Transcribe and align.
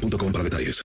para 0.00 0.44
detalles. 0.44 0.82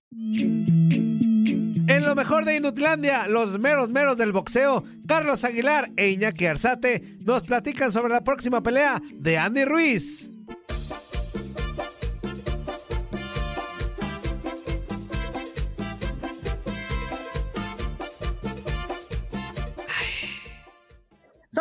En 1.88 2.04
lo 2.04 2.14
mejor 2.14 2.44
de 2.44 2.56
Inutilandia, 2.56 3.28
los 3.28 3.58
meros 3.58 3.92
meros 3.92 4.16
del 4.16 4.32
boxeo, 4.32 4.84
Carlos 5.06 5.44
Aguilar 5.44 5.90
e 5.96 6.08
Iñaki 6.10 6.46
Arzate 6.46 7.18
nos 7.20 7.44
platican 7.44 7.92
sobre 7.92 8.12
la 8.12 8.22
próxima 8.24 8.62
pelea 8.62 9.00
de 9.14 9.38
Andy 9.38 9.64
Ruiz. 9.64 10.32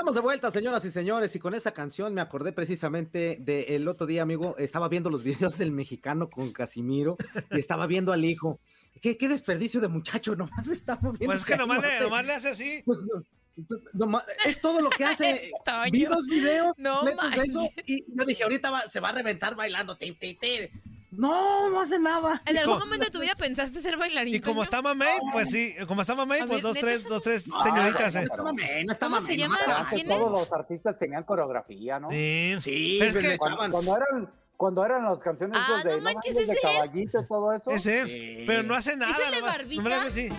Estamos 0.05 0.15
de 0.17 0.21
vuelta, 0.21 0.51
señoras 0.51 0.85
y 0.85 0.91
señores, 0.91 1.35
y 1.35 1.39
con 1.39 1.55
esa 1.55 1.71
canción 1.71 2.13
me 2.13 2.21
acordé 2.21 2.51
precisamente 2.51 3.37
del 3.39 3.87
otro 3.87 4.05
día, 4.05 4.21
amigo, 4.21 4.55
estaba 4.59 4.87
viendo 4.87 5.09
los 5.09 5.23
videos 5.23 5.57
del 5.57 5.71
mexicano 5.71 6.29
con 6.29 6.51
Casimiro 6.53 7.17
y 7.49 7.57
estaba 7.57 7.87
viendo 7.87 8.13
al 8.13 8.23
hijo. 8.23 8.59
Qué, 9.01 9.17
qué 9.17 9.27
desperdicio 9.27 9.81
de 9.81 9.87
muchacho, 9.87 10.35
nomás 10.35 10.67
está 10.67 10.99
moviendo. 11.01 11.25
Pues 11.25 11.39
es 11.39 11.45
que 11.45 11.57
nomás 11.57 11.81
le, 11.81 12.01
nomás 12.01 12.23
le 12.23 12.33
hace 12.33 12.49
así. 12.49 12.83
Pues, 12.85 12.99
no, 13.01 14.21
es 14.45 14.61
todo 14.61 14.79
lo 14.79 14.91
que 14.91 15.05
hace. 15.05 15.51
Vi 15.91 16.05
dos 16.05 16.27
videos, 16.27 16.75
No 16.77 17.03
de 17.03 17.15
eso, 17.43 17.67
y 17.87 18.05
yo 18.15 18.25
dije, 18.25 18.43
ahorita 18.43 18.69
va- 18.69 18.87
se 18.87 18.99
va 18.99 19.09
a 19.09 19.13
reventar 19.13 19.55
bailando. 19.55 19.97
ti, 19.97 20.11
ti, 20.11 20.35
ti. 20.35 20.69
No, 21.17 21.69
no 21.69 21.81
hace 21.81 21.99
nada. 21.99 22.41
¿En 22.45 22.57
algún 22.57 22.79
momento 22.79 23.05
de 23.05 23.11
tu 23.11 23.19
vida 23.19 23.33
pensaste 23.35 23.81
ser 23.81 23.97
bailarín? 23.97 24.35
Y 24.35 24.39
como 24.39 24.63
está 24.63 24.81
Mamey, 24.81 25.17
pues 25.31 25.49
sí, 25.51 25.73
como 25.87 26.01
está 26.01 26.15
Mamey, 26.15 26.41
A 26.41 26.45
pues 26.47 26.57
ver, 26.57 26.63
dos, 26.63 26.75
¿neta 26.75 26.87
tres, 26.87 27.03
dos, 27.03 27.21
tres 27.21 27.47
No, 27.47 27.63
señoritas. 27.63 28.13
no, 28.15 28.19
eh. 28.21 28.23
no 28.25 28.31
está 28.31 28.43
mamey, 28.43 28.85
no 28.85 28.91
está 28.91 29.05
¿Cómo 29.07 29.15
se 29.17 29.21
mamey, 29.23 29.37
llama? 29.37 29.57
no, 29.67 29.75
Antes 29.75 29.93
¿Quién 29.93 30.07
todos 30.09 30.25
es? 30.25 30.31
los 30.49 30.53
artistas 30.59 30.99
tenían 30.99 31.23
coreografía, 31.23 31.99
¿no? 31.99 32.09
Sí, 32.11 32.55
Sí, 32.59 32.97
pero 32.99 33.09
es 33.09 33.15
pues, 33.15 33.23
que 33.23 33.29
le 33.31 33.37
Cuando, 33.37 33.57
cuando 33.71 33.95
eran, 33.97 34.29
cuando 34.57 34.85
eran 34.85 35.03
las 35.05 35.19
canciones 35.19 35.57
Ah, 35.59 35.65
esas 35.79 35.83
de, 35.83 35.97
no 35.97 36.03
manches, 36.03 36.35
de 36.35 36.43
¿es 36.53 36.59
caballito 36.61 37.19
y 37.21 37.27
todo 37.27 37.51
eso. 37.53 37.69
es 37.71 37.85
él, 37.85 38.07
Sí. 38.09 38.43
pero 38.47 38.63
no 38.63 38.75
hace 38.75 38.95
nada. 38.97 39.11
el 39.25 39.31
de 39.31 39.39
nomás- 39.41 39.57
barbita? 39.57 39.83
nomás 39.83 39.99
le 40.01 40.07
hace 40.07 40.27
así. 40.27 40.35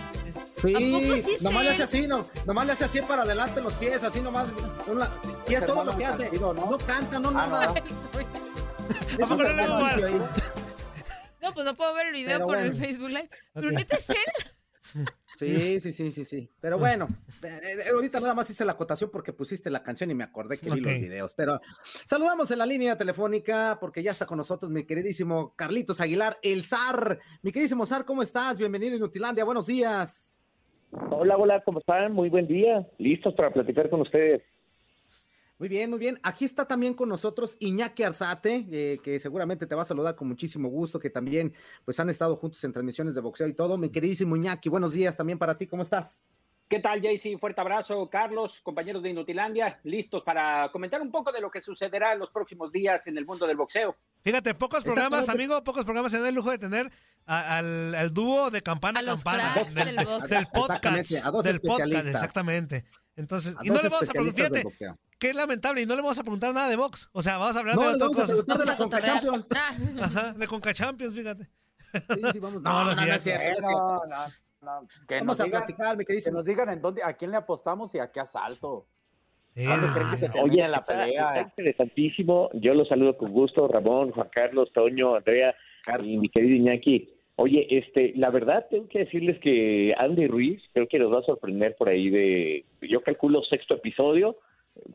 Sí, 0.63 0.75
¿A 0.75 0.79
poco 0.79 1.15
sí 1.29 1.35
es 1.35 1.43
nomás 1.43 1.65
le 1.65 1.71
hace 1.71 1.83
así, 1.83 2.07
no, 2.07 2.25
nomás 2.47 2.67
le 2.67 2.73
hace 2.73 2.85
así 2.87 3.03
para 3.03 3.23
adelante 3.23 3.61
los 3.61 3.75
pies, 3.75 4.03
así 4.03 4.21
nomás. 4.21 4.47
y 5.49 5.55
es 5.55 5.67
todo 5.67 5.85
lo 5.85 5.97
que 5.97 6.05
hace. 6.07 6.31
¿no? 6.33 6.79
canta, 6.79 7.19
no 7.19 7.29
Ah, 7.29 7.33
nada. 7.47 7.75
no. 11.43 11.55
Pues 11.55 11.65
no 11.65 11.75
puedo 11.75 11.95
ver 11.95 12.09
el 12.09 12.13
video 12.13 12.37
Pero 12.39 12.47
por 12.47 12.59
el. 12.59 12.75
Facebook 12.75 13.09
Live. 13.09 13.31
Pero 13.55 13.69
Ok. 13.69 13.75
neta 13.75 13.97
es 13.97 14.11
él. 14.11 14.17
Sí, 15.37 15.81
sí, 15.81 15.93
sí, 15.93 16.11
sí, 16.11 16.25
sí. 16.25 16.51
Pero 16.61 16.79
bueno, 16.79 17.07
eh, 17.45 17.61
eh, 17.63 17.91
ahorita 17.93 18.21
nada 18.21 18.33
más 18.33 18.49
hice 18.49 18.65
la 18.65 18.73
acotación 18.73 19.11
porque 19.11 19.35
pusiste 19.35 19.69
la 19.69 19.83
canción 19.83 20.11
y 20.11 20.15
me 20.15 20.25
acordé 20.25 20.57
que 20.57 20.71
vi 20.71 20.81
los 20.81 20.93
videos. 20.95 21.35
Pero 21.35 21.61
saludamos 22.07 22.51
en 22.53 22.59
la 22.59 22.65
línea 22.65 22.97
telefónica 22.97 23.77
porque 23.79 24.03
ya 24.03 24.13
está 24.13 24.25
con 24.25 24.39
nosotros 24.39 24.73
mi 24.73 24.87
queridísimo 24.87 25.53
Carlitos 25.55 26.01
Aguilar, 26.01 26.39
el 26.41 26.65
zar. 26.65 27.19
Mi 27.43 27.53
queridísimo 27.53 27.85
zar, 27.85 28.07
¿cómo 28.07 28.23
estás? 28.23 28.59
Bienvenido 28.59 28.95
a 28.95 28.97
Inutilandia, 28.97 29.45
buenos 29.45 29.67
días. 29.67 30.35
Hola, 31.11 31.37
hola, 31.37 31.63
¿cómo 31.65 31.81
están? 31.81 32.13
Muy 32.13 32.31
buen 32.31 32.47
día. 32.47 32.87
Listos 32.97 33.35
para 33.35 33.53
platicar 33.53 33.91
con 33.91 34.01
ustedes. 34.01 34.41
Muy 35.59 35.69
bien, 35.71 35.89
muy 35.89 35.99
bien. 35.99 36.21
Aquí 36.23 36.45
está 36.45 36.67
también 36.69 36.93
con 36.93 37.09
nosotros 37.09 37.57
Iñaki 37.61 38.03
Arzate, 38.03 38.67
eh, 38.71 38.99
que 39.03 39.19
seguramente 39.19 39.67
te 39.67 39.75
va 39.75 39.83
a 39.83 39.87
saludar 39.87 40.15
con 40.15 40.29
muchísimo 40.29 40.69
gusto, 40.69 40.99
que 40.99 41.09
también 41.09 41.55
pues 41.85 41.99
han 41.99 42.11
estado 42.11 42.37
juntos 42.37 42.63
en 42.65 42.73
transmisiones 42.73 43.15
de 43.15 43.23
boxeo 43.23 43.49
y 43.49 43.55
todo. 43.55 43.79
Mi 43.79 43.89
queridísimo 43.91 44.37
Iñaki, 44.37 44.69
buenos 44.69 44.93
días 44.93 45.17
también 45.17 45.39
para 45.39 45.57
ti, 45.57 45.67
¿cómo 45.67 45.83
estás? 45.83 46.21
¿Qué 46.69 46.81
tal, 46.81 47.01
Jaycee? 47.01 47.39
Fuerte 47.39 47.61
abrazo, 47.61 48.11
Carlos, 48.11 48.61
compañeros 48.61 49.01
de 49.03 49.11
Inutilandia, 49.11 49.79
listos 49.85 50.25
para 50.25 50.69
comentar 50.73 51.01
un 51.01 51.13
poco 51.13 51.31
de 51.31 51.41
lo 51.41 51.49
que 51.49 51.61
sucederá 51.61 52.13
en 52.13 52.19
los 52.19 52.31
próximos 52.33 52.73
días 52.73 53.07
en 53.07 53.17
el 53.17 53.25
mundo 53.25 53.47
del 53.47 53.57
boxeo. 53.57 53.97
Fíjate, 54.25 54.53
pocos 54.55 54.83
programas, 54.83 55.29
amigo, 55.29 55.63
pocos 55.63 55.85
programas 55.85 56.11
se 56.11 56.19
dan 56.19 56.27
el 56.27 56.35
lujo 56.35 56.51
de 56.51 56.59
tener 56.59 56.91
a- 57.25 57.59
al, 57.59 57.95
al 57.95 58.13
dúo 58.13 58.51
de 58.51 58.63
campana 58.63 58.99
A 58.99 59.05
campana. 59.05 59.55
del 59.55 59.95
podcast. 60.05 60.33
Exactamente, 60.57 61.19
a 61.25 61.31
dos 61.31 61.45
del 61.45 61.61
podcast, 61.61 62.07
exactamente. 62.09 62.85
Entonces, 63.17 63.57
A 63.59 63.65
y 63.65 63.69
no 63.69 63.81
le 63.83 63.89
vamos 63.89 64.09
a 64.09 64.13
preguntar, 64.13 64.51
qué 65.19 65.33
lamentable, 65.35 65.81
y 65.83 65.87
no 65.87 65.97
le 65.97 66.03
vamos 66.03 66.19
a 66.19 66.23
preguntar 66.23 66.53
nada 66.53 66.69
de 66.69 66.77
box. 66.77 67.09
O 67.13 67.23
sea, 67.23 67.39
vamos 67.39 67.57
a 67.57 67.61
hablar 67.61 67.77
No, 67.77 67.83
de 67.83 67.95
otra 67.95 68.07
cosa. 68.09 68.35
Vamos 68.47 68.67
la 68.67 68.73
a 68.73 68.77
cotorrear. 68.77 69.27
CONCACHAMPIONS. 69.27 69.49
Ah, 69.57 69.77
Ajá, 70.05 70.33
de 70.35 70.47
Conca 70.47 70.75
Champions, 70.75 71.15
fíjate. 71.15 71.45
Sí, 71.45 72.21
sí, 72.33 72.39
vamos. 72.39 72.63
No, 72.63 72.85
No, 72.85 72.85
no 72.85 72.95
no, 72.95 74.07
no, 74.07 74.27
no. 74.63 74.89
Que 75.09 75.19
Vamos 75.21 75.41
a 75.41 75.45
digan- 75.45 75.51
platicar, 75.51 75.97
mi 75.97 76.03
Que 76.05 76.09
queridísimo. 76.09 76.37
nos 76.37 76.45
digan 76.45 76.69
en 76.71 76.83
dónde, 76.83 77.03
a 77.03 77.13
quién 77.15 77.31
le 77.31 77.37
apostamos 77.39 77.95
y 77.95 77.99
a 77.99 78.11
qué 78.11 78.21
asalto. 78.21 78.87
Sí, 79.55 79.65
¿Dónde 79.65 79.87
creen 79.95 80.11
que 80.11 80.17
se 80.19 80.27
no. 80.29 80.33
termine 80.35 80.69
la 80.69 80.83
pelea? 80.83 81.07
está 81.29 81.41
eh? 81.41 81.43
interesantísimo. 81.57 82.51
Yo 82.55 82.75
los 82.75 82.89
saludo 82.89 83.17
con 83.17 83.33
gusto, 83.33 83.67
Ramón, 83.69 84.11
Juan 84.11 84.29
Carlos, 84.31 84.71
Toño, 84.75 85.15
Andrea 85.15 85.55
y 86.03 86.19
mi 86.19 86.29
querido 86.29 86.57
Iñaki. 86.57 87.15
Oye, 87.39 87.67
este, 87.71 88.13
la 88.17 88.31
verdad 88.31 88.67
tengo 88.71 88.89
que 88.89 89.01
decirles 89.01 89.39
que 89.41 89.95
Andy 89.99 90.27
Ruiz 90.27 90.63
creo 90.73 90.89
que 90.89 90.99
nos 90.99 91.13
va 91.13 91.19
a 91.19 91.23
sorprender 91.23 91.77
por 91.77 91.89
ahí 91.91 92.09
de, 92.09 92.65
yo 92.81 93.03
calculo 93.03 93.43
sexto 93.43 93.75
episodio, 93.75 94.37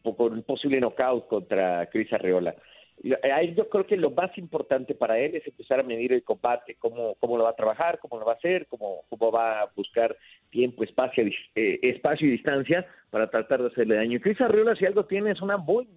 po- 0.02 0.16
con 0.18 0.34
un 0.34 0.42
posible 0.44 0.80
knockout 0.80 1.28
contra 1.28 1.86
Cris 1.92 2.12
Arreola. 2.14 2.56
Yo 3.04 3.70
creo 3.70 3.88
que 3.88 3.98
lo 3.98 4.12
más 4.12 4.36
importante 4.38 4.94
para 4.94 5.18
él 5.20 5.36
es 5.36 5.48
empezar 5.48 5.80
a 5.80 5.84
medir 5.84 6.14
el 6.14 6.24
combate, 6.24 6.76
cómo, 6.78 7.16
cómo 7.20 7.38
lo 7.38 7.46
va 7.46 7.52
a 7.52 7.56
trabajar, 7.56 7.98
cómo 8.00 8.20
lo 8.20 8.26
va 8.26 8.34
a 8.34 8.36
hacer, 8.36 8.68
cómo, 8.68 9.04
cómo 9.10 9.32
va 9.32 9.62
a 9.62 9.72
buscar 9.76 10.16
tiempo, 10.52 10.84
espacio, 10.84 11.24
eh, 11.56 11.80
espacio 11.82 12.28
y 12.28 12.32
distancia 12.32 12.86
para 13.10 13.30
tratar 13.30 13.62
de 13.62 13.68
hacerle 13.70 13.96
daño. 13.96 14.18
Y 14.18 14.20
Cris 14.20 14.40
Arriola, 14.42 14.76
si 14.76 14.86
algo 14.86 15.06
tiene, 15.06 15.32
es 15.32 15.42
una 15.42 15.58
muy, 15.58 15.88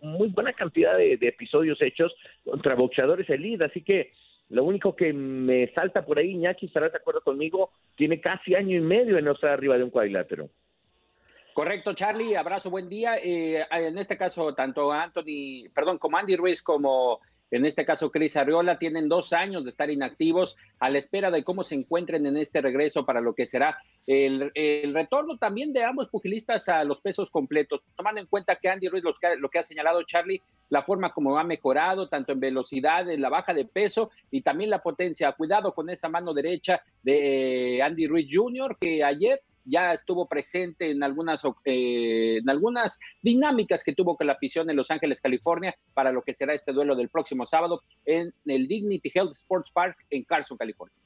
muy 0.00 0.28
buena 0.28 0.52
cantidad 0.54 0.96
de, 0.96 1.18
de 1.18 1.28
episodios 1.28 1.80
hechos 1.82 2.14
contra 2.44 2.74
boxeadores 2.74 3.28
elite, 3.28 3.64
así 3.64 3.82
que 3.82 4.12
lo 4.48 4.64
único 4.64 4.94
que 4.94 5.12
me 5.12 5.72
salta 5.72 6.04
por 6.04 6.18
ahí, 6.18 6.30
Iñaki, 6.30 6.66
estará 6.66 6.88
de 6.88 6.98
acuerdo 6.98 7.20
conmigo, 7.20 7.70
tiene 7.96 8.20
casi 8.20 8.54
año 8.54 8.76
y 8.76 8.80
medio 8.80 9.18
en 9.18 9.24
no 9.24 9.32
estar 9.32 9.50
arriba 9.50 9.76
de 9.76 9.84
un 9.84 9.90
cuadrilátero. 9.90 10.48
Correcto, 11.52 11.94
Charlie, 11.94 12.36
abrazo, 12.36 12.68
buen 12.70 12.88
día. 12.88 13.16
Eh, 13.16 13.64
en 13.70 13.96
este 13.96 14.18
caso, 14.18 14.54
tanto 14.54 14.92
Anthony, 14.92 15.70
perdón, 15.74 15.98
como 15.98 16.18
Andy 16.18 16.36
Ruiz 16.36 16.62
como 16.62 17.20
en 17.50 17.64
este 17.64 17.84
caso 17.84 18.10
Cris 18.10 18.36
Arriola 18.36 18.78
tienen 18.78 19.08
dos 19.08 19.32
años 19.32 19.64
de 19.64 19.70
estar 19.70 19.90
inactivos 19.90 20.56
a 20.80 20.90
la 20.90 20.98
espera 20.98 21.30
de 21.30 21.44
cómo 21.44 21.64
se 21.64 21.74
encuentren 21.74 22.26
en 22.26 22.36
este 22.36 22.60
regreso 22.60 23.06
para 23.06 23.20
lo 23.20 23.34
que 23.34 23.46
será 23.46 23.78
el, 24.06 24.52
retorno 24.94 25.36
también 25.36 25.72
de 25.72 25.84
ambos 25.84 26.08
pugilistas 26.08 26.68
a 26.68 26.84
los 26.84 27.00
pesos 27.00 27.30
completos, 27.30 27.82
tomando 27.96 28.20
en 28.20 28.26
cuenta 28.26 28.56
que 28.56 28.68
Andy 28.68 28.88
Ruiz, 28.88 29.02
lo 29.02 29.14
que, 29.14 29.36
lo 29.36 29.48
que 29.48 29.58
ha 29.58 29.62
señalado 29.62 30.02
Charlie, 30.04 30.42
la 30.68 30.82
forma 30.82 31.12
como 31.12 31.38
ha 31.38 31.44
mejorado, 31.44 32.08
tanto 32.08 32.32
en 32.32 32.40
velocidad, 32.40 33.08
en 33.10 33.20
la 33.20 33.28
baja 33.28 33.52
de 33.52 33.64
peso 33.64 34.10
y 34.30 34.42
también 34.42 34.70
la 34.70 34.82
potencia. 34.82 35.32
Cuidado 35.32 35.74
con 35.74 35.90
esa 35.90 36.08
mano 36.08 36.34
derecha 36.34 36.82
de 37.02 37.76
eh, 37.76 37.82
Andy 37.82 38.06
Ruiz 38.06 38.28
Jr., 38.30 38.76
que 38.80 39.02
ayer 39.02 39.40
ya 39.66 39.92
estuvo 39.92 40.26
presente 40.26 40.90
en 40.90 41.02
algunas, 41.02 41.42
eh, 41.64 42.38
en 42.38 42.48
algunas 42.48 42.98
dinámicas 43.22 43.84
que 43.84 43.94
tuvo 43.94 44.16
con 44.16 44.26
la 44.26 44.34
afición 44.34 44.70
en 44.70 44.76
Los 44.76 44.90
Ángeles, 44.90 45.20
California, 45.20 45.76
para 45.94 46.12
lo 46.12 46.22
que 46.22 46.34
será 46.34 46.54
este 46.54 46.72
duelo 46.72 46.96
del 46.96 47.08
próximo 47.08 47.44
sábado 47.44 47.82
en 48.04 48.32
el 48.46 48.68
Dignity 48.68 49.10
Health 49.14 49.32
Sports 49.32 49.70
Park 49.70 49.96
en 50.10 50.24
Carson, 50.24 50.56
California. 50.56 50.96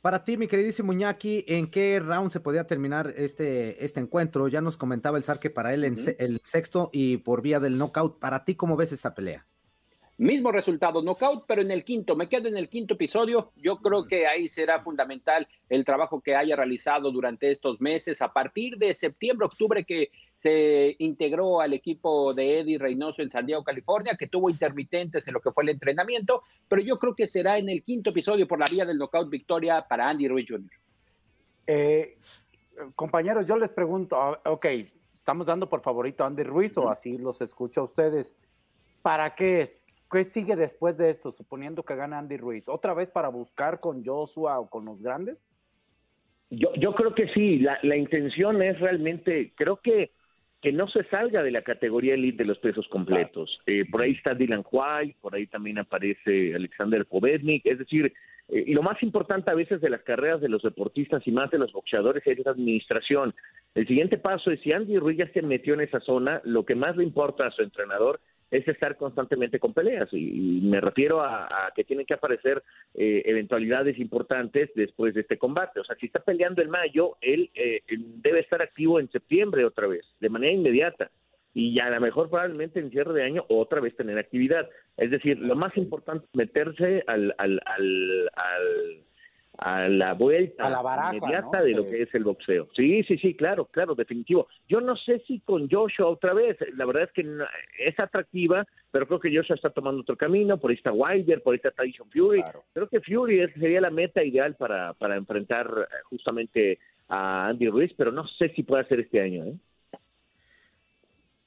Para 0.00 0.22
ti, 0.22 0.36
mi 0.36 0.46
queridísimo 0.46 0.92
Iñaki, 0.92 1.44
¿en 1.48 1.68
qué 1.68 1.98
round 1.98 2.30
se 2.30 2.38
podía 2.38 2.64
terminar 2.64 3.12
este, 3.16 3.84
este 3.84 3.98
encuentro? 3.98 4.46
Ya 4.46 4.60
nos 4.60 4.76
comentaba 4.76 5.18
el 5.18 5.24
Zar 5.24 5.40
que 5.40 5.50
para 5.50 5.74
él 5.74 5.82
en 5.82 5.96
el 6.18 6.40
sexto 6.44 6.90
y 6.92 7.16
por 7.16 7.42
vía 7.42 7.58
del 7.58 7.76
knockout. 7.76 8.20
Para 8.20 8.44
ti, 8.44 8.54
¿cómo 8.54 8.76
ves 8.76 8.92
esta 8.92 9.14
pelea? 9.14 9.46
Mismo 10.18 10.50
resultado, 10.50 11.02
knockout, 11.02 11.44
pero 11.46 11.60
en 11.60 11.70
el 11.70 11.84
quinto, 11.84 12.16
me 12.16 12.26
quedo 12.26 12.48
en 12.48 12.56
el 12.56 12.70
quinto 12.70 12.94
episodio. 12.94 13.52
Yo 13.56 13.76
creo 13.76 14.06
que 14.06 14.26
ahí 14.26 14.48
será 14.48 14.80
fundamental 14.80 15.46
el 15.68 15.84
trabajo 15.84 16.22
que 16.22 16.34
haya 16.34 16.56
realizado 16.56 17.10
durante 17.12 17.50
estos 17.50 17.82
meses. 17.82 18.22
A 18.22 18.32
partir 18.32 18.78
de 18.78 18.94
septiembre, 18.94 19.46
octubre, 19.46 19.84
que 19.84 20.10
se 20.36 20.96
integró 21.00 21.60
al 21.60 21.74
equipo 21.74 22.32
de 22.32 22.60
Eddie 22.60 22.78
Reynoso 22.78 23.20
en 23.20 23.28
San 23.28 23.44
Diego, 23.44 23.62
California, 23.62 24.16
que 24.18 24.26
tuvo 24.26 24.48
intermitentes 24.48 25.28
en 25.28 25.34
lo 25.34 25.40
que 25.40 25.52
fue 25.52 25.64
el 25.64 25.70
entrenamiento, 25.70 26.42
pero 26.66 26.80
yo 26.80 26.98
creo 26.98 27.14
que 27.14 27.26
será 27.26 27.58
en 27.58 27.68
el 27.68 27.82
quinto 27.82 28.08
episodio 28.08 28.48
por 28.48 28.58
la 28.58 28.66
vía 28.70 28.86
del 28.86 28.98
knockout 28.98 29.28
victoria 29.28 29.86
para 29.86 30.08
Andy 30.08 30.28
Ruiz 30.28 30.46
Jr. 30.48 30.70
Eh, 31.66 32.18
compañeros, 32.94 33.46
yo 33.46 33.58
les 33.58 33.70
pregunto, 33.70 34.16
ah, 34.16 34.40
ok, 34.46 34.66
¿estamos 35.14 35.46
dando 35.46 35.68
por 35.68 35.82
favorito 35.82 36.24
a 36.24 36.28
Andy 36.28 36.42
Ruiz 36.42 36.74
o 36.78 36.88
así 36.88 37.18
los 37.18 37.42
escucho 37.42 37.82
a 37.82 37.84
ustedes? 37.84 38.34
¿Para 39.02 39.34
qué 39.34 39.60
es? 39.62 39.85
¿Qué 40.10 40.24
sigue 40.24 40.56
después 40.56 40.96
de 40.96 41.10
esto, 41.10 41.32
suponiendo 41.32 41.82
que 41.82 41.96
gana 41.96 42.18
Andy 42.18 42.36
Ruiz? 42.36 42.68
¿Otra 42.68 42.94
vez 42.94 43.10
para 43.10 43.28
buscar 43.28 43.80
con 43.80 44.04
Joshua 44.04 44.58
o 44.60 44.68
con 44.68 44.84
los 44.84 45.02
grandes? 45.02 45.38
Yo, 46.50 46.72
yo 46.74 46.94
creo 46.94 47.14
que 47.14 47.28
sí, 47.28 47.58
la, 47.58 47.78
la 47.82 47.96
intención 47.96 48.62
es 48.62 48.78
realmente, 48.78 49.52
creo 49.56 49.80
que 49.80 50.12
que 50.66 50.72
no 50.72 50.88
se 50.88 51.04
salga 51.04 51.42
de 51.42 51.50
la 51.50 51.62
categoría 51.62 52.14
elite 52.14 52.42
de 52.42 52.48
los 52.48 52.58
pesos 52.58 52.88
completos. 52.88 53.60
Eh, 53.66 53.84
por 53.88 54.02
ahí 54.02 54.12
está 54.12 54.34
Dylan 54.34 54.64
White, 54.68 55.16
por 55.20 55.34
ahí 55.34 55.46
también 55.46 55.78
aparece 55.78 56.54
Alexander 56.54 57.04
Povednik, 57.06 57.64
es 57.66 57.78
decir, 57.78 58.12
eh, 58.48 58.64
y 58.66 58.74
lo 58.74 58.82
más 58.82 59.00
importante 59.02 59.50
a 59.50 59.54
veces 59.54 59.80
de 59.80 59.90
las 59.90 60.02
carreras 60.02 60.40
de 60.40 60.48
los 60.48 60.62
deportistas 60.62 61.26
y 61.26 61.30
más 61.30 61.50
de 61.50 61.58
los 61.58 61.72
boxeadores 61.72 62.26
es 62.26 62.44
la 62.44 62.50
administración. 62.50 63.34
El 63.74 63.86
siguiente 63.86 64.18
paso 64.18 64.50
es 64.50 64.60
si 64.60 64.72
Andy 64.72 64.98
Ruiz 64.98 65.18
ya 65.18 65.32
se 65.32 65.42
metió 65.42 65.74
en 65.74 65.82
esa 65.82 66.00
zona, 66.00 66.40
lo 66.44 66.64
que 66.64 66.74
más 66.74 66.96
le 66.96 67.04
importa 67.04 67.46
a 67.46 67.50
su 67.50 67.62
entrenador 67.62 68.20
es 68.50 68.66
estar 68.68 68.96
constantemente 68.96 69.58
con 69.58 69.72
peleas 69.72 70.08
y, 70.12 70.60
me 70.62 70.80
refiero 70.80 71.20
a, 71.22 71.72
que 71.74 71.84
tienen 71.84 72.06
que 72.06 72.14
aparecer 72.14 72.62
eh, 72.94 73.22
eventualidades 73.26 73.98
importantes 73.98 74.70
después 74.74 75.14
de 75.14 75.22
este 75.22 75.38
combate. 75.38 75.80
O 75.80 75.84
sea, 75.84 75.96
si 75.96 76.06
está 76.06 76.20
peleando 76.20 76.62
en 76.62 76.70
mayo, 76.70 77.16
él 77.20 77.50
eh, 77.54 77.82
debe 77.88 78.40
estar 78.40 78.62
activo 78.62 79.00
en 79.00 79.10
septiembre 79.10 79.64
otra 79.64 79.86
vez, 79.86 80.04
de 80.20 80.28
manera 80.28 80.52
inmediata. 80.52 81.10
Y 81.54 81.78
a 81.80 81.88
lo 81.88 82.00
mejor 82.00 82.28
probablemente 82.28 82.80
en 82.80 82.90
cierre 82.90 83.14
de 83.14 83.22
año 83.22 83.44
otra 83.48 83.80
vez 83.80 83.96
tener 83.96 84.18
actividad. 84.18 84.68
Es 84.96 85.10
decir, 85.10 85.38
lo 85.38 85.56
más 85.56 85.76
importante 85.76 86.26
es 86.26 86.36
meterse 86.36 87.02
al, 87.06 87.34
al, 87.38 87.60
al, 87.64 88.30
al 88.34 89.06
a 89.58 89.88
la 89.88 90.12
vuelta 90.14 90.68
inmediata 91.12 91.62
de 91.62 91.72
lo 91.72 91.86
que 91.86 92.02
es 92.02 92.14
el 92.14 92.24
boxeo. 92.24 92.68
Sí, 92.74 93.02
sí, 93.04 93.16
sí, 93.18 93.34
claro, 93.34 93.66
claro, 93.66 93.94
definitivo. 93.94 94.48
Yo 94.68 94.80
no 94.80 94.96
sé 94.96 95.22
si 95.26 95.40
con 95.40 95.68
Joshua 95.70 96.08
otra 96.08 96.34
vez, 96.34 96.56
la 96.74 96.84
verdad 96.84 97.04
es 97.04 97.12
que 97.12 97.26
es 97.78 97.98
atractiva, 97.98 98.66
pero 98.90 99.06
creo 99.06 99.20
que 99.20 99.34
Joshua 99.34 99.56
está 99.56 99.70
tomando 99.70 100.02
otro 100.02 100.16
camino, 100.16 100.58
por 100.58 100.70
ahí 100.70 100.76
está 100.76 100.92
Wilder, 100.92 101.42
por 101.42 101.52
ahí 101.52 101.60
está 101.62 101.70
Tyson 101.70 102.10
Fury. 102.10 102.42
Creo 102.72 102.88
que 102.88 103.00
Fury 103.00 103.48
sería 103.52 103.80
la 103.80 103.90
meta 103.90 104.22
ideal 104.22 104.54
para, 104.56 104.92
para 104.94 105.16
enfrentar 105.16 105.66
eh, 105.66 105.94
justamente 106.04 106.78
a 107.08 107.48
Andy 107.48 107.68
Ruiz, 107.68 107.92
pero 107.96 108.12
no 108.12 108.26
sé 108.26 108.50
si 108.54 108.62
puede 108.62 108.82
hacer 108.82 109.00
este 109.00 109.20
año. 109.20 109.44
¿eh? 109.44 109.54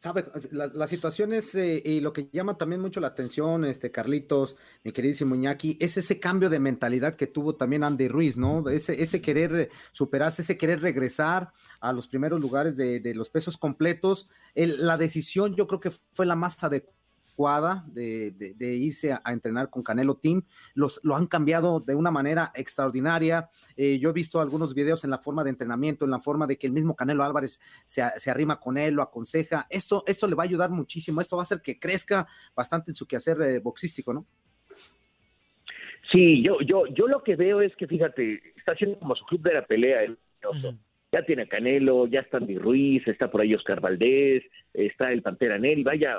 Sabe, 0.01 0.23
la, 0.51 0.87
situación 0.87 1.33
es, 1.33 1.53
eh, 1.55 1.81
y 1.83 1.99
lo 1.99 2.13
que 2.13 2.29
llama 2.31 2.57
también 2.57 2.79
mucho 2.79 3.01
la 3.01 3.07
atención, 3.07 3.65
este 3.65 3.91
Carlitos, 3.91 4.55
mi 4.85 4.93
queridísimo 4.93 5.35
Iñaki, 5.35 5.77
es 5.81 5.97
ese 5.97 6.21
cambio 6.21 6.49
de 6.49 6.57
mentalidad 6.57 7.15
que 7.15 7.27
tuvo 7.27 7.55
también 7.57 7.83
Andy 7.83 8.07
Ruiz, 8.07 8.37
¿no? 8.37 8.69
Ese, 8.69 9.03
ese 9.03 9.21
querer 9.21 9.69
superarse, 9.91 10.43
ese 10.43 10.57
querer 10.57 10.81
regresar 10.81 11.51
a 11.81 11.91
los 11.91 12.07
primeros 12.07 12.39
lugares 12.39 12.77
de, 12.77 13.01
de 13.01 13.13
los 13.13 13.29
pesos 13.29 13.57
completos. 13.57 14.29
la 14.55 14.97
decisión 14.97 15.55
yo 15.55 15.67
creo 15.67 15.81
que 15.81 15.91
fue 16.13 16.25
la 16.25 16.37
más 16.37 16.63
adecuada 16.63 16.98
de, 17.39 18.75
irse 18.75 19.13
a, 19.13 19.21
entrenar 19.27 19.69
con 19.69 19.81
Canelo 19.81 20.15
Team. 20.15 20.43
Los, 20.73 20.99
lo 21.03 21.15
han 21.15 21.27
cambiado 21.27 21.79
de 21.79 21.95
una 21.95 22.11
manera 22.11 22.51
extraordinaria. 22.53 23.49
Eh, 23.77 23.97
yo 23.99 24.09
he 24.09 24.13
visto 24.13 24.41
algunos 24.41 24.73
videos 24.73 25.05
en 25.05 25.09
la 25.09 25.19
forma 25.19 25.43
de 25.43 25.51
entrenamiento, 25.51 26.03
en 26.03 26.11
la 26.11 26.19
forma 26.19 26.47
de 26.47 26.57
que 26.57 26.67
el 26.67 26.73
mismo 26.73 26.95
Canelo 26.95 27.23
Álvarez 27.23 27.61
se, 27.85 28.01
arrima 28.29 28.59
con 28.59 28.77
él, 28.77 28.95
lo 28.95 29.03
aconseja. 29.03 29.67
Esto, 29.69 30.03
esto 30.05 30.27
le 30.27 30.35
va 30.35 30.43
a 30.43 30.47
ayudar 30.47 30.69
muchísimo. 30.69 31.21
Esto 31.21 31.37
va 31.37 31.43
a 31.43 31.43
hacer 31.43 31.61
que 31.61 31.79
crezca 31.79 32.27
bastante 32.53 32.91
en 32.91 32.95
su 32.95 33.07
quehacer 33.07 33.41
eh, 33.41 33.59
boxístico, 33.59 34.13
¿no? 34.13 34.25
Sí, 36.11 36.43
yo, 36.43 36.59
yo, 36.61 36.87
yo 36.87 37.07
lo 37.07 37.23
que 37.23 37.35
veo 37.35 37.61
es 37.61 37.73
que, 37.77 37.87
fíjate, 37.87 38.41
está 38.57 38.73
haciendo 38.73 38.99
como 38.99 39.15
su 39.15 39.23
club 39.25 39.43
de 39.43 39.53
la 39.53 39.65
pelea, 39.65 40.03
el 40.03 40.17
ya 41.11 41.23
tiene 41.23 41.43
a 41.43 41.47
Canelo, 41.47 42.07
ya 42.07 42.19
está 42.19 42.37
Andy 42.37 42.57
Ruiz, 42.57 43.07
está 43.07 43.31
por 43.31 43.41
ahí 43.41 43.53
Oscar 43.53 43.81
Valdés, 43.81 44.43
está 44.73 45.11
el 45.11 45.21
Pantera 45.21 45.57
Neri, 45.57 45.83
vaya, 45.83 46.17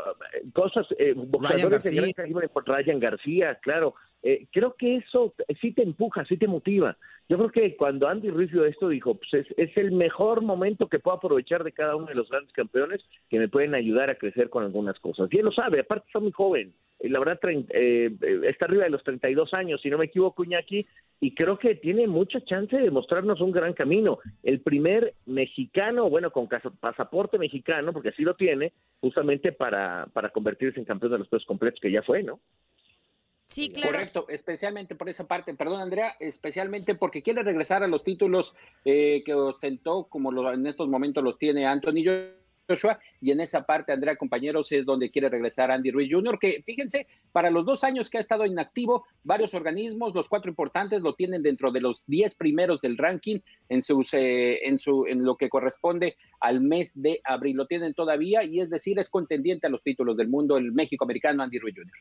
cosas, 0.52 0.86
eh, 0.98 1.14
boxeadores 1.16 1.84
de 1.84 1.94
gran 1.94 2.12
calibre, 2.12 2.48
Ryan 2.66 2.98
García, 2.98 3.54
claro, 3.62 3.94
eh, 4.22 4.46
creo 4.52 4.74
que 4.74 4.96
eso 4.96 5.34
sí 5.60 5.72
te 5.72 5.82
empuja, 5.82 6.24
sí 6.24 6.36
te 6.36 6.48
motiva. 6.48 6.96
Yo 7.28 7.38
creo 7.38 7.50
que 7.50 7.76
cuando 7.76 8.08
Andy 8.08 8.28
Ruiz 8.28 8.50
vio 8.50 8.64
esto, 8.64 8.88
dijo, 8.88 9.14
pues 9.14 9.46
es, 9.56 9.76
el 9.76 9.92
mejor 9.92 10.42
momento 10.42 10.88
que 10.88 10.98
puedo 10.98 11.16
aprovechar 11.16 11.62
de 11.62 11.70
cada 11.70 11.94
uno 11.94 12.06
de 12.06 12.16
los 12.16 12.28
grandes 12.28 12.52
campeones 12.52 13.00
que 13.28 13.38
me 13.38 13.48
pueden 13.48 13.74
ayudar 13.74 14.10
a 14.10 14.16
crecer 14.16 14.50
con 14.50 14.64
algunas 14.64 14.98
cosas. 14.98 15.28
Y 15.30 15.38
él 15.38 15.44
lo 15.44 15.52
sabe, 15.52 15.78
aparte 15.78 16.06
está 16.08 16.18
muy 16.18 16.32
joven, 16.32 16.74
la 16.98 17.18
verdad 17.20 17.38
eh, 17.48 18.10
está 18.48 18.64
arriba 18.66 18.84
de 18.84 18.90
los 18.90 19.04
32 19.04 19.54
años, 19.54 19.80
si 19.80 19.88
no 19.88 19.98
me 19.98 20.06
equivoco, 20.06 20.42
Iñaki, 20.42 20.86
y 21.20 21.34
creo 21.34 21.56
que 21.56 21.76
tiene 21.76 22.08
mucha 22.08 22.40
chance 22.44 22.76
de 22.76 22.90
mostrarnos 22.90 23.40
un 23.40 23.52
gran 23.52 23.74
camino. 23.74 24.18
El 24.42 24.60
primer 24.60 25.14
mexicano, 25.24 26.10
bueno, 26.10 26.32
con 26.32 26.48
pasaporte 26.48 27.38
mexicano, 27.38 27.92
porque 27.92 28.08
así 28.08 28.22
lo 28.22 28.34
tiene, 28.34 28.72
justamente 29.00 29.52
para, 29.52 30.08
para 30.12 30.30
convertirse 30.30 30.80
en 30.80 30.84
campeón 30.84 31.12
de 31.12 31.18
los 31.18 31.28
pesos 31.28 31.46
completos, 31.46 31.80
que 31.80 31.92
ya 31.92 32.02
fue, 32.02 32.22
¿no? 32.22 32.40
Sí, 33.50 33.68
claro. 33.70 33.90
Correcto, 33.90 34.26
especialmente 34.28 34.94
por 34.94 35.08
esa 35.08 35.26
parte. 35.26 35.52
Perdón, 35.54 35.80
Andrea, 35.80 36.14
especialmente 36.20 36.94
porque 36.94 37.20
quiere 37.20 37.42
regresar 37.42 37.82
a 37.82 37.88
los 37.88 38.04
títulos 38.04 38.54
eh, 38.84 39.24
que 39.26 39.34
ostentó, 39.34 40.04
como 40.04 40.52
en 40.52 40.66
estos 40.68 40.88
momentos 40.88 41.24
los 41.24 41.36
tiene 41.36 41.66
Anthony 41.66 42.04
Joshua, 42.70 42.98
y 43.20 43.30
en 43.32 43.40
esa 43.40 43.64
parte, 43.64 43.92
Andrea, 43.92 44.16
compañeros, 44.16 44.70
es 44.72 44.86
donde 44.86 45.10
quiere 45.10 45.28
regresar 45.28 45.70
Andy 45.70 45.90
Ruiz 45.90 46.08
Jr., 46.10 46.38
que 46.38 46.62
fíjense, 46.64 47.06
para 47.32 47.50
los 47.50 47.66
dos 47.66 47.84
años 47.84 48.08
que 48.08 48.18
ha 48.18 48.20
estado 48.20 48.46
inactivo, 48.46 49.04
varios 49.24 49.54
organismos, 49.54 50.14
los 50.14 50.28
cuatro 50.28 50.50
importantes, 50.50 51.02
lo 51.02 51.14
tienen 51.14 51.42
dentro 51.42 51.72
de 51.72 51.80
los 51.80 52.04
diez 52.06 52.34
primeros 52.34 52.80
del 52.80 52.96
ranking 52.96 53.40
en, 53.68 53.82
sus, 53.82 54.14
eh, 54.14 54.66
en, 54.66 54.78
su, 54.78 55.06
en 55.06 55.24
lo 55.24 55.36
que 55.36 55.48
corresponde 55.48 56.16
al 56.40 56.60
mes 56.60 56.92
de 56.94 57.20
abril. 57.24 57.56
Lo 57.56 57.66
tienen 57.66 57.94
todavía, 57.94 58.44
y 58.44 58.60
es 58.60 58.70
decir, 58.70 58.98
es 58.98 59.10
contendiente 59.10 59.66
a 59.66 59.70
los 59.70 59.82
títulos 59.82 60.16
del 60.16 60.28
mundo 60.28 60.56
el 60.56 60.72
México 60.72 61.04
americano 61.04 61.42
Andy 61.42 61.58
Ruiz 61.58 61.74
Jr. 61.76 61.92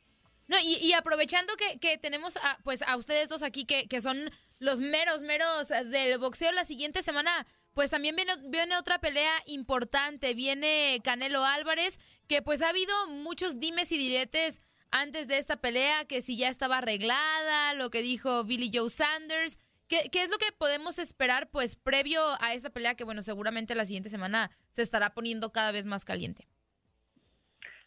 No, 0.48 0.57
y, 0.63 0.94
aprovechando 0.94 1.54
que, 1.80 1.98
tenemos 2.00 2.36
a, 2.38 2.57
pues 2.63 2.81
a 2.81 2.98
ustedes 2.98 3.30
dos 3.30 3.44
aquí 3.44 3.65
que, 3.65 3.88
que, 3.88 4.01
son 4.01 4.18
los 4.57 4.80
meros, 4.80 5.22
meros 5.22 5.68
del 5.68 6.18
boxeo, 6.18 6.51
la 6.51 6.65
siguiente 6.65 7.04
semana 7.04 7.45
pues 7.79 7.91
también 7.91 8.13
viene, 8.13 8.75
otra 8.77 8.99
pelea 8.99 9.31
importante, 9.45 10.33
viene 10.33 10.99
Canelo 11.01 11.45
Álvarez, 11.45 12.01
que 12.27 12.41
pues 12.41 12.61
ha 12.61 12.67
habido 12.67 12.93
muchos 13.07 13.57
dimes 13.57 13.93
y 13.93 13.97
diretes 13.97 14.61
antes 14.91 15.29
de 15.29 15.37
esta 15.37 15.61
pelea, 15.61 16.03
que 16.03 16.21
si 16.21 16.35
ya 16.35 16.49
estaba 16.49 16.79
arreglada, 16.79 17.73
lo 17.75 17.89
que 17.89 18.01
dijo 18.01 18.43
Billy 18.43 18.69
Joe 18.73 18.89
Sanders. 18.89 19.59
¿Qué, 19.87 20.09
¿Qué, 20.11 20.23
es 20.23 20.29
lo 20.29 20.37
que 20.37 20.51
podemos 20.51 20.99
esperar, 20.99 21.49
pues, 21.51 21.77
previo 21.77 22.21
a 22.41 22.53
esta 22.53 22.69
pelea 22.69 22.95
que, 22.95 23.05
bueno, 23.05 23.21
seguramente 23.21 23.75
la 23.75 23.85
siguiente 23.85 24.09
semana 24.09 24.51
se 24.71 24.81
estará 24.81 25.13
poniendo 25.13 25.53
cada 25.53 25.71
vez 25.71 25.85
más 25.85 26.03
caliente? 26.03 26.49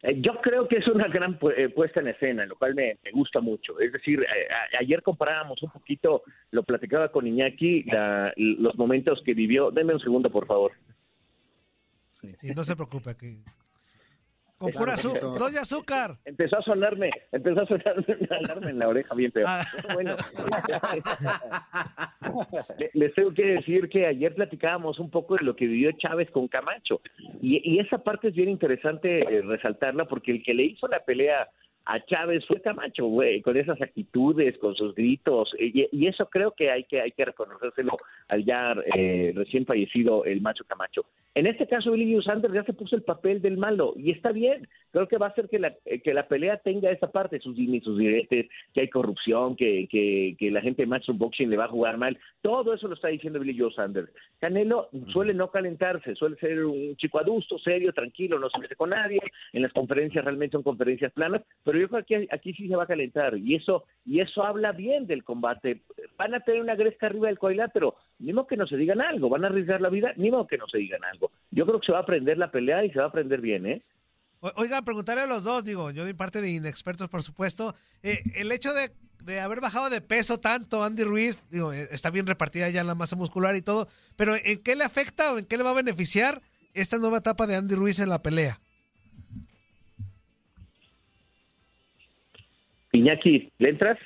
Eh, 0.03 0.21
yo 0.21 0.41
creo 0.41 0.67
que 0.67 0.79
es 0.79 0.89
una 0.89 1.07
gran 1.09 1.39
eh, 1.57 1.69
puesta 1.69 2.01
en 2.01 2.09
escena, 2.09 2.45
lo 2.47 2.57
cual 2.57 2.75
me, 2.75 2.99
gusta 3.13 3.41
mucho. 3.41 3.79
Es 3.79 3.93
decir, 3.93 4.21
eh, 4.21 4.49
ayer 4.79 5.03
comparábamos 5.03 5.63
un 5.63 5.71
poquito, 5.71 6.23
lo 6.51 6.65
platicaba 6.65 7.11
con 7.11 7.27
Iñaki, 7.27 7.87
los 8.37 8.77
momentos 8.77 9.23
que 9.25 9.35
vivió. 9.35 9.71
Denme 9.71 9.95
un 9.95 10.01
segundo, 10.01 10.31
por 10.31 10.47
favor. 10.47 10.73
Sí, 12.13 12.53
no 12.55 12.63
se 12.63 12.77
preocupe, 12.77 13.11
aquí 13.11 13.43
con 14.63 14.73
pura 14.73 14.95
azúcar, 14.95 15.23
dos 15.23 15.53
de 15.53 15.59
azúcar. 15.59 16.17
Empezó 16.25 16.59
a 16.59 16.63
sonarme, 16.63 17.11
empezó 17.33 17.63
a 17.63 17.67
sonarme 17.67 18.71
en 18.71 18.79
la 18.79 18.89
oreja 18.89 19.15
bien 19.15 19.33
peor. 19.33 19.47
Ah. 19.49 19.63
Bueno, 19.95 20.17
les 22.95 23.15
tengo 23.15 23.35
que 23.35 23.45
decir 23.45 23.89
que 23.89 24.07
ayer 24.07 24.35
platicábamos 24.35 24.99
un 24.99 25.11
poco 25.11 25.37
de 25.37 25.45
lo 25.45 25.57
que 25.57 25.67
vivió 25.67 25.93
Chávez 25.93 26.31
con 26.31 26.49
Camacho. 26.49 27.01
Y, 27.41 27.79
esa 27.81 27.99
parte 27.99 28.29
es 28.29 28.35
bien 28.35 28.49
interesante 28.49 29.23
eh, 29.23 29.43
resaltarla 29.43 30.05
porque 30.05 30.31
el 30.31 30.43
que 30.43 30.55
le 30.55 30.65
hizo 30.65 30.87
la 30.87 31.01
pelea 31.05 31.49
a 31.85 32.05
Chávez 32.05 32.45
fue 32.47 32.61
Camacho, 32.61 33.07
güey, 33.07 33.43
con 33.43 33.57
esas 33.57 33.81
actitudes, 33.81 34.59
con 34.59 34.75
sus 34.75 34.95
gritos, 34.95 35.53
y, 35.59 36.07
eso 36.07 36.29
creo 36.29 36.53
que 36.53 36.71
hay 36.71 36.85
que 36.85 37.01
hay 37.01 37.13
que 37.13 37.25
reconocérselo 37.25 37.97
al 38.29 38.45
ya 38.45 38.75
eh, 38.95 39.33
recién 39.35 39.65
fallecido 39.65 40.25
el 40.25 40.41
macho 40.41 40.65
Camacho. 40.65 41.05
En 41.35 41.47
este 41.47 41.67
caso, 41.67 41.93
Billy 41.93 42.21
Sanders 42.23 42.53
ya 42.53 42.65
se 42.65 42.75
puso 42.75 42.95
el 42.95 43.03
papel 43.03 43.41
del 43.41 43.57
malo 43.57 43.95
y 43.97 44.11
está 44.11 44.33
bien. 44.33 44.69
Creo 44.91 45.09
que 45.09 45.17
va 45.17 45.27
a 45.27 45.31
hacer 45.31 45.49
que 45.49 45.59
la, 45.59 45.75
eh, 45.87 46.01
que 46.01 46.13
la 46.13 46.29
pelea 46.29 46.59
tenga 46.59 46.91
esa 46.91 47.11
parte, 47.11 47.41
sus 47.41 47.57
sus 47.83 47.99
diretes, 47.99 48.49
que 48.75 48.81
hay 48.83 48.89
corrupción, 48.89 49.57
que, 49.57 49.89
que, 49.91 50.37
que 50.39 50.51
la 50.51 50.61
gente 50.61 50.83
de 50.83 50.89
Match 50.89 51.09
Boxing 51.09 51.49
le 51.49 51.57
va 51.57 51.65
a 51.65 51.69
jugar 51.69 51.97
mal. 51.97 52.19
Todo 52.43 52.75
eso 52.75 52.87
lo 52.87 52.95
está 52.95 53.09
diciendo 53.09 53.41
Billy 53.41 53.59
Joe 53.59 53.73
Sanders. 53.73 54.11
Canelo 54.41 54.91
suele 55.09 55.33
no 55.33 55.51
calentarse, 55.51 56.15
suele 56.15 56.37
ser 56.37 56.67
un 56.67 56.97
chico 56.97 57.19
adusto, 57.19 57.59
serio, 57.59 57.95
tranquilo, 57.95 58.39
no 58.39 58.51
se 58.51 58.59
mete 58.59 58.77
con 58.77 58.91
nadie. 58.91 59.21
En 59.55 59.63
las 59.63 59.73
conferencias 59.73 60.25
realmente 60.25 60.53
son 60.53 60.63
conferencias 60.63 61.13
planas, 61.13 61.41
pero 61.65 61.72
yo 61.79 61.89
creo 61.89 62.05
que 62.05 62.29
aquí, 62.31 62.53
sí 62.55 62.69
se 62.69 62.77
va 62.77 62.85
a 62.85 62.87
calentar 62.87 63.37
y 63.37 63.55
eso 63.55 63.85
y 64.05 64.21
eso 64.21 64.45
habla 64.45 64.73
bien 64.73 65.07
del 65.07 65.25
combate. 65.25 65.83
Van 66.17 66.35
a 66.35 66.41
tener 66.41 66.61
una 66.61 66.75
gresca 66.75 67.07
arriba 67.07 67.29
del 67.29 67.39
cuadrilátero, 67.39 67.97
ni 68.19 68.33
modo 68.33 68.47
que 68.47 68.57
no 68.57 68.67
se 68.67 68.77
digan 68.77 69.01
algo, 69.01 69.29
van 69.29 69.45
a 69.45 69.49
arriesgar 69.49 69.81
la 69.81 69.89
vida, 69.89 70.13
ni 70.17 70.31
que 70.49 70.59
no 70.59 70.67
se 70.69 70.79
digan 70.79 71.05
algo. 71.05 71.31
Yo 71.51 71.67
creo 71.67 71.81
que 71.81 71.87
se 71.87 71.93
va 71.93 71.99
a 71.99 72.03
aprender 72.03 72.39
la 72.39 72.51
pelea 72.51 72.85
y 72.85 72.91
se 72.91 72.99
va 72.99 73.07
a 73.07 73.09
aprender 73.09 73.41
bien, 73.41 73.67
¿eh? 73.67 73.83
Oigan, 74.57 74.85
preguntarle 74.85 75.23
a 75.23 75.27
los 75.27 75.45
dos, 75.45 75.63
digo, 75.63 75.93
yo 75.93 76.05
de 76.05 76.15
parte 76.17 76.41
de 76.41 76.51
inexpertos, 76.51 77.09
por 77.09 77.23
supuesto, 77.23 77.77
eh, 78.03 78.19
el 78.35 78.51
hecho 78.51 78.71
de, 78.75 79.41
haber 79.41 79.61
bajado 79.61 79.89
de 79.89 80.01
peso 80.01 80.41
tanto 80.41 80.83
Andy 80.83 81.05
Ruiz, 81.05 81.45
digo, 81.49 81.73
eh, 81.73 81.87
está 81.93 82.11
bien 82.11 82.27
repartida 82.27 82.69
ya 82.69 82.83
la 82.83 82.97
masa 82.97 83.15
muscular 83.15 83.55
y 83.55 83.63
todo, 83.63 83.87
pero 84.17 84.35
¿en 84.35 84.61
qué 84.65 84.75
le 84.75 84.83
afecta 84.83 85.33
o 85.33 85.39
en 85.39 85.45
qué 85.45 85.57
le 85.57 85.63
va 85.63 85.71
a 85.71 85.75
beneficiar 85.75 86.43
esta 86.75 86.99
nueva 86.99 87.19
etapa 87.19 87.47
de 87.47 87.55
Andy 87.55 87.77
Ruiz 87.77 88.01
en 88.01 88.09
la 88.09 88.21
pelea? 88.21 88.59
Iñaki, 92.93 93.53
¿le 93.59 93.71
entras? 93.71 93.99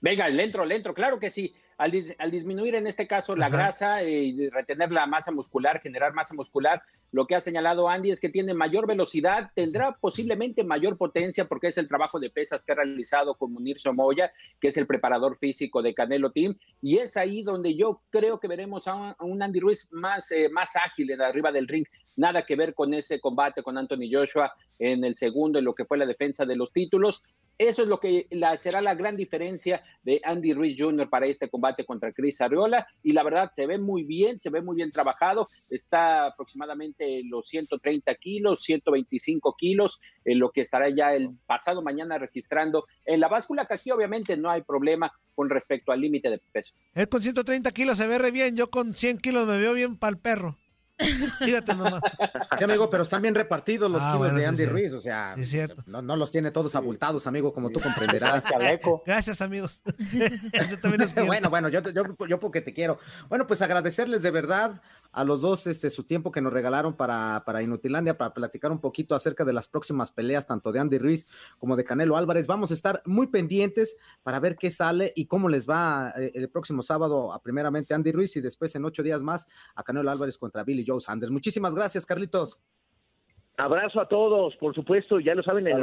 Venga, 0.00 0.28
le 0.28 0.42
entro, 0.44 0.64
le 0.64 0.76
entro, 0.76 0.94
claro 0.94 1.18
que 1.18 1.30
sí. 1.30 1.54
Al, 1.78 1.92
dis- 1.92 2.14
al 2.18 2.30
disminuir 2.30 2.74
en 2.74 2.86
este 2.86 3.06
caso 3.06 3.36
la 3.36 3.46
Ajá. 3.46 3.56
grasa 3.58 4.02
eh, 4.02 4.10
y 4.24 4.48
retener 4.48 4.90
la 4.90 5.04
masa 5.06 5.30
muscular, 5.30 5.78
generar 5.82 6.14
masa 6.14 6.32
muscular, 6.32 6.80
lo 7.12 7.26
que 7.26 7.34
ha 7.34 7.40
señalado 7.42 7.90
Andy 7.90 8.10
es 8.10 8.18
que 8.18 8.30
tiene 8.30 8.54
mayor 8.54 8.86
velocidad, 8.86 9.50
tendrá 9.54 9.92
posiblemente 10.00 10.64
mayor 10.64 10.96
potencia 10.96 11.44
porque 11.44 11.66
es 11.66 11.76
el 11.76 11.86
trabajo 11.86 12.18
de 12.18 12.30
pesas 12.30 12.64
que 12.64 12.72
ha 12.72 12.76
realizado 12.76 13.34
con 13.34 13.52
Munir 13.52 13.78
Somoya, 13.78 14.32
que 14.58 14.68
es 14.68 14.78
el 14.78 14.86
preparador 14.86 15.36
físico 15.36 15.82
de 15.82 15.92
Canelo 15.92 16.30
Team, 16.32 16.56
y 16.80 16.96
es 16.96 17.18
ahí 17.18 17.42
donde 17.42 17.76
yo 17.76 18.00
creo 18.08 18.40
que 18.40 18.48
veremos 18.48 18.88
a 18.88 18.94
un, 18.94 19.14
a 19.18 19.24
un 19.26 19.42
Andy 19.42 19.60
Ruiz 19.60 19.86
más, 19.92 20.32
eh, 20.32 20.48
más 20.48 20.76
ágil 20.76 21.10
en 21.10 21.20
arriba 21.20 21.52
del 21.52 21.68
ring, 21.68 21.84
nada 22.16 22.44
que 22.44 22.56
ver 22.56 22.74
con 22.74 22.94
ese 22.94 23.20
combate 23.20 23.62
con 23.62 23.78
Anthony 23.78 24.10
Joshua 24.10 24.52
en 24.78 25.04
el 25.04 25.16
segundo, 25.16 25.58
en 25.58 25.64
lo 25.64 25.74
que 25.74 25.84
fue 25.84 25.98
la 25.98 26.06
defensa 26.06 26.44
de 26.44 26.56
los 26.56 26.72
títulos. 26.72 27.22
Eso 27.58 27.82
es 27.82 27.88
lo 27.88 27.98
que 27.98 28.26
la, 28.30 28.56
será 28.58 28.82
la 28.82 28.94
gran 28.94 29.16
diferencia 29.16 29.82
de 30.02 30.20
Andy 30.22 30.52
Ruiz 30.52 30.76
Jr. 30.78 31.08
para 31.08 31.26
este 31.26 31.48
combate 31.48 31.86
contra 31.86 32.12
Chris 32.12 32.40
Arreola. 32.42 32.86
Y 33.02 33.12
la 33.12 33.22
verdad, 33.22 33.50
se 33.52 33.66
ve 33.66 33.78
muy 33.78 34.04
bien, 34.04 34.38
se 34.38 34.50
ve 34.50 34.60
muy 34.60 34.76
bien 34.76 34.90
trabajado. 34.90 35.48
Está 35.70 36.26
aproximadamente 36.26 37.20
en 37.20 37.30
los 37.30 37.48
130 37.48 38.14
kilos, 38.16 38.62
125 38.62 39.54
kilos, 39.56 40.00
en 40.24 40.38
lo 40.38 40.50
que 40.50 40.60
estará 40.60 40.90
ya 40.90 41.14
el 41.14 41.30
pasado 41.46 41.82
mañana 41.82 42.18
registrando 42.18 42.86
en 43.06 43.20
la 43.20 43.28
báscula, 43.28 43.64
que 43.64 43.74
aquí 43.74 43.90
obviamente 43.90 44.36
no 44.36 44.50
hay 44.50 44.60
problema 44.60 45.10
con 45.34 45.48
respecto 45.48 45.92
al 45.92 46.00
límite 46.00 46.28
de 46.28 46.38
peso. 46.52 46.74
Él 46.94 47.08
con 47.08 47.22
130 47.22 47.70
kilos 47.72 47.96
se 47.96 48.06
ve 48.06 48.18
re 48.18 48.32
bien, 48.32 48.54
yo 48.54 48.70
con 48.70 48.92
100 48.92 49.18
kilos 49.18 49.46
me 49.46 49.58
veo 49.58 49.72
bien 49.72 49.96
pa'l 49.96 50.18
perro. 50.18 50.56
Fíjate 51.38 51.74
nomás. 51.74 52.00
Sí, 52.58 52.64
amigo, 52.64 52.88
pero 52.88 53.02
están 53.02 53.20
bien 53.20 53.34
repartidos 53.34 53.90
los 53.90 54.00
Ah, 54.02 54.06
kilos 54.06 54.18
bueno, 54.18 54.38
de 54.38 54.46
Andy 54.46 54.64
sí. 54.64 54.70
Ruiz, 54.70 54.92
o 54.92 55.00
sea, 55.00 55.34
Sí, 55.36 55.42
es 55.42 55.50
cierto. 55.50 55.82
no, 55.86 56.00
no 56.00 56.16
los 56.16 56.30
tiene 56.30 56.50
todos 56.50 56.74
abultados, 56.74 57.26
amigo, 57.26 57.52
como 57.52 57.70
tú 57.70 57.80
comprenderás. 57.80 58.44
Chaleco. 58.48 59.02
Gracias, 59.04 59.40
amigos. 59.42 59.82
Yo 60.70 60.78
también 60.80 61.02
los 61.02 61.12
quiero. 61.12 61.26
bueno, 61.26 61.50
bueno, 61.50 61.68
yo, 61.68 61.80
yo, 61.90 62.04
yo 62.26 62.40
porque 62.40 62.60
te 62.62 62.72
quiero. 62.72 62.98
Bueno, 63.28 63.46
pues 63.46 63.60
agradecerles 63.62 64.22
de 64.22 64.30
verdad 64.30 64.80
a 65.16 65.24
los 65.24 65.40
dos 65.40 65.66
este, 65.66 65.88
su 65.88 66.04
tiempo 66.04 66.30
que 66.30 66.42
nos 66.42 66.52
regalaron 66.52 66.94
para, 66.94 67.42
para 67.46 67.62
Inutilandia, 67.62 68.18
para 68.18 68.34
platicar 68.34 68.70
un 68.70 68.82
poquito 68.82 69.14
acerca 69.14 69.46
de 69.46 69.54
las 69.54 69.66
próximas 69.66 70.12
peleas, 70.12 70.46
tanto 70.46 70.72
de 70.72 70.78
Andy 70.78 70.98
Ruiz 70.98 71.26
como 71.58 71.74
de 71.74 71.84
Canelo 71.84 72.18
Álvarez. 72.18 72.46
Vamos 72.46 72.70
a 72.70 72.74
estar 72.74 73.00
muy 73.06 73.28
pendientes 73.28 73.96
para 74.22 74.40
ver 74.40 74.56
qué 74.56 74.70
sale 74.70 75.14
y 75.16 75.24
cómo 75.24 75.48
les 75.48 75.66
va 75.66 76.12
eh, 76.18 76.32
el 76.34 76.50
próximo 76.50 76.82
sábado 76.82 77.32
a 77.32 77.40
primeramente 77.42 77.94
Andy 77.94 78.12
Ruiz 78.12 78.36
y 78.36 78.42
después 78.42 78.74
en 78.76 78.84
ocho 78.84 79.02
días 79.02 79.22
más 79.22 79.46
a 79.74 79.82
Canelo 79.82 80.10
Álvarez 80.10 80.36
contra 80.36 80.64
Billy 80.64 80.84
Joe 80.86 81.00
Sanders. 81.00 81.32
Muchísimas 81.32 81.74
gracias, 81.74 82.04
Carlitos. 82.04 82.60
Abrazo 83.56 84.02
a 84.02 84.08
todos, 84.08 84.54
por 84.56 84.74
supuesto, 84.74 85.18
ya 85.18 85.34
lo 85.34 85.42
saben, 85.42 85.66
en, 85.66 85.80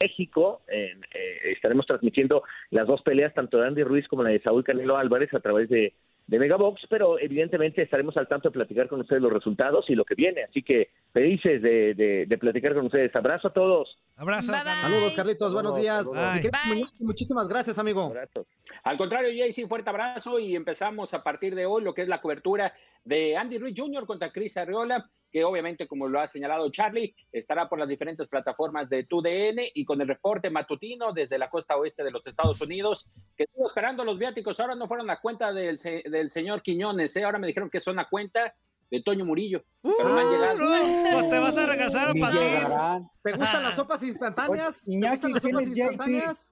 México 0.00 0.62
en, 0.68 1.02
eh, 1.12 1.52
estaremos 1.52 1.86
transmitiendo 1.86 2.44
las 2.70 2.86
dos 2.86 3.02
peleas, 3.02 3.34
tanto 3.34 3.58
de 3.58 3.66
Andy 3.66 3.82
Ruiz 3.82 4.06
como 4.06 4.22
la 4.22 4.30
de 4.30 4.40
Saúl 4.40 4.62
Canelo 4.62 4.96
Álvarez 4.96 5.34
a 5.34 5.40
través 5.40 5.68
de, 5.68 5.92
de 6.30 6.38
Megabox, 6.38 6.82
pero 6.88 7.18
evidentemente 7.18 7.82
estaremos 7.82 8.16
al 8.16 8.28
tanto 8.28 8.48
de 8.48 8.52
platicar 8.52 8.86
con 8.86 9.00
ustedes 9.00 9.20
los 9.20 9.32
resultados 9.32 9.84
y 9.90 9.96
lo 9.96 10.04
que 10.04 10.14
viene, 10.14 10.44
así 10.44 10.62
que 10.62 10.90
felices 11.12 11.60
de, 11.60 11.92
de- 11.94 12.24
de 12.26 12.38
platicar 12.38 12.72
con 12.72 12.86
ustedes. 12.86 13.14
Abrazo 13.16 13.48
a 13.48 13.52
todos. 13.52 13.98
Abrazo. 14.16 14.52
Bye, 14.52 14.62
bye. 14.62 14.72
Saludos, 14.80 15.12
Carlitos, 15.14 15.52
buenos 15.52 15.76
días. 15.76 16.04
Bye. 16.06 16.84
Muchísimas 17.00 17.48
gracias, 17.48 17.80
amigo. 17.80 18.02
Abrazo. 18.04 18.46
Al 18.84 18.96
contrario, 18.96 19.30
Jaycee, 19.36 19.66
fuerte 19.66 19.90
abrazo 19.90 20.38
y 20.38 20.54
empezamos 20.54 21.12
a 21.14 21.22
partir 21.24 21.56
de 21.56 21.66
hoy 21.66 21.82
lo 21.82 21.94
que 21.94 22.02
es 22.02 22.08
la 22.08 22.20
cobertura 22.20 22.72
de 23.04 23.36
Andy 23.36 23.58
Ruiz 23.58 23.74
Jr. 23.76 24.06
contra 24.06 24.30
Chris 24.30 24.56
Arreola, 24.56 25.10
que 25.30 25.44
obviamente, 25.44 25.86
como 25.86 26.08
lo 26.08 26.20
ha 26.20 26.26
señalado 26.28 26.70
Charlie, 26.70 27.14
estará 27.32 27.68
por 27.68 27.78
las 27.78 27.88
diferentes 27.88 28.28
plataformas 28.28 28.88
de 28.88 29.04
TUDN 29.04 29.60
y 29.74 29.84
con 29.84 30.00
el 30.00 30.08
reporte 30.08 30.50
matutino 30.50 31.12
desde 31.12 31.38
la 31.38 31.48
costa 31.50 31.76
oeste 31.76 32.02
de 32.02 32.10
los 32.10 32.26
Estados 32.26 32.60
Unidos, 32.60 33.08
que 33.36 33.44
estuvo 33.44 33.68
esperando 33.68 34.04
los 34.04 34.18
viáticos, 34.18 34.58
ahora 34.60 34.74
no 34.74 34.88
fueron 34.88 35.08
a 35.10 35.20
cuenta 35.20 35.52
del, 35.52 35.76
del 35.78 36.30
señor 36.30 36.62
Quiñones, 36.62 37.14
¿eh? 37.16 37.24
ahora 37.24 37.38
me 37.38 37.46
dijeron 37.46 37.70
que 37.70 37.80
son 37.80 37.98
a 37.98 38.08
cuenta 38.08 38.54
de 38.90 39.02
Toño 39.02 39.24
Murillo, 39.24 39.62
pero 39.82 40.08
no 40.08 40.18
han 40.18 40.26
Uh, 40.26 40.30
llegado. 40.32 40.58
no, 40.58 41.12
pues 41.12 41.30
te 41.30 41.38
vas 41.38 41.56
a 41.58 41.66
regresar 41.66 42.12
llegarán. 42.12 43.08
¿Te 43.22 43.32
gustan 43.32 43.62
las 43.62 43.76
sopas 43.76 44.02
instantáneas? 44.02 44.84
¿Te 44.84 45.10
gustan 45.10 45.32
las 45.32 45.42
sopas 45.42 45.66
instantáneas? 45.66 46.50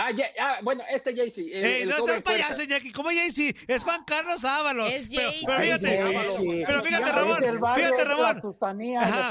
Ah, 0.00 0.10
ya- 0.12 0.26
ah, 0.40 0.58
bueno, 0.62 0.84
este 0.88 1.14
Jaycee. 1.16 1.82
el 1.82 1.88
no 1.88 1.96
seas 2.04 2.20
payaso. 2.22 2.62
Iñaki. 2.62 2.92
¿Cómo 2.92 3.08
Jaycee? 3.10 3.54
Es 3.66 3.82
Juan 3.82 4.04
Carlos 4.04 4.44
Ábalos. 4.44 4.88
Es 4.90 5.08
Pero, 5.14 5.30
pero 5.44 5.58
Ay, 5.58 5.64
fíjate, 5.66 5.98
Jay-Z. 5.98 6.64
pero 6.66 6.82
fíjate, 6.84 7.12
Ramón, 7.12 7.36
fíjate, 7.74 8.04
Ramón. 8.04 8.40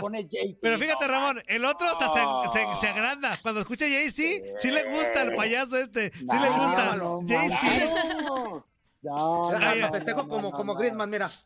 Pone 0.01 0.27
pero 0.61 0.77
fíjate, 0.79 1.07
Ramón, 1.07 1.41
el 1.47 1.63
otro 1.65 1.87
hasta 1.89 2.09
se, 2.09 2.19
se, 2.51 2.65
se 2.81 2.87
agranda. 2.89 3.37
Cuando 3.41 3.61
escucha 3.61 3.85
Jay-Z, 3.87 4.43
sí 4.57 4.71
le 4.71 4.83
gusta 4.89 5.21
el 5.21 5.35
payaso 5.35 5.77
este. 5.77 6.11
Sí 6.11 6.25
le 6.25 6.27
No, 6.49 6.53
gusta. 6.57 6.95
no, 6.95 7.19
Jay-Z. 7.27 7.85
No. 8.23 8.65
No, 9.03 9.51
no, 9.51 9.57
Ay, 9.67 9.79
no, 9.81 9.91
Festejo 9.91 10.23
no, 10.23 10.27
como, 10.27 10.49
no, 10.49 10.51
como 10.51 10.73
no, 10.73 10.79
Eh, 10.79 10.83
Eh. 10.83 11.45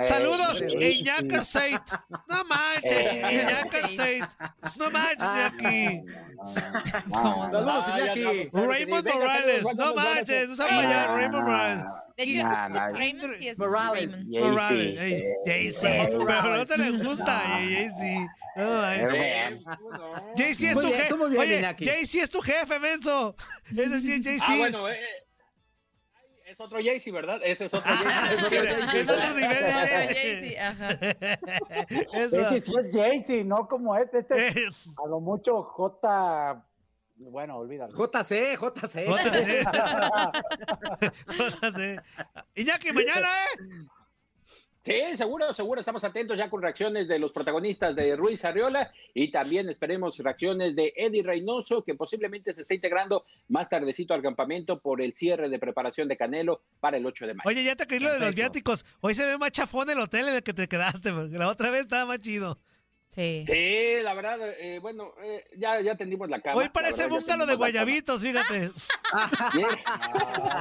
Saludos, 0.00 0.62
No 8.52 8.66
Raymond 8.66 9.08
Morales. 9.12 9.64
manches, 9.94 10.48
no 10.48 10.54
seas 10.54 10.68
payaso, 10.68 11.16
Raymond 11.16 11.44
Morales. 11.44 11.84
De 12.16 12.22
hecho, 12.24 12.42
Nah, 12.42 12.68
nah. 12.68 12.88
Raymond 12.90 13.34
sí 13.38 13.48
es 13.48 13.58
Morales. 13.58 14.12
Raymond. 14.12 14.32
Jay-Z. 14.32 14.50
Morales. 14.50 15.00
Ey, 15.00 15.24
Jay-Z. 15.46 16.08
Pero 16.26 16.56
no 16.56 16.66
te 16.66 16.76
le 16.78 16.90
gusta, 16.90 17.42
No. 17.48 17.54
Jay-Z. 17.54 18.28
No 18.56 18.80
manches. 18.80 19.12
Eh, 19.14 19.60
no. 19.64 20.34
Jay-Z 20.36 20.70
es 20.70 20.74
tu 20.78 20.88
jefe. 20.92 21.14
Oye, 21.14 21.58
Iñaki. 21.58 21.84
Jay-Z 21.86 22.24
es 22.24 22.30
tu 22.30 22.40
jefe, 22.42 22.78
menso. 22.78 23.36
Es 23.70 23.90
decir, 23.90 24.22
Jay-Z. 24.22 24.44
Ah, 24.52 24.56
bueno, 24.58 24.88
eh, 24.88 24.94
eh, 25.00 25.19
es 26.50 26.60
otro 26.60 26.78
Jaycee, 26.82 27.12
¿verdad? 27.12 27.40
Ese 27.44 27.66
es 27.66 27.74
otro 27.74 27.90
Ah, 27.92 28.02
Jaycee. 28.02 29.00
es 29.00 29.08
otro 29.08 29.34
nivel. 29.34 29.64
Otro 29.64 29.80
eh. 29.80 30.08
Jay-Z, 30.14 30.68
ajá. 30.68 30.88
Eso. 32.12 32.40
Ese 32.40 32.60
sí 32.60 32.72
es 32.78 32.94
Jay-Z, 32.94 33.44
no 33.44 33.68
como 33.68 33.96
este. 33.96 34.18
Este 34.18 34.48
es 34.48 34.56
Eh, 34.56 34.70
a 35.04 35.08
lo 35.08 35.20
mucho 35.20 35.62
J. 35.62 36.64
Bueno, 37.16 37.58
olvídalo. 37.58 37.92
JC, 37.94 38.56
JC. 38.58 39.06
JC. 39.06 39.64
JC. 41.62 42.02
Iñaki, 42.54 42.92
mañana, 42.92 43.28
¿eh? 43.28 43.86
Sí, 44.82 44.94
seguro, 45.14 45.52
seguro. 45.52 45.80
Estamos 45.80 46.04
atentos 46.04 46.38
ya 46.38 46.48
con 46.48 46.62
reacciones 46.62 47.06
de 47.06 47.18
los 47.18 47.32
protagonistas 47.32 47.94
de 47.94 48.16
Ruiz 48.16 48.42
Arriola 48.46 48.90
y 49.12 49.30
también 49.30 49.68
esperemos 49.68 50.16
reacciones 50.18 50.74
de 50.74 50.94
Eddie 50.96 51.22
Reynoso, 51.22 51.84
que 51.84 51.94
posiblemente 51.94 52.54
se 52.54 52.62
está 52.62 52.72
integrando 52.72 53.26
más 53.48 53.68
tardecito 53.68 54.14
al 54.14 54.22
campamento 54.22 54.80
por 54.80 55.02
el 55.02 55.12
cierre 55.12 55.50
de 55.50 55.58
preparación 55.58 56.08
de 56.08 56.16
Canelo 56.16 56.62
para 56.80 56.96
el 56.96 57.04
8 57.04 57.26
de 57.26 57.34
mayo. 57.34 57.48
Oye, 57.48 57.62
ya 57.62 57.76
te 57.76 57.86
creí 57.86 58.00
lo 58.00 58.10
de 58.10 58.20
los 58.20 58.34
viáticos. 58.34 58.86
Hoy 59.00 59.14
se 59.14 59.26
ve 59.26 59.36
más 59.36 59.52
chafón 59.52 59.90
el 59.90 59.98
hotel 59.98 60.28
en 60.28 60.36
el 60.36 60.42
que 60.42 60.54
te 60.54 60.66
quedaste. 60.66 61.12
La 61.12 61.48
otra 61.48 61.70
vez 61.70 61.82
estaba 61.82 62.06
más 62.06 62.20
chido. 62.20 62.58
Sí. 63.14 63.44
Sí, 63.46 64.02
la 64.02 64.14
verdad, 64.14 64.38
eh, 64.60 64.78
bueno, 64.80 65.12
eh, 65.20 65.44
ya, 65.56 65.80
ya 65.80 65.96
tendimos 65.96 66.30
la 66.30 66.40
cama. 66.40 66.56
Hoy 66.60 66.68
parece 66.68 67.08
búngalo 67.08 67.44
de 67.44 67.56
guayabitos, 67.56 68.22
fíjate. 68.22 68.70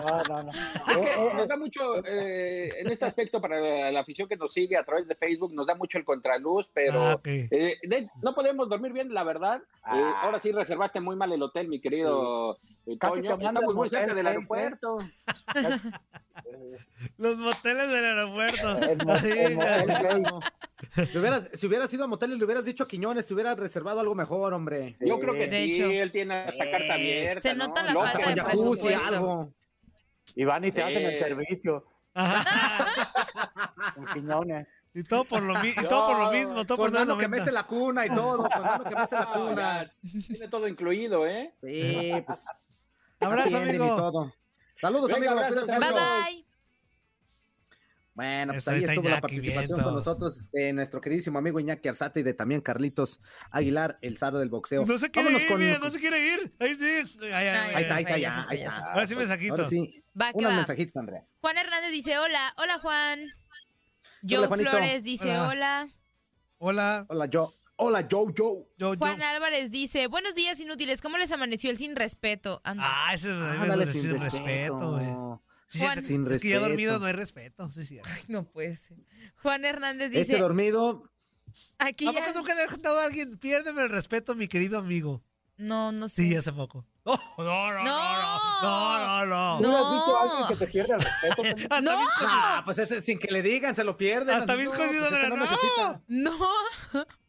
No, 0.01 0.23
no, 0.23 0.43
no. 0.43 0.51
Es 0.51 1.15
que 1.15 1.33
nos 1.35 1.47
da 1.47 1.57
mucho, 1.57 2.03
eh, 2.05 2.69
en 2.79 2.91
este 2.91 3.05
aspecto, 3.05 3.39
para 3.39 3.91
la 3.91 3.99
afición 3.99 4.27
que 4.27 4.35
nos 4.35 4.51
sigue 4.51 4.75
a 4.77 4.83
través 4.83 5.07
de 5.07 5.13
Facebook, 5.15 5.53
nos 5.53 5.67
da 5.67 5.75
mucho 5.75 5.97
el 5.99 6.03
contraluz, 6.05 6.67
pero 6.73 6.99
Ah, 6.99 7.21
eh, 7.23 7.77
de- 7.83 8.09
no 8.23 8.33
podemos 8.33 8.67
dormir 8.67 8.91
bien, 8.93 9.13
la 9.13 9.23
verdad. 9.23 9.57
Eh, 9.61 9.61
Ah. 9.83 10.21
ahora 10.23 10.39
sí 10.39 10.51
reservaste 10.51 10.99
muy 10.99 11.15
mal 11.15 11.31
el 11.31 11.41
hotel, 11.43 11.67
mi 11.67 11.79
querido 11.79 12.57
Casi 12.99 13.21
Toño. 13.21 13.35
Estamos 13.37 13.75
muy 13.75 13.87
cerca 13.89 14.13
del 14.15 14.25
aeropuerto. 14.27 14.97
Los 17.17 17.37
moteles 17.37 17.89
del 17.89 18.05
aeropuerto. 18.05 18.77
El 18.79 18.99
Sí, 19.19 19.29
el 21.13 21.49
si 21.53 21.67
hubieras 21.67 21.93
ido 21.93 22.05
a 22.05 22.07
motel 22.07 22.31
y 22.33 22.38
le 22.39 22.45
hubieras 22.45 22.65
dicho 22.65 22.83
a 22.83 22.87
Quiñones, 22.87 23.25
te 23.27 23.33
hubieras 23.35 23.59
reservado 23.59 23.99
algo 23.99 24.15
mejor, 24.15 24.53
hombre. 24.53 24.95
Yo 24.99 25.19
creo 25.19 25.33
que 25.33 25.47
De 25.47 25.49
sí, 25.49 25.71
hecho. 25.71 25.85
él 25.85 26.11
tiene 26.11 26.33
hasta 26.35 26.71
carta 26.71 26.93
abierta. 26.95 27.41
Se 27.41 27.53
¿no? 27.53 27.67
nota 27.67 27.83
la 27.83 27.93
Loca. 27.93 28.07
falta 28.11 28.33
de 28.33 28.43
presupuesto. 28.43 29.07
algo. 29.07 29.53
Y 30.35 30.45
van 30.45 30.63
y 30.65 30.71
te 30.71 30.81
Sí. 30.81 30.87
hacen 30.87 31.05
el 31.05 31.19
servicio 31.19 31.85
con 33.95 34.05
piñones. 34.13 34.67
Y 34.93 35.03
todo 35.03 35.23
por 35.25 35.41
lo, 35.43 35.53
mi- 35.61 35.69
y 35.69 35.87
todo 35.87 36.07
por 36.07 36.17
lo 36.19 36.31
mismo, 36.31 36.65
todo 36.65 36.77
por 36.77 36.91
Con 36.91 36.99
mano 36.99 37.15
que 37.17 37.27
9.90. 37.27 37.29
mece 37.29 37.51
la 37.51 37.63
cuna 37.63 38.05
y 38.07 38.09
todo. 38.09 38.49
Con 38.49 38.61
mano 38.61 38.83
que 38.83 38.95
mece 38.95 39.15
la 39.15 39.25
cuna. 39.27 39.83
ya, 39.83 39.91
tiene 40.27 40.47
todo 40.47 40.67
incluido, 40.67 41.27
¿eh? 41.27 41.53
Sí, 41.61 42.11
pues. 42.25 42.45
Abrazo, 43.19 43.57
amigo. 43.57 43.95
todo. 43.95 44.33
Saludos, 44.81 45.11
Venga, 45.11 45.47
amigo. 45.47 45.65
Bye 45.67 45.77
bye. 45.93 46.45
Bueno, 48.19 48.51
pues 48.51 48.67
ahí 48.67 48.83
estuvo 48.83 49.07
la 49.07 49.21
participación 49.21 49.81
con 49.81 49.93
nosotros 49.93 50.43
de 50.51 50.73
nuestro 50.73 50.99
queridísimo 50.99 51.39
amigo 51.39 51.57
Iñaki 51.59 51.87
Arzate 51.87 52.19
y 52.19 52.23
de 52.23 52.33
también 52.33 52.59
Carlitos 52.59 53.21
Aguilar, 53.49 53.97
el 54.01 54.17
zar 54.17 54.33
del 54.33 54.49
boxeo. 54.49 54.85
No 54.85 54.97
se 54.97 55.09
quiere 55.09 55.27
Vámonos 55.29 55.43
ir, 55.43 55.47
con- 55.47 55.59
mira, 55.61 55.77
no 55.79 55.89
se 55.89 55.99
quiere 56.01 56.33
ir. 56.33 56.53
Ahí 56.59 56.75
sí. 56.75 57.17
Ay, 57.23 57.31
ay, 57.31 57.47
Ahí 57.47 57.81
está, 57.83 57.95
ahí 57.95 58.03
está, 58.03 58.17
ya, 58.17 58.29
ya, 58.29 58.45
ahí 58.49 58.57
ya, 58.57 58.63
está. 58.67 58.91
Ahora 58.91 59.07
sí 59.07 59.15
mensajitos. 59.15 59.59
Ahora 59.59 59.69
sí, 59.69 60.03
Va, 60.19 60.31
que 60.33 60.37
unos 60.39 60.51
va. 60.51 60.55
mensajitos, 60.57 60.97
Andrea. 60.97 61.25
Juan 61.39 61.57
Hernández 61.57 61.91
dice 61.91 62.17
hola. 62.19 62.53
Hola, 62.57 62.79
Juan. 62.79 63.19
Hola, 63.21 63.31
Joe 64.29 64.47
Juanito. 64.47 64.69
Flores 64.71 65.03
dice 65.03 65.29
Hola. 65.29 65.47
hola. 65.47 65.87
Hola. 66.57 67.05
Hola, 67.07 67.25
yo. 67.27 67.53
Hola, 67.77 68.05
Joe, 68.11 68.33
Joe. 68.37 68.65
Yo, 68.77 68.93
yo. 68.95 68.97
Juan 68.99 69.21
Álvarez 69.21 69.71
dice, 69.71 70.07
buenos 70.07 70.35
días 70.35 70.59
inútiles, 70.59 70.99
¿cómo 71.01 71.17
les 71.17 71.31
amaneció 71.31 71.69
el 71.71 71.77
sin 71.77 71.95
respeto? 71.95 72.59
Anda. 72.65 72.83
Ah, 72.85 73.13
ese 73.13 73.29
es 73.29 73.35
Ándale, 73.35 73.87
sin, 73.87 74.01
sin 74.01 74.19
respeto, 74.19 74.91
güey. 74.91 75.39
Sí, 75.71 75.79
Juan- 75.79 76.03
Sin 76.03 76.25
es 76.31 76.41
que 76.41 76.49
ya 76.49 76.55
respeto. 76.55 76.67
dormido 76.69 76.99
no 76.99 77.05
hay 77.05 77.13
respeto. 77.13 77.69
Sí, 77.69 77.85
sí. 77.85 77.99
Ay, 78.03 78.23
no 78.27 78.43
puede 78.43 78.75
ser. 78.75 78.97
Juan 79.41 79.63
Hernández 79.65 80.07
Este 80.07 80.19
dice, 80.33 80.37
dormido, 80.39 81.03
aquí 81.77 82.07
¿A 82.07 82.11
ya... 82.11 82.25
poco 82.25 82.39
nunca 82.39 82.55
le 82.55 82.63
has 82.63 82.71
contado 82.71 82.99
a 82.99 83.03
alguien? 83.03 83.37
Piérdeme 83.37 83.83
el 83.83 83.89
respeto, 83.89 84.33
mi 84.33 84.47
querido 84.47 84.79
amigo. 84.79 85.23
No, 85.57 85.91
no 85.91 86.07
sé. 86.09 86.23
Sí, 86.23 86.35
hace 86.35 86.51
poco. 86.51 86.85
Oh, 87.11 87.17
no, 87.43 87.71
no, 87.73 87.83
no, 87.83 89.25
no, 89.25 89.25
no, 89.25 89.25
no, 89.25 89.57
¿Tú 89.57 89.63
no. 89.63 89.71
le 89.71 89.77
has 89.77 89.91
dicho 89.93 90.17
a 90.19 90.25
No. 90.25 90.31
alguien 90.31 90.47
que 90.59 90.65
te 90.65 90.71
pierde 90.71 90.93
el 90.93 90.99
respeto? 91.01 91.41
Hasta 91.73 91.81
No. 91.81 91.97
mis 91.99 92.09
cosas- 92.11 92.29
Ah, 92.31 92.61
pues 92.65 92.77
ese 92.79 93.01
sin 93.01 93.17
que 93.19 93.31
le 93.31 93.41
digan, 93.41 93.75
se 93.75 93.83
lo 93.83 93.97
pierden. 93.97 94.35
Hasta 94.35 94.53
No, 94.53 94.59
mis 94.59 94.69
pues 94.69 94.79
cositas 94.79 95.03
este 95.05 95.15
de 95.15 95.21
la- 95.23 95.29
no 95.29 95.35
no. 95.37 95.43
necesita. 95.43 96.01
No, 96.07 96.39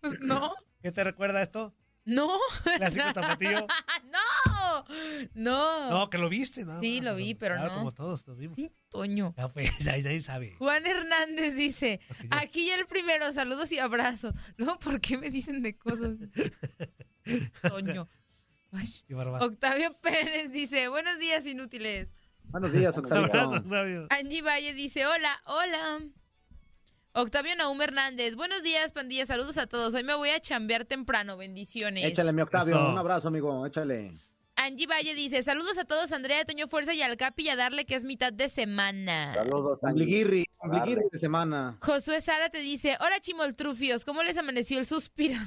pues 0.00 0.20
no, 0.20 0.54
¿Qué 0.82 0.92
te 0.92 1.04
recuerda 1.04 1.42
esto? 1.42 1.74
no, 2.06 2.30
Clásico 2.76 3.12
tapatío. 3.14 3.66
No, 4.70 4.84
no. 5.34 5.90
No, 5.90 6.10
que 6.10 6.18
lo 6.18 6.28
viste, 6.28 6.64
¿no? 6.64 6.78
Sí, 6.80 7.00
lo 7.00 7.16
vi, 7.16 7.34
pero 7.34 7.54
Claro, 7.56 7.70
no. 7.72 7.78
como 7.78 7.92
todos 7.94 8.26
lo 8.26 8.34
vimos. 8.36 8.56
Sí, 8.56 8.70
Toño. 8.88 9.34
Ya 9.36 9.48
pues, 9.48 9.86
ahí 9.88 10.02
nadie 10.02 10.20
sabe. 10.20 10.54
Juan 10.58 10.86
Hernández 10.86 11.54
dice, 11.54 12.00
aquí 12.30 12.66
ya 12.66 12.74
el 12.76 12.86
primero, 12.86 13.30
saludos 13.32 13.70
y 13.72 13.78
abrazos. 13.78 14.34
Luego, 14.56 14.78
¿por 14.78 15.00
qué 15.00 15.16
me 15.18 15.30
dicen 15.30 15.62
de 15.62 15.76
cosas? 15.78 16.16
Toño. 17.68 18.08
Ay. 18.72 18.86
Qué. 19.06 19.14
Octavio 19.14 19.92
Pérez 20.00 20.50
dice, 20.52 20.88
buenos 20.88 21.18
días 21.18 21.44
inútiles. 21.46 22.08
Buenos 22.44 22.72
días, 22.72 22.96
Octavio. 22.96 23.26
abrazo, 23.26 23.54
Octavio. 23.56 24.06
Angie 24.10 24.42
Valle 24.42 24.74
dice, 24.74 25.06
hola, 25.06 25.40
hola. 25.46 26.00
Octavio 27.12 27.56
Naum 27.56 27.80
Hernández, 27.82 28.36
buenos 28.36 28.62
días, 28.62 28.92
pandilla, 28.92 29.26
saludos 29.26 29.58
a 29.58 29.66
todos. 29.66 29.94
Hoy 29.94 30.04
me 30.04 30.14
voy 30.14 30.30
a 30.30 30.40
chambear 30.40 30.84
temprano, 30.84 31.36
bendiciones. 31.36 32.04
Échale, 32.04 32.32
mi 32.32 32.42
Octavio. 32.42 32.76
Eso. 32.76 32.88
Un 32.88 32.98
abrazo, 32.98 33.28
amigo. 33.28 33.66
Échale. 33.66 34.12
Angie 34.62 34.86
Valle 34.86 35.14
dice, 35.14 35.42
saludos 35.42 35.78
a 35.78 35.84
todos, 35.84 36.12
Andrea, 36.12 36.44
Toño 36.44 36.68
Fuerza 36.68 36.92
y 36.92 37.00
al 37.02 37.16
Capi 37.16 37.44
y 37.44 37.48
a 37.48 37.56
darle 37.56 37.86
que 37.86 37.94
es 37.94 38.04
mitad 38.04 38.32
de 38.32 38.48
semana. 38.50 39.32
Saludos, 39.34 39.82
Angie. 39.84 40.02
Ombliguirri, 40.02 40.46
A 40.60 41.08
de 41.10 41.18
semana. 41.18 41.78
Josué 41.80 42.20
Sara 42.20 42.50
te 42.50 42.58
dice, 42.58 42.96
hola 43.00 43.18
Chimoltrufios, 43.20 44.04
¿cómo 44.04 44.22
les 44.22 44.36
amaneció 44.36 44.78
el 44.78 44.84
suspirador? 44.84 45.46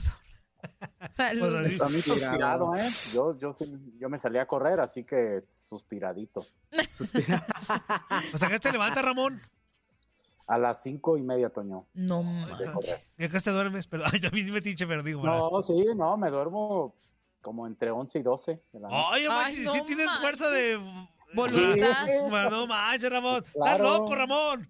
Saludos. 1.15 1.61
Pues. 1.61 1.73
Está 1.73 1.89
muy 1.89 2.01
Suspirado. 2.01 2.71
suspirado, 2.71 2.75
¿eh? 2.75 2.89
Yo, 3.13 3.37
yo, 3.37 3.55
yo 3.99 4.09
me 4.09 4.17
salí 4.17 4.39
a 4.39 4.47
correr, 4.47 4.79
así 4.79 5.03
que 5.03 5.43
suspiradito. 5.45 6.45
Suspira. 6.97 7.45
O 8.33 8.37
sea, 8.37 8.49
que 8.49 8.59
te 8.59 8.71
levanta, 8.71 9.01
Ramón. 9.01 9.39
A 10.47 10.57
las 10.57 10.81
cinco 10.81 11.17
y 11.17 11.21
media, 11.21 11.49
Toño. 11.49 11.85
no 11.93 12.23
manches. 12.23 13.13
¿Y 13.17 13.25
acá 13.25 13.39
te 13.39 13.51
duermes? 13.51 13.87
Pero, 13.87 14.03
ay, 14.11 14.19
a 14.25 14.29
mí 14.31 14.43
me 14.43 14.61
tinche, 14.61 14.87
pero 14.87 15.03
digo. 15.03 15.23
No, 15.23 15.61
sí, 15.61 15.85
no, 15.95 16.17
me 16.17 16.29
duermo 16.29 16.95
como 17.43 17.67
entre 17.67 17.91
11 17.91 18.17
y 18.17 18.23
12 18.23 18.51
de 18.71 18.79
la 18.79 18.87
noche. 18.87 19.03
Ay, 19.11 19.21
Ay, 19.23 19.27
manches, 19.29 19.63
no 19.65 19.73
sí 19.73 19.81
tienes 19.85 20.05
manches. 20.07 20.21
fuerza 20.23 20.49
de... 20.49 20.79
Voluntad. 21.35 22.07
Bueno, 22.29 22.49
no 22.49 22.67
manches, 22.67 23.09
Ramón. 23.11 23.37
Estás 23.37 23.53
Claro. 23.53 23.83
loco, 23.83 24.15
Ramón. 24.15 24.69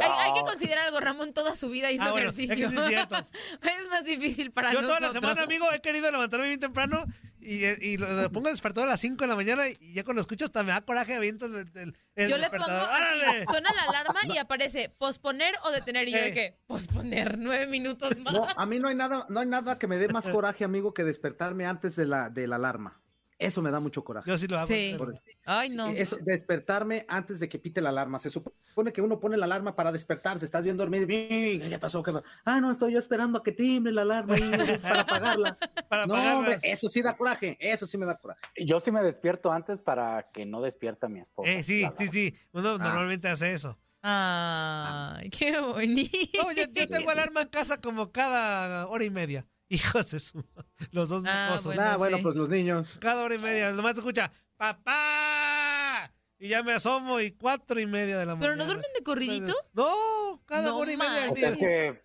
Hay, 0.00 0.10
hay 0.18 0.32
que 0.34 0.42
considerar 0.42 0.84
algo, 0.86 1.00
Ramón 1.00 1.32
toda 1.32 1.56
su 1.56 1.70
vida 1.70 1.90
hizo 1.90 2.04
Ah, 2.04 2.10
bueno, 2.10 2.28
es 2.28 2.36
que 2.36 2.44
ejercicio. 2.44 2.70
sí 2.70 2.76
es 2.78 2.86
cierto. 2.88 3.16
es 3.62 3.88
más 3.90 4.04
difícil 4.04 4.50
para 4.52 4.70
Yo 4.70 4.80
toda 4.82 5.00
nosotros. 5.00 5.14
la 5.14 5.20
semana, 5.20 5.42
amigo, 5.44 5.66
he 5.72 5.80
querido 5.80 6.10
levantarme 6.10 6.46
bien 6.48 6.60
temprano 6.60 7.06
y, 7.40 7.64
y 7.64 7.96
lo, 7.98 8.10
lo 8.12 8.30
pongo 8.32 8.48
despertador 8.48 8.88
a 8.88 8.92
las 8.92 9.00
5 9.00 9.22
de 9.22 9.28
la 9.28 9.36
mañana 9.36 9.68
y 9.68 9.92
ya 9.92 10.04
cuando 10.04 10.18
lo 10.18 10.20
escucho 10.22 10.44
hasta 10.46 10.62
me 10.62 10.72
da 10.72 10.80
coraje, 10.82 11.14
aviento 11.14 11.46
el, 11.46 11.68
el, 11.74 11.96
el 12.14 12.30
Yo 12.30 12.36
le 12.38 12.50
pongo 12.50 12.64
suena 12.64 13.72
la 13.72 13.82
alarma 13.88 14.20
y 14.32 14.38
aparece 14.38 14.88
posponer 14.98 15.54
o 15.64 15.70
detener. 15.70 16.08
Y 16.08 16.12
yo 16.12 16.18
de 16.18 16.28
Eh. 16.28 16.32
que, 16.32 16.58
posponer 16.66 17.38
nueve 17.38 17.66
minutos 17.66 18.18
más. 18.18 18.32
No, 18.34 18.46
a 18.56 18.66
mí 18.66 18.78
no 18.78 18.88
hay 18.88 18.94
nada, 18.94 19.26
no 19.28 19.40
hay 19.40 19.46
nada 19.46 19.78
que 19.78 19.86
me 19.86 19.98
dé 19.98 20.08
más 20.08 20.26
coraje, 20.26 20.64
amigo, 20.64 20.92
que 20.94 21.04
despertarme 21.04 21.66
antes 21.66 21.96
de 21.96 22.06
la, 22.06 22.30
de 22.30 22.46
la 22.46 22.56
alarma. 22.56 23.00
Eso 23.38 23.62
me 23.62 23.70
da 23.70 23.78
mucho 23.78 24.02
coraje. 24.02 24.28
Yo 24.28 24.36
sí 24.36 24.48
lo 24.48 24.58
hago. 24.58 24.66
Sí. 24.66 24.94
Por- 24.98 25.14
Ay, 25.44 25.70
no. 25.70 25.86
Eso, 25.88 26.16
despertarme 26.20 27.04
antes 27.08 27.38
de 27.38 27.48
que 27.48 27.60
pite 27.60 27.80
la 27.80 27.90
alarma. 27.90 28.18
Se 28.18 28.30
supone 28.30 28.92
que 28.92 29.00
uno 29.00 29.20
pone 29.20 29.36
la 29.36 29.44
alarma 29.44 29.76
para 29.76 29.92
despertarse. 29.92 30.44
Estás 30.44 30.64
bien 30.64 30.76
dormido. 30.76 31.04
y, 31.08 31.60
¿Qué 31.60 31.78
pasó? 31.78 32.02
¿Qué 32.02 32.12
pasó? 32.12 32.24
Ah, 32.44 32.60
no, 32.60 32.72
estoy 32.72 32.92
yo 32.94 32.98
esperando 32.98 33.38
a 33.38 33.42
que 33.44 33.52
timbre 33.52 33.92
la 33.92 34.02
alarma 34.02 34.34
para 34.82 35.00
apagarla. 35.02 35.56
Para 35.88 36.06
no, 36.06 36.14
apagarla. 36.14 36.38
hombre, 36.38 36.58
eso 36.64 36.88
sí 36.88 37.00
da 37.00 37.16
coraje. 37.16 37.56
Eso 37.60 37.86
sí 37.86 37.96
me 37.96 38.06
da 38.06 38.16
coraje. 38.18 38.40
Yo 38.56 38.80
sí 38.80 38.90
me 38.90 39.02
despierto 39.04 39.52
antes 39.52 39.78
para 39.78 40.28
que 40.32 40.44
no 40.44 40.60
despierta 40.60 41.06
a 41.06 41.08
mi 41.08 41.20
esposa. 41.20 41.48
Eh, 41.50 41.62
sí, 41.62 41.86
sí, 41.96 42.08
sí. 42.08 42.34
Uno 42.52 42.76
normalmente 42.76 43.28
hace 43.28 43.52
eso. 43.52 43.78
Ay, 44.02 45.30
qué 45.30 45.60
bonito. 45.60 46.42
No, 46.42 46.52
yo, 46.52 46.64
yo 46.72 46.88
tengo 46.88 47.10
alarma 47.10 47.42
en 47.42 47.48
casa 47.48 47.80
como 47.80 48.10
cada 48.10 48.86
hora 48.88 49.04
y 49.04 49.10
media. 49.10 49.46
Hijos 50.02 50.10
de 50.10 50.20
su... 50.20 50.44
Los 50.92 51.08
dos 51.08 51.22
Ah, 51.26 51.46
mocosos. 51.50 51.74
Bueno, 51.74 51.82
ah, 51.90 51.96
bueno, 51.96 52.16
sí. 52.18 52.22
pues 52.22 52.36
los 52.36 52.48
niños. 52.48 52.96
Cada 53.00 53.22
hora 53.22 53.34
y 53.34 53.38
media. 53.38 53.72
Nomás 53.72 53.92
se 53.92 53.98
escucha, 54.00 54.30
¡papá! 54.56 56.12
Y 56.38 56.48
ya 56.48 56.62
me 56.62 56.72
asomo 56.72 57.20
y 57.20 57.32
cuatro 57.32 57.80
y 57.80 57.86
media 57.86 58.16
de 58.18 58.24
la 58.26 58.32
¿Pero 58.38 58.52
mañana. 58.52 58.56
no 58.56 58.64
duermen 58.66 58.90
de 58.96 59.02
corridito? 59.02 59.52
No, 59.72 60.40
cada 60.46 60.68
No 60.70 60.78
hora 60.78 60.92
y 60.92 60.96
media 60.96 61.20
del 61.22 61.30
O 61.32 61.36
sea 61.36 61.50
día. 61.50 61.58
que, 61.58 62.02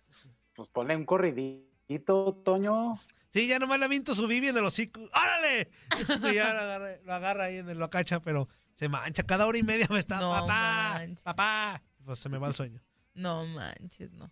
pues 0.54 0.68
ponle 0.70 0.96
un 0.96 1.04
corridito, 1.06 2.40
Toño. 2.44 2.94
Sí, 3.30 3.46
ya 3.46 3.58
nomás 3.58 3.78
le 3.78 3.84
aviento 3.86 4.14
su 4.14 4.26
bibi 4.26 4.48
en 4.48 4.56
el 4.56 4.64
hocico. 4.64 5.00
¡Árale! 5.12 5.70
Y 6.32 6.34
ya 6.34 6.52
lo 6.52 6.60
agarra, 6.60 6.96
lo 7.04 7.12
agarra 7.14 7.44
ahí 7.44 7.56
en 7.58 7.68
el 7.70 7.78
lo 7.78 7.88
cacha, 7.90 8.20
pero 8.20 8.48
se 8.74 8.88
mancha. 8.88 9.22
Cada 9.24 9.46
hora 9.46 9.58
y 9.58 9.62
media 9.62 9.86
me 9.90 9.98
está, 10.00 10.20
No 10.20 10.30
papá, 10.32 10.94
manches. 10.94 11.22
papá. 11.22 11.82
Pues 12.04 12.18
se 12.18 12.28
me 12.28 12.38
va 12.38 12.48
el 12.48 12.54
sueño. 12.54 12.80
No 13.14 13.46
manches, 13.46 14.12
no. 14.12 14.30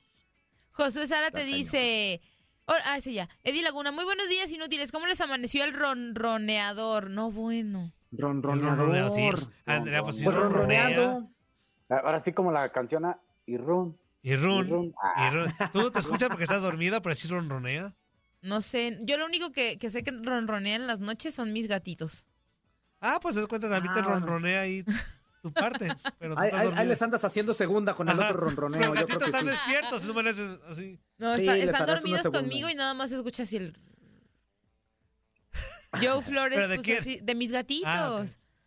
Josué 0.73 1.07
Sara 1.07 1.31
te 1.31 1.45
dice. 1.45 2.21
Oh, 2.67 2.75
ah, 2.85 2.97
ese 2.97 3.13
ya. 3.13 3.29
Eddie 3.43 3.63
Laguna, 3.63 3.93
muy 3.93 4.05
buenos 4.05 4.29
días 4.29 4.51
inútiles. 4.51 4.93
¿Cómo 4.93 5.07
les 5.07 5.21
amaneció 5.21 5.65
el 5.65 5.73
ronroneador? 5.73 7.11
No, 7.11 7.31
bueno. 7.31 7.93
Ronroneador. 8.13 9.15
Sí, 9.39 9.47
Andrea, 9.67 10.03
pues 10.03 10.19
sí, 10.19 10.25
ronronea. 10.25 10.89
ronroneando. 10.89 11.31
Ahora 11.89 12.21
sí 12.21 12.33
como 12.33 12.53
la 12.53 12.69
canción 12.71 13.05
a 13.05 13.19
y 13.47 13.57
run. 13.57 13.99
Y 14.23 14.37
run. 14.37 14.85
Y. 14.85 14.95
Ah. 15.03 15.33
y. 15.33 15.69
Tú 15.73 15.91
te 15.91 15.99
escuchas 15.99 16.29
porque 16.29 16.45
estás 16.45 16.63
dormida, 16.63 17.01
pero 17.01 17.15
sí 17.15 17.29
ronronea. 17.29 17.93
No 18.43 18.61
sé. 18.61 18.99
Yo 19.03 19.17
lo 19.19 19.27
único 19.27 19.53
que, 19.53 19.79
que 19.79 19.91
sé 19.91 20.03
que 20.03 20.11
ronronean 20.11 20.83
en 20.83 20.87
las 20.87 21.01
noches 21.01 21.35
son 21.35 21.53
mis 21.53 21.69
gatitos. 21.69 22.27
Ah, 23.01 23.19
pues 23.21 23.35
das 23.35 23.47
cuenta, 23.47 23.69
también 23.69 23.95
te 23.95 24.01
Ah, 24.01 24.05
bueno. 24.05 24.21
ronronea 24.21 24.61
ahí 24.61 24.85
tu 25.43 25.53
parte. 25.53 25.89
Pero 26.19 26.35
tú 26.35 26.41
Ahí, 26.41 26.87
les 26.87 27.03
andas 27.03 27.23
haciendo 27.25 27.53
segunda 27.53 27.95
con 27.95 28.09
el 28.09 28.19
Ajá. 28.19 28.31
otro 28.31 28.41
ronroneo. 28.43 28.81
Yo 28.83 28.93
gatitos 28.95 29.25
están 29.25 29.43
sí. 29.43 29.47
despiertos, 29.49 30.05
no 30.05 30.15
me 30.15 30.31
haces 30.31 30.59
así. 30.71 31.01
No, 31.19 31.35
Sí, 31.35 31.41
está- 31.43 31.55
les 31.57 31.65
están 31.69 31.87
dormidos 31.87 32.23
conmigo 32.31 32.71
y 32.71 32.75
nada 32.75 32.95
más 32.95 33.11
se 33.11 33.17
escucha 33.17 33.43
así 33.43 33.57
el. 33.57 33.77
Joe 36.01 36.23
Flores, 36.33 36.57
¿Pero 36.57 36.69
de 36.69 36.77
pues 36.77 36.87
quién? 36.87 36.99
así, 37.01 37.21
de 37.23 37.35
mis 37.35 37.51
gatitos. 37.51 37.89
Ah. 37.91 38.25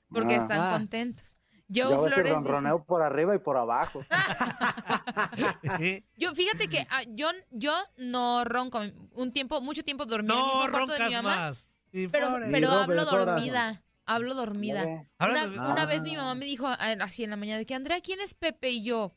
Porque 0.10 0.36
Ah. 0.36 0.42
están 0.42 0.60
Ah. 0.62 0.72
contentos. 0.72 1.38
Yo 1.68 1.86
Joe 1.88 1.96
veces 1.98 2.14
Flores. 2.14 2.34
dice- 2.36 2.48
ronroneo 2.52 2.84
por 2.84 3.02
arriba 3.02 3.34
y 3.34 3.40
por 3.40 3.58
abajo. 3.58 4.04
Yo, 6.18 6.36
fíjate 6.36 6.68
que 6.68 6.86
ah, 6.92 7.04
yo, 7.08 7.30
yo 7.52 7.74
no 7.98 8.44
ronco. 8.46 8.82
Un 9.14 9.32
tiempo, 9.32 9.62
mucho 9.62 9.84
tiempo 9.84 10.06
dormí 10.06 10.28
en 10.28 10.32
el 10.34 10.38
No 10.38 10.46
mismo 10.46 10.60
cuarto 10.70 10.94
de 10.94 11.00
mi 11.00 11.06
roncas 11.06 11.24
mamá. 11.24 11.36
más. 11.36 11.66
Pero, 12.12 12.38
pero 12.52 12.70
hablo 12.72 13.06
dormida. 13.06 13.82
Hablo 14.06 14.34
dormida. 14.36 14.84
Una, 14.84 15.08
Ah. 15.20 15.86
vez 15.86 16.02
mi 16.04 16.16
mamá 16.16 16.36
me 16.36 16.46
dijo 16.46 16.68
ah, 16.68 16.78
así 17.02 17.24
en 17.24 17.32
la 17.32 17.36
mañana 17.38 17.58
de 17.60 17.66
que 17.66 17.74
Andrea, 17.76 18.02
¿quién 18.02 18.22
es 18.22 18.34
Pepe? 18.34 18.70
Y 18.70 18.84
yo, 18.84 19.16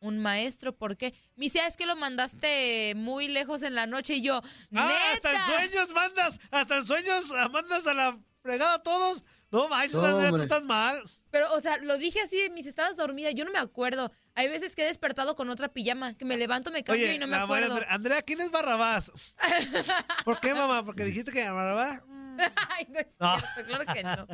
un 0.00 0.18
maestro, 0.18 0.74
¿por 0.76 0.96
qué? 0.96 1.14
Me 1.36 1.44
dice, 1.44 1.60
"Ah, 1.60 1.66
es 1.66 1.76
que 1.76 1.86
lo 1.86 1.96
mandaste 1.96 2.94
muy 2.96 3.28
lejos 3.28 3.62
en 3.62 3.74
la 3.74 3.86
noche. 3.86 4.14
Y 4.14 4.22
yo, 4.22 4.40
Ah, 4.74 4.92
hasta 5.12 5.32
en 5.32 5.40
sueños 5.42 5.92
mandas, 5.92 6.40
hasta 6.50 6.76
en 6.78 6.84
sueños 6.86 7.32
ah, 7.36 7.48
mandas 7.48 7.86
a 7.86 7.94
la 7.94 8.18
fregada 8.42 8.74
a 8.74 8.82
todos. 8.82 9.24
No 9.50 9.68
manches, 9.68 9.94
No, 9.96 10.06
Andrea, 10.06 10.30
tú 10.30 10.36
estás 10.36 10.64
mal. 10.64 11.02
Pero, 11.30 11.52
o 11.52 11.60
sea, 11.60 11.76
lo 11.76 11.98
dije 11.98 12.20
así, 12.22 12.48
mis 12.52 12.66
estabas 12.66 12.96
dormida, 12.96 13.30
yo 13.32 13.44
no 13.44 13.50
me 13.52 13.58
acuerdo. 13.58 14.10
Hay 14.34 14.48
veces 14.48 14.74
que 14.74 14.82
he 14.82 14.86
despertado 14.86 15.36
con 15.36 15.50
otra 15.50 15.68
pijama, 15.68 16.14
que 16.14 16.24
me 16.24 16.38
levanto, 16.38 16.70
me 16.70 16.82
cambio 16.82 17.04
Oye, 17.04 17.16
y 17.16 17.18
no 17.18 17.26
me 17.26 17.32
madre 17.32 17.44
acuerdo. 17.44 17.72
Andrea, 17.74 17.92
Andrea, 17.94 18.22
¿quién 18.22 18.40
es 18.40 18.50
Barrabás? 18.50 19.12
¿Por 20.24 20.40
qué, 20.40 20.54
mamá? 20.54 20.84
Porque 20.86 21.04
dijiste 21.04 21.32
que 21.32 21.42
Barrabás. 21.50 22.02
Mm. 22.36 22.40
Ay, 22.70 22.86
no 22.90 22.98
es 23.00 23.06
No. 23.18 23.38
cierto, 23.38 23.66
claro 23.66 23.84
que 23.92 24.02
no. 24.02 24.26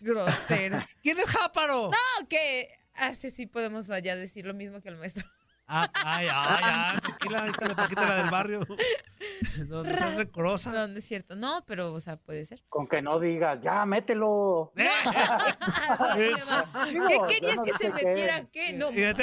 Grosero. 0.00 0.78
¿Quién 1.02 1.18
es 1.18 1.26
Jáparo? 1.26 1.90
No, 1.90 2.28
que 2.28 2.68
así 2.94 3.30
sí 3.30 3.46
podemos 3.46 3.86
ya 4.02 4.16
decir 4.16 4.46
lo 4.46 4.54
mismo 4.54 4.80
que 4.80 4.88
el 4.88 4.96
maestro. 4.96 5.26
Ah, 5.68 5.90
ay, 5.94 6.28
ay, 6.32 6.60
ay, 6.62 6.98
tranquila, 7.02 7.48
hija 7.48 7.68
de 7.68 7.74
Paquita, 7.74 8.06
la 8.06 8.14
del 8.16 8.30
barrio. 8.30 8.60
No, 9.66 9.82
no 9.82 9.90
seas 9.90 10.14
rencorosa. 10.14 10.70
No, 10.70 10.86
no 10.86 10.96
es 10.98 11.04
cierto. 11.04 11.34
No, 11.34 11.64
pero, 11.66 11.92
o 11.92 11.98
sea, 11.98 12.16
puede 12.18 12.44
ser. 12.46 12.62
con 12.68 12.86
que 12.86 13.02
no 13.02 13.18
digas, 13.18 13.58
ya, 13.60 13.84
mételo. 13.84 14.72
Eh, 14.76 14.88
¿Qué 16.14 16.30
yo 16.94 17.26
querías 17.26 17.56
no 17.56 17.62
que 17.64 17.72
se 17.72 17.90
metiera? 17.90 18.44
¿Qué? 18.52 18.72
No, 18.74 18.92
Y 18.92 19.00
yo 19.00 19.14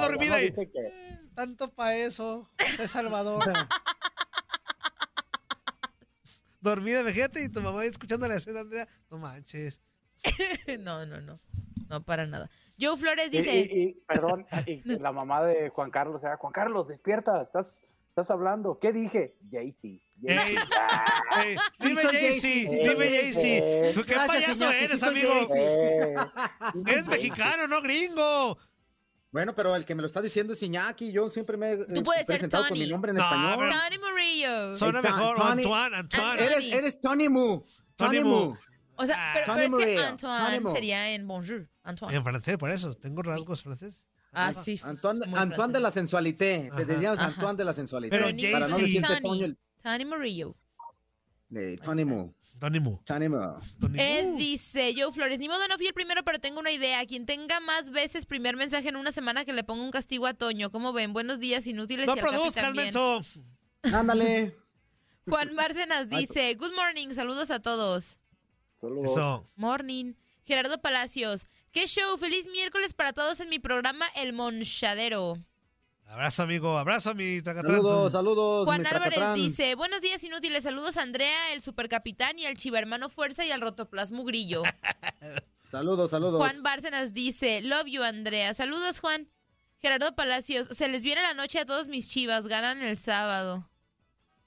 dormida 0.00 0.38
no 0.38 0.42
y 0.42 0.50
que- 0.52 1.20
tanto 1.36 1.72
pa' 1.72 1.94
eso. 1.94 2.50
Soy 2.76 2.88
Salvador. 2.88 3.44
Dormida, 6.62 7.00
imagínate, 7.00 7.42
y 7.42 7.48
tu 7.50 7.60
mamá 7.60 7.82
ahí 7.82 7.88
escuchando 7.88 8.26
la 8.26 8.36
escena, 8.36 8.60
Andrea. 8.60 8.88
No 9.10 9.18
manches. 9.18 9.80
no, 10.80 11.04
no, 11.04 11.20
no. 11.20 11.38
No, 11.88 12.02
para 12.02 12.26
nada. 12.26 12.48
Joe 12.80 12.96
Flores 12.96 13.28
Y- 13.32 13.38
dice, 13.38 13.54
Y, 13.56 13.82
y, 13.82 13.92
perdón, 14.06 14.46
y 14.66 14.80
la 14.98 15.12
mamá 15.12 15.42
de 15.44 15.68
Juan 15.68 15.90
Carlos, 15.90 16.22
era, 16.22 16.36
Juan 16.38 16.52
Carlos, 16.52 16.88
despierta, 16.88 17.42
estás, 17.42 17.70
estás 18.08 18.30
hablando? 18.30 18.78
¿Qué 18.80 18.92
dije? 18.92 19.36
Jay-Z. 19.50 20.02
Dime 20.22 22.02
Jay-Z, 22.02 22.10
Jay-Z. 22.10 22.88
dime 22.90 23.08
Jay-Z. 23.08 23.40
Eh, 23.44 23.94
¿Qué 24.06 24.14
payaso 24.14 24.70
eres, 24.70 25.02
amigo? 25.02 25.32
Eres 26.86 27.08
mexicano, 27.08 27.66
no 27.66 27.82
gringo. 27.82 28.56
Bueno, 29.32 29.54
pero 29.54 29.74
el 29.74 29.84
que 29.86 29.94
me 29.94 30.02
lo 30.02 30.06
está 30.06 30.20
diciendo 30.20 30.52
es 30.52 30.62
Iñaki. 30.62 31.10
Yo 31.10 31.30
siempre 31.30 31.56
me 31.56 31.70
he 31.70 31.72
eh, 31.72 31.86
Tú 31.94 32.02
puedes 32.02 32.20
ser 32.26 32.34
presentado 32.34 32.64
con 32.64 32.74
Tony. 32.76 32.80
mi 32.84 32.90
nombre 32.90 33.10
en 33.12 33.16
No, 33.16 33.24
español. 33.24 33.56
pero- 33.58 33.72
Tony 33.80 33.98
Murillo. 33.98 34.76
Suena 34.76 35.00
Ton- 35.00 35.16
mejor 35.16 35.36
Tony- 35.36 35.50
Antoine, 35.64 35.96
Antoine. 35.96 36.44
Eres, 36.44 36.64
eres 36.72 37.00
Tony 37.00 37.28
Mu. 37.30 37.62
Tony 37.96 38.18
Tony 38.18 38.20
Mu. 38.24 38.28
Mu. 38.50 38.54
O 38.96 39.06
sea, 39.06 39.30
pero, 39.32 39.46
Tony 39.46 39.56
pero 39.56 39.62
es 39.78 39.84
que 39.86 39.90
Murillo, 39.92 40.06
Antoine 40.08 40.60
Tony 40.60 40.74
sería 40.74 41.10
en 41.12 41.26
bonjour. 41.26 41.68
Antoine. 41.82 42.14
En 42.16 42.22
francés, 42.24 42.56
por 42.58 42.70
eso. 42.70 42.94
Tengo 42.94 43.22
rasgos 43.22 43.62
franceses. 43.62 44.04
Ah, 44.32 44.52
sí. 44.52 44.78
Antoine, 44.84 45.26
muy 45.26 45.38
Antoine 45.38 45.72
de 45.72 45.80
la 45.80 45.90
sensualité. 45.90 46.68
Te 46.76 46.82
Ajá. 46.82 46.84
decíamos 46.84 47.18
Ajá. 47.18 47.28
Antoine 47.28 47.56
de 47.56 47.64
la 47.64 47.72
sensualité. 47.72 48.16
Pero 48.16 48.26
para 48.52 48.66
no 48.68 48.76
Jay-Z. 48.76 48.82
decirte 48.82 49.20
Tony. 49.22 49.40
Toño. 49.40 49.54
Tony 49.82 50.04
Murillo. 50.04 50.56
Eh, 51.54 51.76
Tony 51.82 52.04
Mu. 52.04 52.32
Tony 52.58 52.78
Ed 53.98 54.26
Mu. 54.26 54.38
dice, 54.38 54.94
Joe 54.96 55.12
Flores, 55.12 55.38
ni 55.38 55.48
modo 55.48 55.66
no 55.68 55.76
fui 55.76 55.86
el 55.86 55.94
primero, 55.94 56.22
pero 56.22 56.38
tengo 56.38 56.60
una 56.60 56.70
idea. 56.70 57.04
Quien 57.06 57.26
tenga 57.26 57.60
más 57.60 57.90
veces 57.90 58.24
primer 58.24 58.56
mensaje 58.56 58.88
en 58.88 58.96
una 58.96 59.12
semana 59.12 59.44
que 59.44 59.52
le 59.52 59.64
ponga 59.64 59.82
un 59.82 59.90
castigo 59.90 60.26
a 60.26 60.34
Toño. 60.34 60.70
¿Cómo 60.70 60.92
ven? 60.92 61.12
Buenos 61.12 61.40
días, 61.40 61.66
inútiles 61.66 62.06
No 62.06 62.14
y 62.16 62.72
menso. 62.74 63.20
Ándale. 63.82 64.56
Juan 65.26 65.54
Bárcenas 65.54 66.08
dice, 66.08 66.54
good 66.54 66.74
morning, 66.74 67.10
saludos 67.14 67.50
a 67.50 67.60
todos. 67.60 68.18
saludos. 68.80 69.10
Eso. 69.12 69.46
Morning. 69.56 70.14
Gerardo 70.44 70.80
Palacios, 70.80 71.46
qué 71.70 71.86
show, 71.86 72.16
feliz 72.18 72.48
miércoles 72.50 72.92
para 72.94 73.12
todos 73.12 73.38
en 73.40 73.48
mi 73.48 73.60
programa 73.60 74.06
El 74.16 74.32
Monchadero. 74.32 75.38
Abrazo, 76.12 76.42
amigo. 76.42 76.76
Abrazo, 76.78 77.14
mi 77.14 77.40
Tacatrán. 77.40 77.76
Saludos, 77.76 78.12
saludos. 78.12 78.64
Juan 78.66 78.82
mi 78.82 78.86
Álvarez 78.86 79.14
Tracatrán. 79.14 79.34
dice, 79.34 79.74
buenos 79.76 80.02
días 80.02 80.22
inútiles, 80.22 80.62
saludos 80.64 80.96
a 80.98 81.02
Andrea, 81.02 81.52
el 81.54 81.62
supercapitán 81.62 82.38
y 82.38 82.44
al 82.44 82.56
chivermano 82.56 83.08
Fuerza 83.08 83.44
y 83.46 83.50
al 83.50 83.60
rotoplasmo 83.62 84.24
Grillo. 84.24 84.62
Saludos, 85.70 86.10
saludos. 86.10 86.36
Juan 86.38 86.62
Bárcenas 86.62 87.14
dice, 87.14 87.62
love 87.62 87.86
you 87.86 88.02
Andrea, 88.02 88.52
saludos 88.52 89.00
Juan. 89.00 89.30
Gerardo 89.80 90.14
Palacios, 90.14 90.66
se 90.68 90.86
les 90.86 91.02
viene 91.02 91.22
la 91.22 91.32
noche 91.32 91.58
a 91.60 91.64
todos 91.64 91.88
mis 91.88 92.10
chivas, 92.10 92.46
ganan 92.46 92.82
el 92.82 92.98
sábado. 92.98 93.70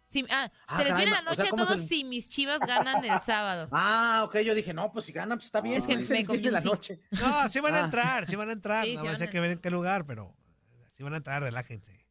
Sí, 0.08 0.24
ah, 0.30 0.52
Ah, 0.68 0.78
se 0.78 0.84
les 0.84 0.94
caray, 0.94 1.06
viene 1.08 1.20
la 1.20 1.22
o 1.22 1.24
sea, 1.24 1.32
noche 1.36 1.48
a 1.48 1.50
¿cómo 1.50 1.66
todos 1.66 1.82
se- 1.82 1.88
si 1.88 2.04
mis 2.04 2.30
chivas 2.30 2.60
ganan 2.60 3.04
el 3.04 3.20
sábado. 3.20 3.68
Ah, 3.72 4.22
ok, 4.26 4.38
yo 4.42 4.54
dije, 4.54 4.72
no, 4.76 4.92
pues 4.94 5.06
si 5.06 5.12
ganan, 5.14 5.40
pues 5.40 5.48
está 5.48 5.62
bien. 5.62 5.78
Es 5.78 5.88
que 5.88 5.98
me 5.98 6.04
un 6.48 6.54
la 6.54 6.62
noche. 6.62 7.00
No, 7.20 7.48
sí 7.48 7.60
van 7.60 7.74
a 7.74 7.80
Ah. 7.82 7.86
entrar, 7.86 8.28
sí 8.28 8.36
van 8.36 8.50
a 8.50 8.52
entrar. 8.52 8.86
Sí, 8.86 8.96
hay 8.96 9.08
a- 9.24 9.28
que 9.32 9.40
ver 9.40 9.50
en 9.50 9.58
qué 9.58 9.72
lugar, 9.72 10.06
pero 10.06 10.32
sí 10.96 11.04
van 11.04 11.14
a 11.14 11.18
entrar, 11.18 11.42
relájense. 11.44 12.06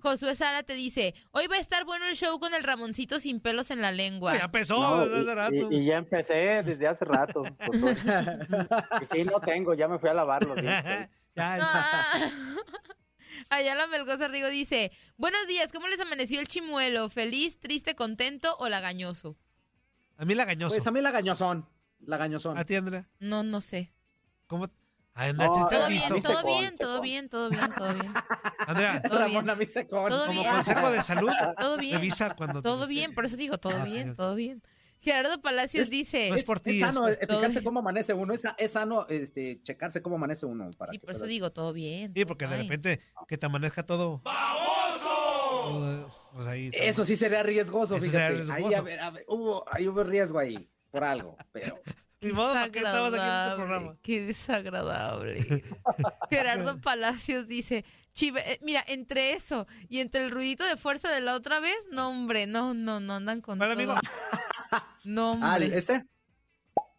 Josué 0.00 0.34
Sara 0.34 0.62
te 0.62 0.74
dice, 0.74 1.14
hoy 1.32 1.46
va 1.48 1.56
a 1.56 1.60
estar 1.60 1.84
bueno 1.84 2.06
el 2.06 2.14
show 2.14 2.38
con 2.38 2.54
el 2.54 2.62
Ramoncito 2.62 3.18
sin 3.20 3.40
pelos 3.40 3.70
en 3.70 3.80
la 3.82 3.92
lengua. 3.92 4.36
Ya 4.38 4.44
empezó 4.44 4.80
No, 4.80 5.06
desde 5.06 5.22
hace 5.30 5.34
rato. 5.34 5.54
y, 5.54 5.74
y- 5.76 5.80
y 5.80 5.84
ya 5.86 5.96
empecé 5.98 6.62
desde 6.62 6.86
hace 6.86 7.04
rato. 7.04 7.42
y 9.02 9.06
sí, 9.16 9.24
no 9.24 9.40
tengo, 9.40 9.74
ya 9.74 9.88
me 9.88 9.98
fui 9.98 10.08
a 10.08 10.14
lavar 10.14 10.44
los 10.44 10.56
dientes. 10.56 11.08
Ya, 11.34 11.58
Ah. 11.62 12.30
Ayala 13.48 13.86
Melgoza 13.86 14.28
Rigo 14.28 14.48
dice, 14.48 14.92
buenos 15.16 15.46
días, 15.48 15.72
¿cómo 15.72 15.88
les 15.88 15.98
amaneció 16.00 16.40
el 16.40 16.46
chimuelo? 16.46 17.08
¿Feliz, 17.08 17.58
triste, 17.58 17.94
contento 17.94 18.54
o 18.58 18.68
lagañoso? 18.68 19.36
A 20.18 20.24
mí 20.26 20.34
la 20.34 20.44
gañoso. 20.44 20.74
Pues 20.76 20.86
a 20.86 20.90
mí 20.90 21.00
la 21.00 21.10
gañozón. 21.10 21.66
La 22.00 22.18
gañozón. 22.18 22.58
¿A 22.58 22.64
ti, 22.64 22.74
Andrea? 22.76 23.08
No, 23.18 23.42
no 23.42 23.60
sé. 23.62 23.92
¿Cómo? 24.46 24.68
No, 25.14 25.68
¿te- 25.68 25.76
Todo 25.76 25.88
bien, 25.88 26.02
visto? 26.02 26.20
Todo 26.22 26.46
bien, 26.46 26.76
todo 26.78 27.00
bien, 27.02 27.28
todo 27.28 27.50
bien, 27.50 27.70
todo 27.76 27.94
bien. 27.94 28.12
Andrea, 28.66 29.02
todo 29.02 29.18
Ramón 29.18 29.44
bien. 29.44 29.46
con. 29.88 30.08
Todo 30.08 30.26
como 30.26 30.40
bien. 30.40 30.52
consejo 30.54 30.90
de 30.90 31.02
salud, 31.02 31.30
Todo 31.60 31.76
bien. 31.78 31.96
revisa 31.96 32.34
cuando... 32.34 32.62
Todo 32.62 32.86
bien, 32.86 33.14
por 33.14 33.24
eso 33.26 33.36
digo, 33.36 33.58
todo 33.58 33.76
Ah, 33.80 33.84
bien, 33.84 34.16
todo 34.16 34.34
bien. 34.34 34.62
Gerardo 35.00 35.40
Palacios 35.42 35.84
Es- 35.84 35.90
dice, 35.90 36.28
no 36.30 36.36
es 36.36 36.44
por 36.44 36.60
ti, 36.60 36.80
Es 36.80 36.86
sano 36.86 37.08
es- 37.08 37.18
todo 37.18 37.38
fijarse 37.38 37.58
bien. 37.58 37.64
cómo 37.64 37.80
amanece 37.80 38.14
uno. 38.14 38.32
Es, 38.32 38.44
es 38.56 38.70
sano 38.70 39.06
este, 39.08 39.60
checarse 39.62 40.00
cómo 40.00 40.14
amanece 40.16 40.46
uno. 40.46 40.70
Para 40.78 40.92
sí, 40.92 40.98
que 40.98 41.04
por 41.06 41.14
eso 41.14 41.26
digo, 41.26 41.50
todo 41.52 41.72
bien. 41.72 42.12
Sí, 42.14 42.20
todo 42.22 42.26
porque 42.28 42.46
de 42.46 42.56
repente 42.56 43.00
que 43.28 43.36
te 43.36 43.46
amanezca 43.46 43.84
todo... 43.84 44.20
¡Baboso! 44.24 46.08
Pues 46.34 46.46
ahí... 46.46 46.70
Eso 46.72 47.04
sí 47.04 47.16
sería 47.16 47.42
riesgoso, 47.42 47.96
Eso 47.96 48.06
fíjate. 48.06 48.38
sería 48.38 48.54
Ahí, 48.54 48.62
riesgoso. 48.62 48.78
a 48.78 48.80
ver, 48.82 49.00
a 49.00 49.10
ver, 49.10 49.24
hubo, 49.28 49.64
ahí 49.70 49.88
hubo 49.88 50.02
riesgo 50.04 50.38
ahí, 50.38 50.68
por 50.90 51.04
algo, 51.04 51.36
pero... 51.52 51.80
Ni 52.22 52.32
modo, 52.32 52.52
¿para 52.54 52.70
qué 52.70 52.78
estabas 52.78 53.12
aquí 53.14 53.22
en 53.22 53.22
este 53.22 53.32
Desagradable, 53.32 53.56
programa? 53.56 53.96
Qué 54.02 54.20
desagradable. 54.22 55.64
Gerardo 56.30 56.80
Palacios 56.80 57.46
dice, 57.46 57.84
"Chive- 58.14 58.42
eh, 58.46 58.58
mira, 58.62 58.84
entre 58.86 59.32
eso 59.32 59.66
y 59.88 60.00
entre 60.00 60.24
el 60.24 60.30
ruidito 60.30 60.64
de 60.66 60.76
fuerza 60.76 61.10
de 61.10 61.20
la 61.20 61.34
otra 61.34 61.60
vez, 61.60 61.76
no, 61.90 62.08
hombre, 62.08 62.46
no, 62.46 62.74
no, 62.74 63.00
no 63.00 63.14
andan 63.14 63.40
con 63.40 63.58
Bueno, 63.58 63.74
todo. 63.74 63.92
amigo. 63.92 63.94
No, 65.04 65.32
Ah, 65.42 65.54
hombre. 65.56 65.76
¿este? 65.76 66.04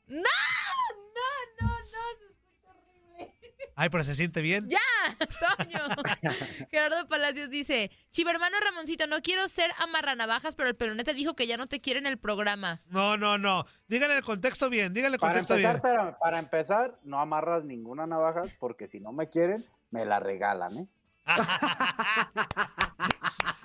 No, 0.08 0.20
no, 0.20 1.78
se 1.88 1.96
escucha 2.36 2.70
horrible. 2.70 3.34
Ay, 3.76 3.90
pero 3.90 4.04
se 4.04 4.14
siente 4.14 4.42
bien. 4.42 4.70
¡Ya! 4.70 4.78
Toño. 5.18 5.80
Gerardo 6.72 7.08
Palacios 7.08 7.50
dice, 7.50 7.90
Chivermano 8.12 8.56
Ramoncito, 8.64 9.08
no 9.08 9.22
quiero 9.22 9.48
ser 9.48 9.72
amarranavajas, 9.80 10.56
pero 10.56 10.70
el 10.70 10.76
pelonete 10.76 11.14
dijo 11.14 11.36
que 11.36 11.48
ya 11.48 11.58
no 11.58 11.68
te 11.68 11.80
quiere 11.80 12.00
en 12.00 12.06
el 12.06 12.18
programa. 12.20 12.80
No, 12.88 13.18
no, 13.18 13.38
no. 13.38 13.66
Dígale 13.88 14.16
el 14.18 14.24
contexto 14.24 14.70
bien, 14.70 14.94
dígale 14.94 15.16
el 15.16 15.20
Para 15.20 15.34
contexto 15.34 15.56
empezar, 15.56 15.82
bien. 15.82 15.82
para, 15.98 16.20
para 16.20 16.40
empezar, 16.40 17.00
no 17.04 17.20
amarras 17.20 17.64
ninguna 17.64 18.06
navaja 18.06 18.42
porque 18.60 18.88
si 18.88 19.00
no 19.00 19.12
me 19.12 19.28
quieren, 19.30 19.66
me 19.92 20.06
la 20.06 20.20
regalan, 20.20 20.78
¿eh? 20.78 20.88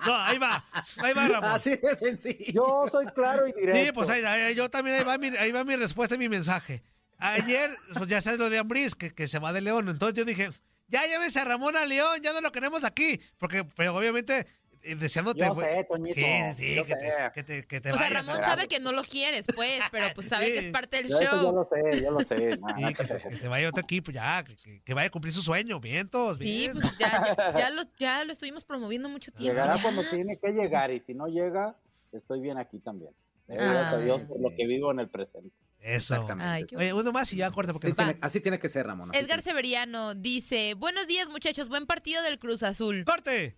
No, 0.06 0.16
ahí 0.16 0.38
va, 0.38 0.64
ahí 1.02 1.12
va, 1.12 1.28
Ramón. 1.28 1.50
Así 1.50 1.76
de 1.76 1.94
sencillo. 1.96 2.52
Yo 2.52 2.86
soy 2.90 3.06
claro 3.06 3.46
y 3.46 3.52
directo. 3.52 3.76
Sí, 3.84 3.92
pues 3.92 4.08
ahí, 4.08 4.24
ahí- 4.24 4.54
yo 4.54 4.70
también, 4.70 4.96
ahí 4.96 5.04
va, 5.04 5.18
mi, 5.18 5.26
ahí 5.36 5.52
va 5.52 5.64
mi 5.64 5.76
respuesta 5.76 6.14
y 6.14 6.18
mi 6.18 6.28
mensaje. 6.30 6.82
Ayer, 7.18 7.70
pues 7.96 8.08
ya 8.08 8.20
sabes 8.20 8.38
lo 8.38 8.48
de 8.50 8.58
Ambris, 8.58 8.94
que, 8.94 9.12
que 9.14 9.26
se 9.28 9.38
va 9.38 9.52
de 9.52 9.60
León. 9.60 9.88
Entonces 9.88 10.16
yo 10.16 10.24
dije, 10.24 10.50
ya 10.86 11.06
llévese 11.06 11.40
a 11.40 11.44
Ramón 11.44 11.76
a 11.76 11.84
León, 11.84 12.20
ya 12.22 12.32
no 12.32 12.40
lo 12.40 12.52
queremos 12.52 12.84
aquí. 12.84 13.20
Porque, 13.38 13.64
pero 13.64 13.96
obviamente, 13.96 14.46
eh, 14.82 14.94
deseándote. 14.94 15.40
Yo 15.40 15.54
sé, 15.60 15.84
Toñito, 15.88 16.14
Sí, 16.14 16.24
sí, 16.56 16.74
yo 16.76 16.86
que 16.86 16.94
te, 16.94 17.06
sé. 17.08 17.14
que 17.34 17.42
te, 17.42 17.66
que 17.66 17.80
te 17.80 17.90
O 17.92 17.96
sea, 17.98 18.08
vayas. 18.08 18.24
Ramón 18.26 18.40
sabe 18.42 18.68
que 18.68 18.78
no 18.78 18.92
lo 18.92 19.02
quieres, 19.02 19.46
pues, 19.54 19.80
pero 19.90 20.06
pues 20.14 20.28
sabe 20.28 20.52
que 20.52 20.60
Sí. 20.60 20.66
es 20.66 20.72
parte 20.72 20.98
del 20.98 21.08
Yo, 21.08 21.16
eso 21.20 21.24
yo 21.24 21.42
show. 21.42 21.54
lo 21.56 21.64
sé, 21.64 22.02
yo 22.02 22.10
lo 22.12 22.20
sé. 22.20 22.36
Sí, 22.36 22.94
que, 22.94 23.04
te 23.04 23.04
se, 23.04 23.28
que 23.28 23.36
se 23.36 23.48
vaya 23.48 23.66
a 23.66 23.70
otro 23.70 23.82
equipo, 23.82 24.12
ya, 24.12 24.44
que, 24.44 24.54
que- 24.56 24.80
que 24.82 24.94
vaya 24.94 25.08
a 25.08 25.10
cumplir 25.10 25.34
su 25.34 25.42
sueño. 25.42 25.80
Vientos, 25.80 26.38
Sí, 26.38 26.44
bien. 26.44 26.78
pues 26.80 26.92
ya, 27.00 27.34
ya, 27.36 27.54
ya 27.56 27.70
lo, 27.70 27.82
ya 27.98 28.24
lo 28.24 28.30
estuvimos 28.32 28.64
promoviendo 28.64 29.08
mucho 29.08 29.32
tiempo. 29.32 29.54
Llegará 29.54 29.74
ya. 29.76 29.82
cuando 29.82 30.04
tiene 30.08 30.38
que 30.38 30.50
llegar 30.52 30.92
y 30.92 31.00
si 31.00 31.14
no 31.14 31.26
llega, 31.26 31.74
estoy 32.12 32.40
bien 32.40 32.58
aquí 32.58 32.78
también. 32.78 33.10
Ay. 33.48 33.56
Gracias 33.56 33.92
a 33.94 33.98
Dios 33.98 34.20
por 34.22 34.40
lo 34.40 34.50
que 34.56 34.66
vivo 34.68 34.92
en 34.92 35.00
el 35.00 35.08
presente. 35.08 35.50
Eso. 35.80 36.14
Exactamente. 36.14 36.44
Ay, 36.50 36.64
qué 36.64 36.76
Oye, 36.76 36.92
uno 36.92 37.12
más 37.12 37.32
y 37.32 37.36
ya 37.36 37.50
corta 37.50 37.72
porque 37.72 37.88
Así 37.88 37.96
no- 37.96 38.04
tiene, 38.04 38.18
así 38.20 38.40
tiene 38.40 38.58
que 38.58 38.68
ser, 38.68 38.86
Ramón. 38.86 39.10
Edgar 39.14 39.26
tiene- 39.26 39.42
Severiano 39.42 40.14
dice, 40.14 40.74
buenos 40.74 41.06
días 41.06 41.28
muchachos, 41.28 41.68
buen 41.68 41.86
partido 41.86 42.22
del 42.22 42.38
Cruz 42.38 42.62
Azul. 42.62 43.04
¡Corte! 43.04 43.56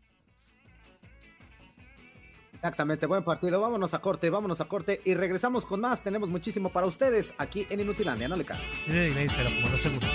Exactamente, 2.52 3.06
buen 3.06 3.24
partido. 3.24 3.59
Vámonos 3.61 3.94
a 3.94 4.00
corte, 4.00 4.28
vámonos 4.28 4.61
a 4.61 4.66
corte 4.66 5.00
y 5.06 5.14
regresamos 5.14 5.64
con 5.64 5.80
más. 5.80 6.02
Tenemos 6.02 6.28
muchísimo 6.28 6.70
para 6.70 6.87
ustedes 6.87 7.33
aquí 7.38 7.66
en 7.70 7.80
Inutilandia, 7.80 8.28
no 8.28 8.37
le 8.37 8.44
caen. 8.44 8.61
Pero 8.87 9.50
como 9.54 9.70
dos 9.70 9.80
segundos. 9.80 10.11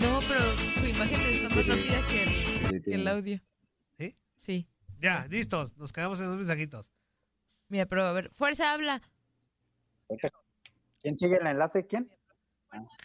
No, 0.00 0.18
pero 0.26 0.40
su 0.40 0.86
imagen 0.86 1.20
está 1.20 1.48
más 1.48 1.64
Sí, 1.64 1.70
sí. 1.70 1.70
rápida 1.70 2.06
que 2.08 2.22
el, 2.24 2.28
Sí, 2.30 2.68
que 2.68 2.76
el 2.76 2.82
tiene- 2.82 3.10
audio. 3.10 3.40
¿Sí? 3.96 4.16
Sí. 4.40 4.68
Ya, 4.98 5.26
listos. 5.30 5.76
Nos 5.76 5.92
quedamos 5.92 6.18
en 6.18 6.26
dos 6.26 6.36
mensajitos. 6.36 6.90
Mira, 7.68 7.86
pero 7.86 8.04
a 8.04 8.12
ver, 8.12 8.30
fuerza 8.34 8.72
habla. 8.72 9.00
¿Quién 11.06 11.16
sigue 11.18 11.36
el 11.36 11.46
enlace? 11.46 11.86
¿Quién? 11.86 12.10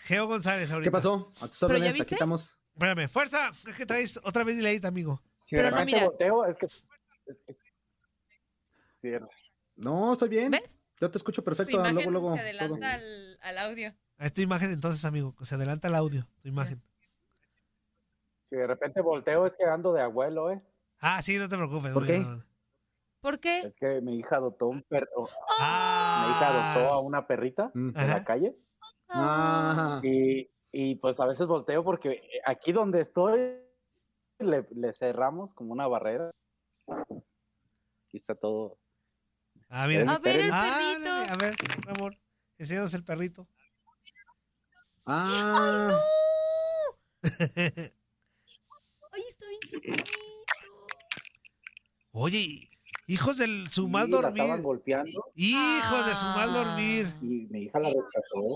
Geo 0.05 0.25
González 0.25 0.71
ahorita. 0.71 0.87
¿Qué 0.87 0.91
pasó? 0.91 1.31
A 1.39 1.47
tus 1.47 1.59
¿Pero 1.59 1.67
ya 1.73 1.75
órdenes, 1.75 1.93
viste? 1.93 2.03
aquí 2.03 2.15
estamos. 2.15 2.55
Espérame, 2.73 3.07
fuerza. 3.07 3.51
Es 3.67 3.77
que 3.77 3.85
traes 3.85 4.19
otra 4.23 4.43
vez 4.43 4.57
delay, 4.57 4.81
amigo. 4.83 5.21
Si 5.45 5.55
Pero 5.55 5.65
de 5.67 5.71
no, 5.71 5.77
repente 5.77 6.03
volteo, 6.05 6.45
es 6.45 6.57
que... 6.57 6.65
es 6.65 7.37
que- 7.45 9.19
No, 9.75 10.13
estoy 10.13 10.29
bien. 10.29 10.49
¿Ves? 10.49 10.79
Yo 10.99 11.11
te 11.11 11.19
escucho 11.19 11.41
Su 11.41 11.45
perfecto. 11.45 11.77
imagen 11.77 11.93
Luego, 11.93 12.09
luego. 12.11 12.33
se 12.33 12.41
adelanta 12.41 12.93
al, 12.93 13.37
al 13.41 13.57
audio. 13.59 13.93
A 14.17 14.29
tu 14.31 14.41
imagen 14.41 14.71
entonces, 14.71 15.05
amigo. 15.05 15.35
Se 15.43 15.53
adelanta 15.53 15.87
el 15.87 15.93
audio, 15.95 16.27
tu 16.41 16.47
imagen. 16.49 16.81
si 18.41 18.55
de 18.55 18.65
repente 18.65 18.99
volteo, 19.01 19.45
es 19.45 19.53
que 19.55 19.63
ando 19.65 19.93
de 19.93 20.01
abuelo, 20.01 20.49
¿eh? 20.51 20.59
Ah, 21.01 21.21
sí, 21.21 21.37
no 21.37 21.47
te 21.47 21.55
preocupes. 21.55 21.91
¿Por 21.91 22.07
qué? 22.07 22.25
¿Por 23.19 23.39
qué? 23.39 23.59
Es 23.59 23.75
que 23.77 24.01
mi 24.01 24.17
hija 24.17 24.37
adoptó 24.37 24.65
un 24.69 24.81
perro. 24.81 25.29
Ah, 25.59 25.90
Adoptó 26.39 26.93
a 26.93 26.99
una 27.01 27.27
perrita 27.27 27.71
en 27.75 27.93
la 27.93 28.23
calle. 28.23 28.55
Ah, 29.09 29.99
Y, 30.03 30.49
y 30.71 30.95
pues 30.95 31.19
a 31.19 31.25
veces 31.25 31.45
volteo 31.47 31.83
porque 31.83 32.21
aquí 32.45 32.71
donde 32.71 33.01
estoy 33.01 33.57
le, 34.39 34.67
le 34.71 34.93
cerramos 34.93 35.53
como 35.53 35.73
una 35.73 35.87
barrera. 35.87 36.31
Aquí 36.87 38.17
está 38.17 38.35
todo. 38.35 38.77
Ah, 39.69 39.85
mira. 39.87 40.11
A 40.13 40.19
ver 40.19 40.39
el 40.41 40.49
Ah, 40.53 40.93
perrito. 40.93 41.09
a 41.11 41.35
ver, 41.37 41.55
amor. 41.87 42.17
Enséñanos 42.57 42.93
el 42.93 43.03
perrito. 43.03 43.47
ah. 45.05 45.99
Ay, 49.13 49.23
está 49.27 49.47
bien 49.47 49.59
chiquitito. 49.67 50.03
Oye, 52.13 52.37
y- 52.39 52.69
hijos 53.07 53.37
del 53.37 53.67
su 53.69 53.87
mal 53.87 54.05
Sí, 54.05 54.11
la 54.11 54.17
dormir. 54.21 54.41
estaban 54.43 54.63
golpeando 54.63 55.25
Hijos 55.35 56.05
de 56.07 56.15
su 56.15 56.25
mal 56.25 56.49
Ah. 56.49 56.53
dormir. 56.63 57.13
y 57.21 57.47
mi 57.49 57.63
hija 57.63 57.79
la 57.79 57.89
rescató. 57.89 58.51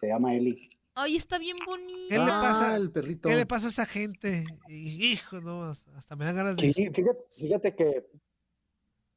Se 0.00 0.08
llama 0.08 0.34
Eli. 0.34 0.70
Ay, 0.94 1.16
está 1.16 1.38
bien 1.38 1.56
bonito. 1.66 2.08
¿Qué 2.08 2.18
le 2.18 2.26
pasa? 2.26 2.72
Ah, 2.72 2.76
el 2.76 2.90
perrito. 2.90 3.28
¿Qué 3.28 3.36
le 3.36 3.44
pasa 3.46 3.66
a 3.66 3.70
esa 3.70 3.86
gente? 3.86 4.44
Hijo, 4.68 5.40
no, 5.40 5.64
hasta 5.64 6.16
me 6.16 6.24
dan 6.24 6.36
ganas 6.36 6.56
de... 6.56 6.72
Sí, 6.72 6.88
fíjate, 6.90 7.20
fíjate 7.36 7.74
que 7.76 8.06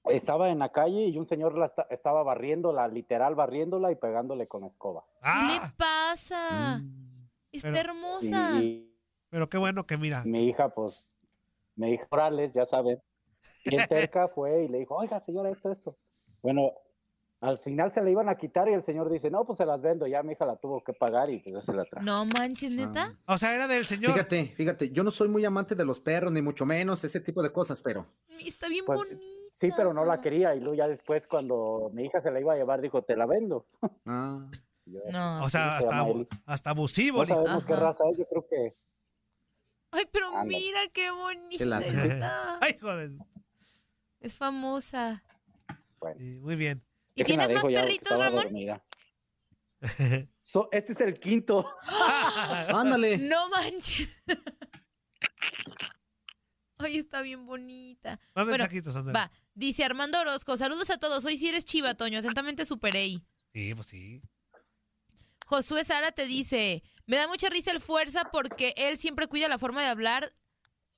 estaba 0.05 0.49
en 0.49 0.59
la 0.59 0.71
calle 0.71 1.05
y 1.07 1.17
un 1.17 1.25
señor 1.25 1.57
la 1.57 1.65
esta- 1.67 1.87
estaba 1.89 2.23
barriéndola, 2.23 2.87
literal 2.87 3.35
barriéndola 3.35 3.91
y 3.91 3.95
pegándole 3.95 4.47
con 4.47 4.63
escoba. 4.65 5.03
¿Qué 5.21 5.29
le 5.29 5.57
Ah, 5.61 5.73
pasa? 5.77 6.81
Está 7.51 7.67
Pero- 7.71 7.75
Y, 7.75 7.79
hermosa. 7.79 8.61
y 8.61 8.93
pero 9.29 9.49
qué 9.49 9.57
bueno 9.57 9.85
que 9.85 9.97
mira. 9.97 10.23
mi 10.25 10.47
hija, 10.47 10.69
pues, 10.73 11.07
mi 11.75 11.93
hija 11.93 12.07
Morales, 12.11 12.51
ya 12.53 12.65
saben, 12.65 12.99
bien 13.69 13.87
cerca 13.87 14.27
fue 14.29 14.63
y 14.63 14.67
le 14.67 14.79
dijo, 14.79 14.95
oiga, 14.95 15.19
señora, 15.21 15.49
esto, 15.49 15.71
esto. 15.71 15.97
Bueno, 16.41 16.73
al 17.41 17.57
final 17.59 17.91
se 17.91 18.01
le 18.01 18.11
iban 18.11 18.27
a 18.27 18.35
quitar 18.35 18.67
y 18.67 18.73
el 18.73 18.83
señor 18.83 19.09
dice, 19.09 19.31
no, 19.31 19.45
pues 19.45 19.57
se 19.57 19.65
las 19.65 19.81
vendo. 19.81 20.05
Ya 20.07 20.21
mi 20.23 20.33
hija 20.33 20.45
la 20.45 20.57
tuvo 20.57 20.83
que 20.83 20.91
pagar 20.93 21.29
y 21.29 21.39
pues 21.39 21.55
ya 21.55 21.61
se 21.61 21.73
la 21.73 21.85
trajo. 21.85 22.05
No 22.05 22.25
manches, 22.25 22.69
neta. 22.71 23.17
O 23.25 23.37
sea, 23.37 23.55
era 23.55 23.67
del 23.67 23.85
señor. 23.85 24.11
Fíjate, 24.11 24.53
fíjate, 24.57 24.89
yo 24.89 25.03
no 25.03 25.11
soy 25.11 25.29
muy 25.29 25.45
amante 25.45 25.73
de 25.75 25.85
los 25.85 25.99
perros, 26.01 26.33
ni 26.33 26.41
mucho 26.41 26.65
menos 26.65 27.03
ese 27.03 27.21
tipo 27.21 27.41
de 27.41 27.51
cosas, 27.51 27.81
pero 27.81 28.05
Está 28.39 28.67
bien 28.67 28.85
Pues, 28.85 28.99
bonita. 28.99 29.21
Sí, 29.53 29.69
pero 29.75 29.93
no 29.93 30.05
la 30.05 30.21
quería 30.21 30.55
y 30.55 30.59
luego 30.59 30.75
ya 30.75 30.87
después 30.87 31.23
cuando 31.27 31.89
mi 31.93 32.05
hija 32.05 32.21
se 32.21 32.31
la 32.31 32.39
iba 32.39 32.53
a 32.53 32.57
llevar 32.57 32.81
dijo, 32.81 33.01
te 33.03 33.15
la 33.15 33.25
vendo. 33.25 33.65
ah, 34.05 34.49
yo, 34.85 34.99
No. 35.11 35.43
O 35.43 35.49
sea, 35.49 35.77
hasta, 35.77 36.05
hasta 36.45 36.69
abusivo. 36.71 37.25
No 37.25 37.35
sabemos 37.35 37.65
qué 37.65 37.75
raza 37.75 38.03
es, 38.11 38.17
yo 38.17 38.25
creo 38.25 38.47
que 38.49 38.75
Ay, 39.91 40.05
pero 40.11 40.43
mira 40.45 40.79
qué 40.93 41.09
bonita. 41.09 41.79
Está. 41.79 42.59
Ay, 42.61 42.77
joder. 42.79 43.11
Es 44.19 44.37
famosa. 44.37 45.23
bueno. 45.99 46.19
Sí, 46.19 46.39
muy 46.39 46.55
bien. 46.55 46.83
¿Y 47.15 47.23
déjenla 47.23 47.47
tienes 47.47 47.63
más 47.63 47.73
perritos, 47.73 48.19
Ramón? 48.19 48.47
So, 50.43 50.67
este 50.71 50.93
es 50.93 51.01
el 51.01 51.19
quinto. 51.19 51.63
ándale. 52.73 53.19
No 53.19 53.49
manches. 53.49 54.09
Ay, 56.79 56.97
está 56.97 57.21
bien 57.21 57.45
bonita. 57.45 58.19
Más 58.33 58.45
Bueno, 58.45 58.63
mensajitos. 58.63 58.95
Va, 59.15 59.31
dice 59.53 59.83
Armando 59.83 60.19
Orozco, 60.19 60.57
saludos 60.57 60.89
a 60.89 60.97
todos, 60.97 61.23
hoy 61.25 61.37
sí 61.37 61.49
eres 61.49 61.65
chiva, 61.65 61.93
Toño, 61.93 62.17
atentamente 62.17 62.65
superé. 62.65 63.19
Sí, 63.53 63.75
pues 63.75 63.87
sí. 63.87 64.21
Josué 65.45 65.83
Sara 65.83 66.11
te 66.11 66.25
dice, 66.25 66.81
me 67.05 67.17
da 67.17 67.27
mucha 67.27 67.49
risa 67.49 67.71
el 67.71 67.81
fuerza 67.81 68.31
porque 68.31 68.73
él 68.75 68.97
siempre 68.97 69.27
cuida 69.27 69.47
la 69.49 69.59
forma 69.59 69.81
de 69.81 69.89
hablar 69.89 70.33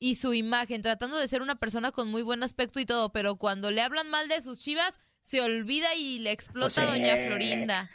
y 0.02 0.16
su 0.16 0.34
imagen, 0.34 0.82
tratando 0.82 1.16
de 1.18 1.28
ser 1.28 1.44
una 1.44 1.56
persona 1.60 1.92
con 1.92 2.10
muy 2.10 2.24
buen 2.24 2.42
aspecto 2.42 2.80
y 2.80 2.86
todo, 2.88 3.12
pero 3.14 3.36
cuando 3.36 3.70
le 3.70 3.82
hablan 3.84 4.10
mal 4.10 4.28
de 4.28 4.42
sus 4.42 4.58
chivas, 4.58 5.00
se 5.22 5.42
olvida 5.42 5.94
y 5.96 6.18
le 6.18 6.32
explota 6.32 6.82
Pues. 6.88 6.88
Doña 6.88 7.16
Florinda. 7.28 7.90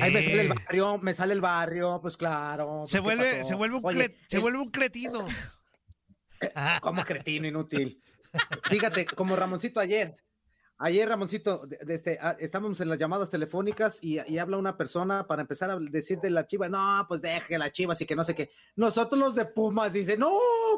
Ahí 0.00 0.10
me 0.14 0.22
sale 0.24 0.40
el 0.40 0.46
Eh, 0.46 0.48
barrio, 0.48 0.98
me 0.98 1.12
sale 1.12 1.34
el 1.34 1.42
barrio, 1.42 1.98
pues 2.00 2.16
claro. 2.16 2.78
pues, 2.80 2.90
se, 2.90 2.96
¿qué 2.96 3.00
vuelve, 3.02 3.36
pasó? 3.36 3.48
se, 3.50 3.54
vuelve 3.54 3.76
un 3.76 3.84
Oye, 3.84 4.16
se 4.28 4.36
el- 4.36 4.42
vuelve 4.42 4.58
un 4.60 4.70
cretino. 4.70 5.26
Como 6.80 7.04
cretino 7.04 7.46
inútil. 7.46 8.00
Fíjate, 8.64 9.04
como 9.04 9.36
Ramoncito 9.36 9.78
ayer. 9.78 10.16
Ayer, 10.84 11.08
Ramoncito, 11.08 11.64
de- 11.66 11.78
desde, 11.84 12.18
ah, 12.20 12.36
estábamos 12.40 12.80
en 12.80 12.88
las 12.88 12.98
llamadas 12.98 13.30
telefónicas 13.30 13.98
y, 14.02 14.18
y 14.28 14.38
habla 14.38 14.56
una 14.56 14.76
persona 14.76 15.26
para 15.26 15.42
empezar 15.42 15.70
a 15.70 15.78
decir 15.78 16.18
de 16.20 16.30
la 16.30 16.44
chiva, 16.46 16.68
no, 16.68 17.04
pues 17.08 17.22
deje 17.22 17.56
la 17.56 17.70
chiva, 17.70 17.92
así 17.92 18.04
que 18.04 18.16
no 18.16 18.24
sé 18.24 18.34
qué. 18.34 18.50
Nosotros 18.74 19.18
los 19.20 19.34
de 19.36 19.44
Pumas, 19.44 19.92
dice, 19.92 20.16
no, 20.16 20.32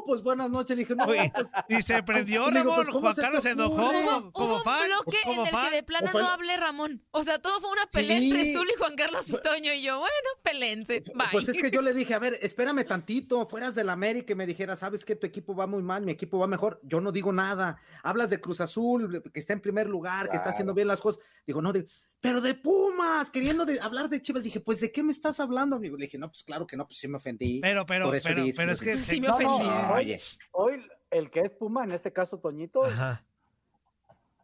pues 0.05 0.21
buenas 0.21 0.49
noches. 0.49 0.77
Dije, 0.77 0.93
no, 0.95 1.05
Oye, 1.05 1.31
pues, 1.33 1.49
y 1.69 1.81
se 1.81 2.03
prendió, 2.03 2.45
digo, 2.51 2.53
Ramón. 2.59 2.75
pues, 2.75 2.87
¿cómo 2.89 2.99
Juan 3.01 3.15
se 3.15 3.21
Carlos 3.21 3.43
se 3.43 3.49
enojó 3.51 3.75
como, 3.91 4.31
como 4.31 4.47
hubo 4.47 4.57
un 4.57 4.63
fan. 4.63 4.87
bloque 4.87 5.17
como 5.23 5.41
en 5.41 5.47
el 5.47 5.53
fan. 5.53 5.69
que 5.69 5.75
de 5.75 5.83
plano 5.83 6.09
no 6.13 6.27
hablé 6.27 6.57
Ramón. 6.57 7.03
O 7.11 7.23
sea, 7.23 7.39
todo 7.39 7.59
fue 7.59 7.71
una 7.71 7.85
pelea 7.91 8.19
Sí. 8.19 8.29
entre 8.31 8.53
Zul 8.53 8.67
y 8.69 8.77
Juan 8.77 8.95
Carlos 8.95 9.27
y 9.29 9.41
Toño 9.41 9.73
y 9.73 9.81
yo, 9.81 9.99
bueno, 9.99 10.13
pelense, 10.43 11.01
bye. 11.15 11.27
Pues 11.31 11.49
es 11.49 11.57
que 11.59 11.71
yo 11.71 11.81
le 11.81 11.93
dije, 11.93 12.13
a 12.13 12.19
ver, 12.19 12.37
espérame 12.41 12.85
tantito, 12.85 13.45
fueras 13.47 13.73
del 13.75 13.89
América 13.89 14.33
y 14.33 14.35
me 14.35 14.45
dijera, 14.45 14.75
sabes 14.75 15.03
que 15.03 15.15
tu 15.15 15.25
equipo 15.25 15.55
va 15.55 15.65
muy 15.67 15.81
mal, 15.81 16.03
mi 16.03 16.11
equipo 16.11 16.37
va 16.37 16.47
mejor. 16.47 16.79
Yo 16.83 17.01
no 17.01 17.11
digo 17.11 17.31
nada. 17.33 17.77
Hablas 18.03 18.29
de 18.29 18.39
Cruz 18.39 18.61
Azul, 18.61 19.23
que 19.33 19.39
está 19.39 19.53
en 19.53 19.61
primer 19.61 19.87
lugar, 19.87 19.94
que 20.01 20.35
está 20.37 20.49
haciendo 20.49 20.73
bien 20.73 20.87
las 20.87 21.01
cosas. 21.01 21.21
Digo, 21.45 21.61
no, 21.61 21.71
de- 21.73 21.85
pero 22.19 22.41
de 22.41 22.55
Pumas, 22.55 23.29
queriendo 23.29 23.65
de, 23.65 23.79
hablar 23.79 24.09
de 24.09 24.21
Chivas. 24.21 24.43
Dije, 24.43 24.59
pues, 24.59 24.79
¿de 24.79 24.91
qué 24.91 25.03
me 25.03 25.11
estás 25.11 25.39
hablando, 25.39 25.75
amigo? 25.75 25.95
Le 25.97 26.05
dije, 26.05 26.17
no, 26.17 26.27
pues 26.29 26.43
claro 26.43 26.65
que 26.65 26.75
no, 26.75 26.87
pues 26.87 26.97
sí 26.97 27.07
me 27.07 27.17
ofendí. 27.17 27.59
Pero, 27.61 27.85
pero, 27.85 28.09
pero, 28.23 28.43
pero 28.55 28.71
es 28.71 28.81
que... 28.81 28.97
Sí 28.97 29.21
me 29.21 29.27
No, 29.27 29.39
no, 29.39 29.55
ofendí. 29.55 29.69
hoy, 29.93 30.17
hoy 30.51 30.87
el 31.11 31.29
que 31.29 31.41
es 31.41 31.51
Puma, 31.51 31.83
en 31.83 31.91
este 31.91 32.11
caso 32.11 32.39
Toñito, 32.39 32.83
Ajá. 32.83 33.23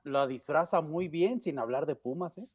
Lo 0.03 0.25
disfraza 0.27 0.81
muy 0.81 1.07
bien 1.07 1.41
sin 1.41 1.59
hablar 1.59 1.85
de 1.85 1.95
Pumas, 1.95 2.35
¿eh? 2.37 2.47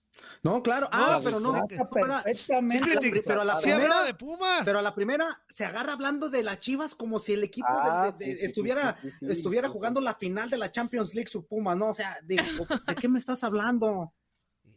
No, 0.42 0.62
claro. 0.62 0.88
Ah, 0.90 1.18
No, 1.18 1.24
pero 1.24 1.40
no. 1.40 1.52
perfectamente. 1.66 2.98
Sí, 3.00 3.22
pero 3.24 3.42
a 3.42 3.44
la 3.44 3.56
Sí 3.56 3.70
primera- 3.70 3.94
habló 3.94 4.06
de 4.06 4.14
Pumas. 4.14 4.64
Pero 4.64 4.78
a 4.78 4.82
la 4.82 4.94
primera 4.94 5.42
se 5.50 5.64
agarra 5.64 5.92
hablando 5.92 6.28
de 6.28 6.42
las 6.42 6.58
Chivas 6.58 6.94
como 6.94 7.18
si 7.18 7.34
el 7.34 7.44
equipo 7.44 7.68
de- 7.68 7.78
Ah, 7.90 8.12
de- 8.12 8.18
de- 8.18 8.24
sí, 8.24 8.32
sí, 8.32 8.38
sí, 8.40 8.46
estuviera, 8.46 8.94
sí, 9.00 9.10
sí, 9.10 9.16
sí, 9.20 9.26
estuviera 9.32 9.68
sí, 9.68 9.72
jugando 9.72 10.00
la 10.00 10.14
final 10.14 10.50
de 10.50 10.58
la 10.58 10.70
Champions 10.70 11.14
League 11.14 11.30
su 11.30 11.46
Puma, 11.46 11.74
¿no? 11.76 11.90
O 11.90 11.94
sea, 11.94 12.18
digo, 12.24 12.42
¿de 12.86 12.94
qué 12.94 13.08
me 13.08 13.18
estás 13.18 13.44
hablando? 13.44 14.12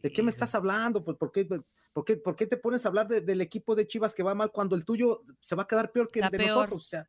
¿De 0.02 0.12
qué 0.12 0.22
me 0.22 0.30
estás 0.30 0.54
hablando? 0.54 1.02
Pues, 1.04 1.16
¿por, 1.16 1.32
qué, 1.32 1.44
por, 1.92 2.04
qué, 2.04 2.16
por 2.18 2.36
qué 2.36 2.46
te 2.46 2.56
pones 2.56 2.84
a 2.84 2.88
hablar 2.88 3.08
de- 3.08 3.20
del 3.20 3.40
equipo 3.40 3.74
de 3.74 3.86
Chivas 3.86 4.14
que 4.14 4.22
va 4.22 4.34
mal 4.34 4.50
cuando 4.52 4.76
el 4.76 4.84
tuyo 4.84 5.22
se 5.40 5.54
va 5.56 5.64
a 5.64 5.66
quedar 5.66 5.90
peor 5.90 6.08
que 6.08 6.20
el 6.20 6.30
de 6.30 6.38
peor. 6.38 6.50
nosotros? 6.56 6.84
O 6.84 6.86
sea, 6.88 7.08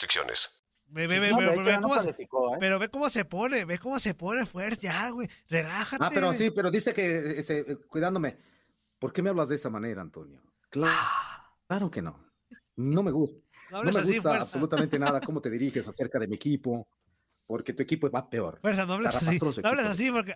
restricciones. 0.01 0.49
Ve, 0.87 1.07
ve, 1.07 1.19
ve, 1.19 1.29
No, 1.29 1.37
ve 1.37 1.77
no 1.77 1.95
¿eh? 1.95 2.57
pero 2.59 2.77
ve 2.77 2.89
cómo 2.89 3.09
se 3.09 3.23
pone, 3.23 3.63
ve 3.63 3.79
cómo 3.79 3.97
se 3.97 4.13
pone 4.13 4.45
fuerte 4.45 4.87
ya, 4.87 5.09
güey. 5.09 5.29
Relájate. 5.47 6.03
ah, 6.03 6.09
pero 6.13 6.33
sí, 6.33 6.51
pero 6.51 6.69
dice 6.69 6.93
que, 6.93 7.39
ese, 7.39 7.59
eh, 7.59 7.77
cuidándome, 7.87 8.37
¿por 8.99 9.13
qué 9.13 9.21
me 9.21 9.29
hablas 9.29 9.47
de 9.47 9.55
esa 9.55 9.69
manera, 9.69 10.01
Antonio? 10.01 10.41
Claro, 10.69 10.91
claro 11.67 11.89
que 11.89 12.01
no. 12.01 12.19
No 12.75 13.03
me 13.03 13.11
gusta. 13.11 13.39
No 13.69 13.83
me 13.83 13.91
así, 13.91 14.15
gusta 14.15 14.21
fuerza. 14.21 14.41
absolutamente 14.41 14.99
nada 14.99 15.21
cómo 15.25 15.39
te 15.41 15.49
diriges 15.49 15.87
acerca 15.87 16.19
de 16.19 16.27
mi 16.27 16.35
equipo, 16.35 16.85
porque 17.47 17.71
tu 17.71 17.83
equipo 17.83 18.09
va 18.09 18.29
peor. 18.29 18.59
Fuerza, 18.59 18.85
no 18.85 18.93
hables 18.93 19.15
así. 19.15 19.39
No 19.39 19.69
hables 19.69 19.85
así 19.85 20.11
porque... 20.11 20.35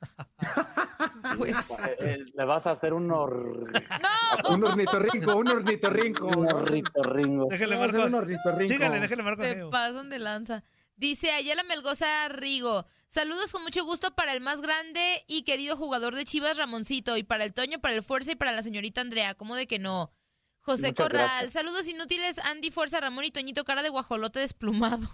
Pues, 1.36 1.70
Eh, 1.88 1.96
eh, 2.00 2.24
le 2.34 2.44
vas 2.44 2.66
a 2.66 2.72
hacer 2.72 2.92
un, 2.92 3.10
or... 3.10 3.72
no, 3.72 4.48
Un 4.54 4.64
ornitorrinco, 4.64 5.36
un 5.36 5.48
ornitorrinco. 5.48 6.26
un 6.26 6.46
ornitorrinco. 6.52 7.46
Déjale 7.50 7.74
un 7.74 7.80
marco. 7.80 8.16
ornitorrinco. 8.16 8.72
Sígale, 8.72 9.00
déjale 9.00 9.22
marco. 9.22 9.42
te 9.42 9.64
pasan 9.66 10.10
de 10.10 10.18
lanza. 10.18 10.64
Dice 10.96 11.30
Ayala 11.32 11.62
Melgoza 11.62 12.28
Rigo, 12.28 12.84
saludos 13.08 13.52
con 13.52 13.62
mucho 13.62 13.84
gusto 13.86 14.14
para 14.14 14.34
el 14.34 14.40
más 14.40 14.60
grande 14.60 15.24
y 15.26 15.44
querido 15.44 15.76
jugador 15.78 16.14
de 16.14 16.26
Chivas, 16.26 16.58
Ramoncito, 16.58 17.16
y 17.16 17.22
para 17.22 17.44
el 17.44 17.54
Toño, 17.54 17.80
para 17.80 17.94
el 17.94 18.02
Fuerza 18.02 18.32
y 18.32 18.34
para 18.34 18.52
la 18.52 18.62
señorita 18.62 19.00
Andrea, 19.00 19.34
¿cómo 19.34 19.56
de 19.56 19.66
que 19.66 19.78
no? 19.78 20.12
José 20.60 20.88
Muchas 20.88 21.06
Corral, 21.06 21.26
gracias. 21.26 21.52
saludos 21.54 21.88
inútiles, 21.88 22.38
Andy 22.40 22.70
Fuerza, 22.70 23.00
Ramón 23.00 23.24
y 23.24 23.30
Toñito, 23.30 23.64
cara 23.64 23.82
de 23.82 23.88
guajolote 23.88 24.40
desplumado. 24.40 25.08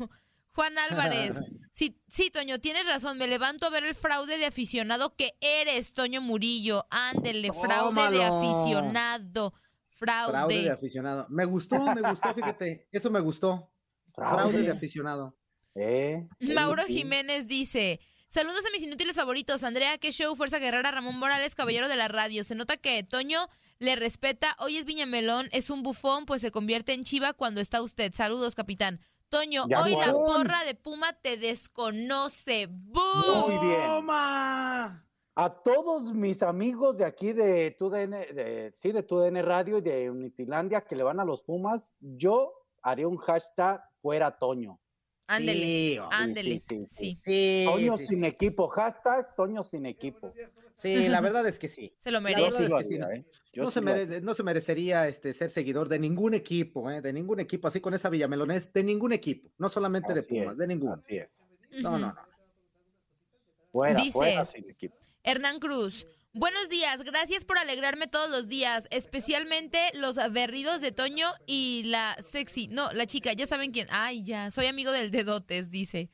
Juan 0.57 0.79
Álvarez, 0.79 1.35
sí, 1.71 2.01
sí, 2.09 2.31
Toño, 2.31 2.59
tienes 2.59 2.87
razón, 2.87 3.19
me 3.19 3.29
levanto 3.29 3.67
a 3.67 3.71
ver 3.71 3.85
el 3.85 3.95
fraude 3.95 4.39
de 4.39 4.47
aficionado 4.47 5.15
que 5.15 5.35
eres, 5.43 5.93
Toño 5.93 6.23
Murillo. 6.23 6.87
Ándele, 6.89 7.53
fraude 7.53 8.11
de 8.11 8.25
aficionado. 8.25 9.53
Fraude. 9.91 10.33
Fraude 10.33 10.63
de 10.63 10.71
aficionado. 10.71 11.27
Me 11.29 11.45
gustó, 11.45 11.79
me 11.79 12.01
gustó, 12.01 12.33
fíjate. 12.33 12.89
Eso 12.91 13.11
me 13.11 13.21
gustó. 13.21 13.71
Fraude 14.15 14.63
de 14.63 14.71
aficionado. 14.71 15.37
Eh, 15.75 16.27
Mauro 16.41 16.85
sí. 16.87 16.95
Jiménez 16.95 17.47
dice: 17.47 18.01
Saludos 18.29 18.65
a 18.67 18.71
mis 18.71 18.83
inútiles 18.83 19.15
favoritos. 19.15 19.63
Andrea, 19.63 19.99
qué 19.99 20.11
show, 20.11 20.35
Fuerza 20.37 20.59
Guerrera, 20.59 20.91
Ramón 20.91 21.19
Morales, 21.19 21.55
caballero 21.55 21.87
de 21.89 21.97
la 21.97 22.09
radio. 22.09 22.45
Se 22.45 22.55
nota 22.55 22.79
que 22.79 23.03
Toño 23.03 23.47
le 23.79 23.95
respeta. 23.95 24.57
Hoy 24.59 24.79
es 24.79 24.87
Viñamelón, 24.87 25.51
es 25.53 25.69
un 25.69 25.83
bufón, 25.83 26.25
pues 26.25 26.41
se 26.41 26.51
convierte 26.51 26.95
en 26.95 27.05
chiva 27.05 27.35
cuando 27.35 27.61
está 27.61 27.83
usted. 27.83 28.15
Saludos, 28.15 28.55
capitán. 28.55 29.01
Toño, 29.29 29.65
Ya 29.69 29.83
hoy 29.83 29.97
la 29.97 30.13
porra 30.13 30.65
de 30.65 30.75
Puma 30.75 31.13
te 31.13 31.37
desconoce. 31.37 32.69
¡Bú! 32.71 33.01
Muy 33.47 33.67
bien. 33.67 33.87
¡Toma! 33.87 35.07
A 35.35 35.51
todos 35.63 36.03
mis 36.15 36.43
amigos 36.43 36.97
de 36.97 37.05
aquí 37.05 37.33
de 37.33 37.73
TUDN, 37.73 38.11
de, 38.11 38.73
sí, 38.75 38.93
de 38.93 39.03
TUDN 39.03 39.45
Radio 39.45 39.79
y 39.79 39.83
de 39.83 40.11
Unitilandia 40.11 40.81
que 40.81 40.97
le 40.97 41.03
van 41.03 41.21
a 41.21 41.25
los 41.25 41.43
Pumas, 41.43 41.95
yo 42.01 42.53
haré 42.83 43.05
un 43.05 43.19
hashtag 43.19 43.83
fuera 44.01 44.39
Toño. 44.39 44.81
Ándele, 45.29 45.95
Sí, 45.95 45.99
ándele, 46.11 46.61
sí, 46.61 46.67
sí, 46.69 46.87
sí. 46.87 47.19
Sí, 47.23 47.65
Toño 47.67 47.97
sí, 47.99 48.07
sin 48.07 48.25
equipo, 48.25 48.69
hashtag 48.69 49.35
Toño 49.35 49.65
sin 49.65 49.85
equipo. 49.87 50.33
sí, 50.77 51.09
la 51.09 51.21
verdad 51.21 51.47
es 51.49 51.59
que 51.59 51.69
sí. 51.69 51.93
Se 51.99 52.13
lo 52.13 52.21
merece. 52.21 52.65
es 52.65 52.73
que 52.73 52.75
haría, 52.77 53.09
¿eh? 53.17 53.25
No 53.57 53.67
sí 53.71 53.75
se, 53.75 53.81
mere- 53.81 54.21
no 54.21 54.35
se 54.35 54.43
merecería 54.45 55.09
este, 55.09 55.33
ser 55.33 55.51
seguidor 55.51 55.89
de 55.89 55.99
ningún 55.99 56.35
equipo, 56.35 56.89
¿eh? 56.91 57.01
de 57.01 57.13
ningún 57.13 57.41
equipo, 57.41 57.67
así 57.67 57.81
con 57.81 57.95
esa 57.95 58.09
Villamelonés, 58.09 58.73
de 58.73 58.85
ningún 58.85 59.13
equipo, 59.13 59.51
no 59.59 59.69
solamente 59.69 60.15
de 60.15 60.23
Pumas, 60.23 60.53
es, 60.53 60.59
de 60.59 60.67
ninguno. 60.67 60.95
Así 60.95 61.17
es. 61.17 61.43
No, 61.83 61.93
no, 61.99 62.13
no. 62.13 62.17
Fuera, 63.73 63.97
Dice- 63.97 64.13
fuera 64.13 64.45
sin 64.45 64.71
equipo. 64.71 64.97
Hernán 65.25 65.59
Cruz. 65.59 66.07
Buenos 66.39 66.69
días, 66.69 67.03
gracias 67.03 67.47
por 67.47 67.57
alegrarme 67.57 68.09
todos 68.09 68.29
los 68.29 68.47
días, 68.47 68.89
especialmente 68.91 69.79
los 69.95 70.17
berridos 70.33 70.83
de 70.83 70.93
Toño 70.93 71.27
y 71.47 71.85
la 71.87 72.15
sexy, 72.31 72.69
no, 72.69 72.93
la 72.93 73.07
chica, 73.07 73.33
ya 73.33 73.47
saben 73.47 73.73
quién. 73.73 73.87
Ay, 73.89 74.23
ya, 74.23 74.51
soy 74.51 74.67
amigo 74.67 74.93
del 74.93 75.11
dedotes, 75.11 75.71
dice. 75.71 76.11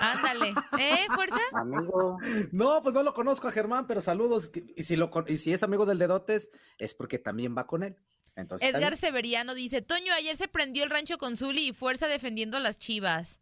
Ándale, 0.00 0.52
¿eh, 0.78 1.06
fuerza? 1.14 1.40
Amigo, 1.52 2.18
No, 2.52 2.82
pues 2.82 2.94
no 2.94 3.02
lo 3.02 3.14
conozco 3.14 3.48
a 3.48 3.50
Germán, 3.50 3.86
pero 3.86 4.02
saludos. 4.02 4.50
Y 4.76 4.82
si, 4.82 4.96
lo, 4.96 5.10
y 5.26 5.38
si 5.38 5.54
es 5.54 5.62
amigo 5.62 5.86
del 5.86 5.96
Dedotes, 5.96 6.50
es 6.76 6.92
porque 6.92 7.18
también 7.18 7.56
va 7.56 7.66
con 7.66 7.84
él. 7.84 7.96
Entonces, 8.36 8.68
Edgar. 8.68 8.98
Severiano 8.98 9.54
dice, 9.54 9.80
Toño, 9.80 10.12
ayer 10.12 10.36
se 10.36 10.48
prendió 10.48 10.84
el 10.84 10.90
rancho 10.90 11.16
con 11.16 11.38
Zuli 11.38 11.68
y 11.68 11.72
fuerza 11.72 12.06
defendiendo 12.06 12.58
a 12.58 12.60
las 12.60 12.78
chivas. 12.78 13.40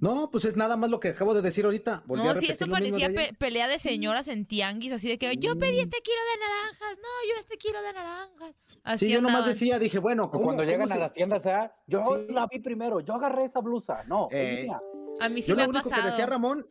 No, 0.00 0.30
pues 0.30 0.46
es 0.46 0.56
nada 0.56 0.76
más 0.78 0.88
lo 0.90 0.98
que 0.98 1.08
acabo 1.08 1.34
de 1.34 1.42
decir 1.42 1.64
ahorita. 1.66 2.02
Volví 2.06 2.22
no, 2.24 2.34
si 2.34 2.46
esto 2.50 2.64
de 2.64 2.70
parecía 2.70 3.10
pe- 3.10 3.34
pelea 3.38 3.68
de 3.68 3.78
señoras 3.78 4.28
en 4.28 4.46
tianguis, 4.46 4.92
así 4.92 5.08
de 5.08 5.18
que 5.18 5.36
yo 5.36 5.58
pedí 5.58 5.78
este 5.78 5.98
kilo 6.02 6.16
de 6.32 6.40
naranjas, 6.40 6.98
no, 7.02 7.08
yo 7.28 7.38
este 7.38 7.58
kilo 7.58 7.82
de 7.82 7.92
naranjas. 7.92 8.54
Así 8.82 9.06
Sí, 9.06 9.12
yo 9.12 9.20
nomás 9.20 9.46
decía, 9.46 9.78
dije, 9.78 9.98
bueno, 9.98 10.24
o 10.24 10.30
¿cómo, 10.30 10.44
cuando 10.44 10.62
cómo 10.62 10.72
llegan 10.72 10.88
se- 10.88 10.94
a 10.94 10.98
las 10.98 11.12
tiendas, 11.12 11.44
¿ah? 11.46 11.74
yo 11.86 12.02
Sí. 12.26 12.32
la 12.32 12.46
vi 12.46 12.60
primero, 12.60 13.00
yo 13.00 13.12
agarré 13.14 13.44
esa 13.44 13.60
blusa. 13.60 14.02
No, 14.08 14.28
Eh, 14.30 14.62
mía. 14.64 14.80
A 15.20 15.28
mí 15.28 15.42
sí 15.42 15.48
yo 15.50 15.54
me 15.56 15.62
lo 15.62 15.66
ha 15.66 15.68
único 15.70 15.84
pasado. 15.84 16.02
que 16.02 16.08
decía 16.08 16.24
Ramón, 16.26 16.66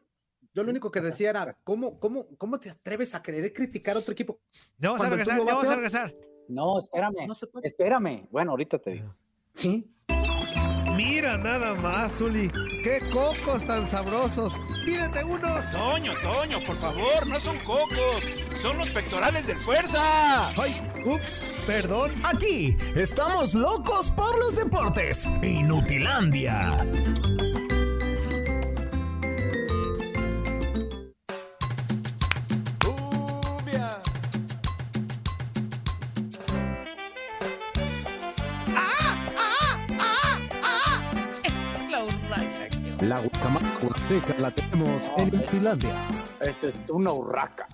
yo 0.56 0.64
lo 0.64 0.72
único 0.72 0.90
que 0.90 1.00
decía 1.02 1.30
era, 1.30 1.56
¿cómo, 1.64 2.00
cómo, 2.00 2.26
cómo 2.40 2.60
te 2.60 2.72
atreves 2.72 3.14
a 3.14 3.22
querer 3.22 3.54
criticar 3.54 3.96
a 3.96 4.00
otro 4.00 4.12
equipo? 4.12 4.40
Ya 4.80 4.90
vamos 4.90 5.06
a 5.06 5.10
regresar, 5.12 5.40
va 5.40 5.46
vamos 5.46 5.70
a 5.70 5.76
regresar. 5.76 6.16
No, 6.48 6.80
espérame, 6.80 7.28
No 7.28 7.36
espérame. 7.62 8.28
Bueno, 8.32 8.52
ahorita 8.52 8.80
te 8.80 8.90
digo. 8.90 9.16
Sí. 9.54 9.86
Mira 11.00 11.38
nada 11.38 11.76
más, 11.76 12.18
Zuli. 12.18 12.52
Qué 12.84 13.00
cocos 13.10 13.66
tan 13.66 13.88
sabrosos. 13.88 14.60
Pídete 14.86 15.24
unos. 15.24 15.72
Toño, 15.72 16.12
Toño, 16.22 16.62
por 16.66 16.76
favor, 16.76 17.26
no 17.26 17.40
son 17.40 17.58
cocos, 17.60 18.22
son 18.54 18.78
los 18.78 18.90
pectorales 18.90 19.48
del 19.48 19.58
fuerza. 19.60 20.50
Ay, 20.62 20.82
ups, 21.06 21.42
perdón. 21.66 22.22
Aquí 22.26 22.76
estamos 22.98 23.54
locos 23.54 24.12
por 24.12 24.38
los 24.40 24.58
deportes. 24.58 25.26
Inutilandia. 25.42 26.86
La 43.02 43.20
guacamaya 43.20 43.78
huasteca 43.82 44.36
la 44.40 44.52
tenemos 44.52 45.10
en 45.18 45.34
Inutilandia. 45.34 46.08
Esa 46.42 46.68
es 46.68 46.86
una 46.90 47.12
urraca. 47.14 47.66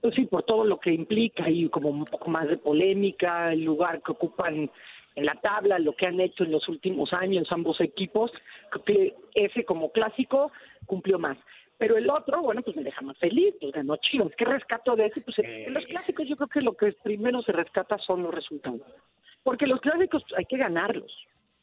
pues 0.06 0.14
sí, 0.18 0.26
por 0.26 0.44
todo 0.44 0.66
lo 0.66 0.80
que 0.80 0.94
implica 0.94 1.50
y 1.50 1.68
como 1.68 1.90
un 1.90 2.06
poco 2.06 2.30
más 2.30 2.48
de 2.48 2.58
polémica, 2.58 3.52
el 3.52 3.64
lugar 3.64 4.04
que 4.04 4.12
ocupan 4.12 4.70
en 5.16 5.26
la 5.26 5.34
tabla, 5.42 5.80
lo 5.80 5.96
que 5.96 6.06
han 6.06 6.20
hecho 6.20 6.44
en 6.44 6.52
los 6.52 6.70
últimos 6.70 7.12
años 7.12 7.48
ambos 7.50 7.82
equipos, 7.82 8.32
creo 8.70 8.84
que 8.84 9.16
ese 9.34 9.66
como 9.66 9.92
clásico 9.92 10.52
cumplió 10.86 11.18
más. 11.18 11.40
Pero 11.80 11.98
el 11.98 12.08
otro, 12.08 12.44
bueno, 12.44 12.62
pues 12.62 12.78
me 12.78 12.84
deja 12.84 13.02
más 13.02 13.18
feliz, 13.18 13.56
pues 13.60 13.74
ganó 13.74 13.98
Chivas. 13.98 14.32
¿Qué 14.38 14.46
rescato 14.46 14.96
de 14.96 15.08
eso? 15.08 15.22
Pues 15.26 15.40
en 15.40 15.74
los 15.74 15.84
clásicos 15.88 16.28
yo 16.28 16.36
creo 16.36 16.50
que 16.50 16.62
lo 16.62 16.74
que 16.74 16.94
primero 17.04 17.42
se 17.42 17.52
rescata 17.52 17.98
son 17.98 18.22
los 18.22 18.32
resultados. 18.32 18.82
Porque 19.42 19.66
los 19.66 19.82
clásicos 19.82 20.24
hay 20.38 20.46
que 20.46 20.58
ganarlos, 20.58 21.12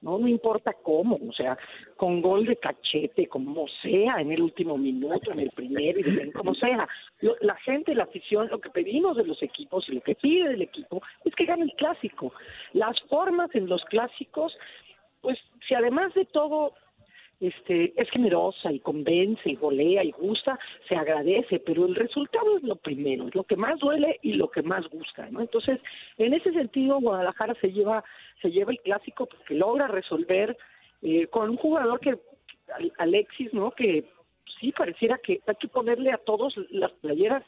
¿no? 0.03 0.19
No 0.19 0.29
importa 0.29 0.75
cómo, 0.83 1.19
o 1.29 1.33
sea, 1.33 1.57
con 1.97 2.21
gol 2.21 2.45
de 2.45 2.57
cachete, 2.57 3.27
como 3.29 3.67
sea, 3.83 4.21
en 4.21 4.33
el 4.33 4.43
último 4.43 4.77
minuto, 4.77 5.33
en 5.33 5.41
el 5.41 5.51
primero, 5.51 6.01
y 6.01 6.31
como 6.33 6.55
sea. 6.55 6.87
Lo- 7.21 7.37
la 7.41 7.55
gente, 7.57 7.95
la 7.95 8.05
afición, 8.05 8.49
lo 8.51 8.61
que 8.61 8.71
pedimos 8.71 9.17
de 9.17 9.25
los 9.25 9.43
equipos 9.43 9.88
y 9.88 9.93
lo 9.93 10.01
que 10.01 10.15
pide 10.17 10.49
del 10.51 10.62
equipo 10.62 11.01
es 11.25 11.35
que 11.35 11.45
gane 11.47 11.62
el 11.65 11.73
clásico. 11.75 12.33
Las 12.73 13.01
formas 13.03 13.55
en 13.55 13.69
los 13.69 13.83
clásicos, 13.85 14.53
pues 15.21 15.38
si 15.67 15.75
además 15.75 16.12
de 16.15 16.25
todo 16.27 16.75
este, 17.42 17.92
es 18.00 18.09
generosa 18.11 18.72
y 18.72 18.78
convence 18.78 19.50
y 19.50 19.57
golea 19.57 20.05
y 20.05 20.12
gusta, 20.12 20.59
se 20.88 20.96
agradece, 20.96 21.59
pero 21.59 21.87
el 21.87 21.96
resultado 21.96 22.57
es 22.57 22.62
lo 22.62 22.76
primero, 22.76 23.26
es 23.26 23.35
lo 23.35 23.42
que 23.42 23.57
más 23.57 23.78
duele 23.81 24.20
y 24.22 24.35
lo 24.35 24.48
que 24.48 24.62
más 24.62 24.87
gusta, 24.88 25.28
¿no? 25.31 25.40
Entonces, 25.40 25.81
en 26.18 26.35
ese 26.35 26.52
sentido, 26.52 27.00
Guadalajara 27.00 27.55
se 27.61 27.72
lleva, 27.72 28.05
se 28.40 28.50
lleva 28.52 28.70
el 28.70 28.81
clásico 28.81 29.26
porque 29.26 29.55
logra 29.55 29.88
resolver 29.88 30.57
eh, 31.02 31.26
con 31.26 31.50
un 31.50 31.57
jugador 31.57 31.98
que, 31.98 32.16
Al- 32.72 32.92
Alexis, 32.98 33.52
¿no? 33.52 33.72
Que 33.72 34.05
sí 34.61 34.70
pareciera 34.70 35.18
que 35.18 35.40
hay 35.44 35.57
que 35.57 35.66
ponerle 35.68 36.12
a 36.12 36.18
todos 36.18 36.55
las 36.70 36.92
playeras 36.92 37.42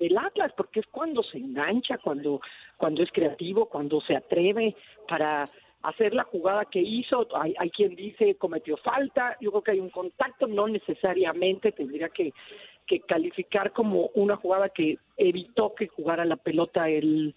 del 0.00 0.16
Atlas, 0.16 0.52
porque 0.56 0.80
es 0.80 0.86
cuando 0.86 1.22
se 1.22 1.36
engancha, 1.38 1.98
cuando, 1.98 2.40
cuando 2.78 3.02
es 3.02 3.10
creativo, 3.12 3.66
cuando 3.66 4.00
se 4.00 4.16
atreve 4.16 4.74
para 5.06 5.44
hacer 5.84 6.14
la 6.14 6.24
jugada 6.24 6.64
que 6.64 6.80
hizo. 6.80 7.26
Hay, 7.36 7.54
hay 7.58 7.70
quien 7.70 7.94
dice 7.94 8.34
cometió 8.36 8.76
falta, 8.78 9.36
yo 9.40 9.50
creo 9.50 9.62
que 9.62 9.70
hay 9.72 9.80
un 9.80 9.90
contacto, 9.90 10.46
no 10.46 10.66
necesariamente 10.66 11.72
tendría 11.72 12.08
que, 12.08 12.32
que 12.86 13.00
calificar 13.00 13.72
como 13.72 14.10
una 14.14 14.36
jugada 14.36 14.68
que 14.70 14.98
evitó 15.16 15.74
que 15.74 15.88
jugara 15.88 16.24
la 16.24 16.36
pelota 16.36 16.88
el, 16.88 17.34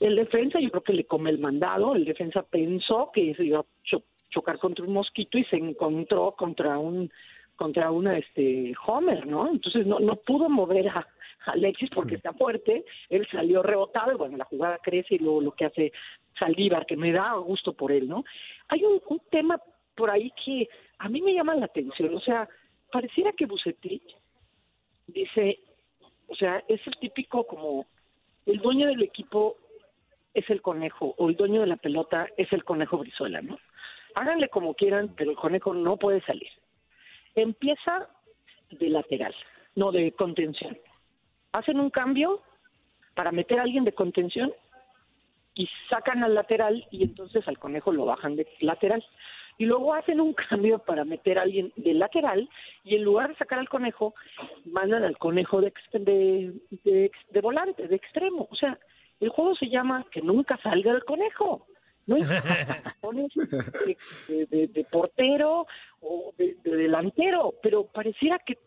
el 0.00 0.16
defensa, 0.16 0.60
yo 0.60 0.70
creo 0.70 0.82
que 0.82 0.92
le 0.92 1.04
come 1.06 1.30
el 1.30 1.38
mandado, 1.38 1.94
el 1.94 2.04
defensa 2.04 2.42
pensó 2.42 3.10
que 3.12 3.34
se 3.34 3.44
iba 3.44 3.60
a 3.60 3.64
cho- 3.82 4.04
chocar 4.30 4.58
contra 4.58 4.84
un 4.84 4.92
mosquito 4.92 5.38
y 5.38 5.44
se 5.44 5.56
encontró 5.56 6.32
contra 6.32 6.78
un 6.78 7.10
contra 7.56 7.90
una 7.90 8.18
este 8.18 8.74
Homer, 8.86 9.26
¿no? 9.26 9.48
Entonces 9.48 9.86
no 9.86 9.98
no 9.98 10.16
pudo 10.16 10.48
mover 10.50 10.88
a, 10.88 10.98
a 11.46 11.52
Alexis 11.52 11.88
porque 11.94 12.16
está 12.16 12.32
fuerte, 12.34 12.84
él 13.08 13.26
salió 13.30 13.62
rebotado 13.62 14.12
y 14.12 14.16
bueno, 14.16 14.36
la 14.36 14.44
jugada 14.44 14.78
crece 14.82 15.14
y 15.14 15.18
luego 15.18 15.40
lo 15.40 15.52
que 15.52 15.64
hace 15.64 15.92
Saldívar, 16.38 16.86
que 16.86 16.96
me 16.96 17.12
da 17.12 17.34
gusto 17.34 17.72
por 17.72 17.92
él, 17.92 18.08
¿no? 18.08 18.24
Hay 18.68 18.84
un, 18.84 19.00
tema 19.30 19.60
por 19.94 20.10
ahí 20.10 20.30
que 20.44 20.68
a 20.98 21.08
mí 21.08 21.20
me 21.22 21.34
llama 21.34 21.54
la 21.54 21.66
atención, 21.66 22.14
o 22.14 22.20
sea, 22.20 22.48
pareciera 22.90 23.32
que 23.32 23.46
Bucetich 23.46 24.16
dice, 25.06 25.60
o 26.26 26.34
sea, 26.34 26.62
es 26.68 26.80
el 26.86 26.96
típico 26.98 27.46
como 27.46 27.86
el 28.44 28.58
dueño 28.58 28.86
del 28.86 29.02
equipo 29.02 29.56
es 30.34 30.48
el 30.50 30.60
conejo 30.60 31.14
o 31.16 31.28
el 31.30 31.36
dueño 31.36 31.62
de 31.62 31.66
la 31.66 31.76
pelota 31.76 32.28
es 32.36 32.52
el 32.52 32.64
conejo 32.64 32.98
Brizuela, 32.98 33.40
¿no? 33.40 33.58
Háganle 34.14 34.48
como 34.48 34.74
quieran, 34.74 35.14
pero 35.16 35.30
el 35.30 35.36
conejo 35.36 35.74
no 35.74 35.96
puede 35.96 36.20
salir. 36.22 36.48
Empieza 37.34 38.08
de 38.70 38.88
lateral, 38.88 39.34
no 39.74 39.92
de 39.92 40.12
contención. 40.12 40.76
Hacen 41.52 41.80
un 41.80 41.90
cambio 41.90 42.42
para 43.14 43.32
meter 43.32 43.58
a 43.58 43.62
alguien 43.62 43.84
de 43.84 43.92
contención 43.92 44.52
y 45.56 45.68
sacan 45.90 46.22
al 46.22 46.34
lateral 46.34 46.86
y 46.92 47.02
entonces 47.02 47.48
al 47.48 47.58
conejo 47.58 47.90
lo 47.90 48.04
bajan 48.04 48.36
de 48.36 48.46
lateral. 48.60 49.04
Y 49.58 49.64
luego 49.64 49.94
hacen 49.94 50.20
un 50.20 50.34
cambio 50.50 50.78
para 50.80 51.04
meter 51.04 51.38
a 51.38 51.42
alguien 51.42 51.72
de 51.76 51.94
lateral 51.94 52.48
y 52.84 52.94
en 52.94 53.02
lugar 53.02 53.30
de 53.30 53.36
sacar 53.36 53.58
al 53.58 53.68
conejo, 53.68 54.14
mandan 54.66 55.02
al 55.02 55.16
conejo 55.18 55.60
de, 55.62 55.72
de, 55.94 56.52
de 56.84 57.10
de 57.30 57.40
volante, 57.40 57.88
de 57.88 57.96
extremo. 57.96 58.46
O 58.50 58.54
sea, 58.54 58.78
el 59.18 59.30
juego 59.30 59.56
se 59.56 59.68
llama 59.68 60.06
que 60.12 60.20
nunca 60.20 60.58
salga 60.62 60.92
el 60.92 61.02
conejo. 61.04 61.66
No 62.06 62.16
pones 63.00 63.32
de, 63.34 63.96
de- 64.28 64.46
de- 64.46 64.66
de 64.68 64.84
portero 64.84 65.66
o 66.00 66.32
de, 66.38 66.54
de 66.62 66.76
delantero, 66.76 67.54
pero 67.62 67.86
pareciera 67.86 68.38
que... 68.38 68.58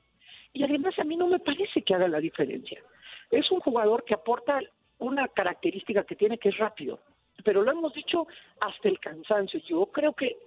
Y 0.51 0.63
además 0.63 0.97
a 0.97 1.03
mí 1.03 1.15
no 1.15 1.27
me 1.27 1.39
parece 1.39 1.83
que 1.83 1.93
haga 1.93 2.07
la 2.07 2.19
diferencia. 2.19 2.81
Es 3.29 3.49
un 3.51 3.59
jugador 3.59 4.03
que 4.03 4.15
aporta 4.15 4.59
una 4.99 5.27
característica 5.27 6.03
que 6.03 6.15
tiene 6.15 6.37
que 6.37 6.49
es 6.49 6.57
rápido, 6.57 6.99
pero 7.43 7.61
lo 7.61 7.71
hemos 7.71 7.93
dicho 7.93 8.27
hasta 8.59 8.89
el 8.89 8.99
cansancio. 8.99 9.59
Yo 9.67 9.85
creo 9.87 10.13
que, 10.13 10.37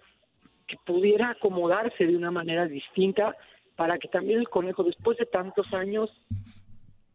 que 0.66 0.76
pudiera 0.84 1.30
acomodarse 1.30 2.07
de 2.07 2.16
una 2.16 2.30
manera 2.30 2.66
distinta 2.66 3.36
para 3.76 3.98
que 3.98 4.09
también 4.09 4.38
el 4.38 4.48
conejo, 4.48 4.84
después 4.84 5.18
de 5.18 5.26
tantos 5.26 5.72
años, 5.72 6.11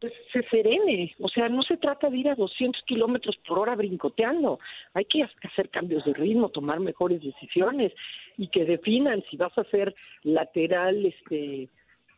pues 0.00 0.12
se 0.32 0.42
serene. 0.48 1.14
O 1.20 1.28
sea, 1.28 1.48
no 1.48 1.62
se 1.62 1.76
trata 1.76 2.08
de 2.10 2.18
ir 2.18 2.28
a 2.28 2.34
200 2.34 2.82
kilómetros 2.84 3.36
por 3.46 3.58
hora 3.58 3.74
brincoteando. 3.74 4.58
Hay 4.94 5.04
que 5.04 5.24
hacer 5.42 5.70
cambios 5.70 6.04
de 6.04 6.14
ritmo, 6.14 6.50
tomar 6.50 6.80
mejores 6.80 7.22
decisiones 7.22 7.92
y 8.36 8.48
que 8.48 8.64
definan 8.64 9.22
si 9.30 9.36
vas 9.36 9.56
a 9.58 9.64
ser 9.64 9.94
lateral, 10.22 11.06
este, 11.06 11.68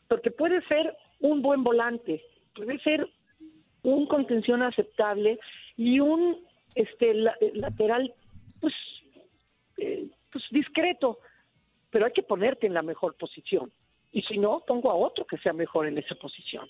porque 0.08 0.30
puede 0.30 0.62
ser 0.66 0.96
un 1.20 1.42
buen 1.42 1.62
volante, 1.62 2.22
puede 2.54 2.78
ser 2.80 3.08
un 3.82 4.06
contención 4.06 4.62
aceptable 4.62 5.38
y 5.76 6.00
un 6.00 6.36
este 6.74 7.14
la- 7.14 7.36
lateral 7.54 8.12
pues 8.60 8.74
eh, 9.78 10.06
pues 10.32 10.44
discreto. 10.50 11.18
Pero 11.90 12.06
hay 12.06 12.12
que 12.12 12.22
ponerte 12.22 12.66
en 12.66 12.74
la 12.74 12.82
mejor 12.82 13.16
posición. 13.16 13.72
Y 14.12 14.22
si 14.22 14.38
no 14.38 14.62
pongo 14.66 14.90
a 14.90 14.94
otro 14.94 15.26
que 15.26 15.38
sea 15.38 15.52
mejor 15.52 15.86
en 15.86 15.98
esa 15.98 16.14
posición. 16.14 16.68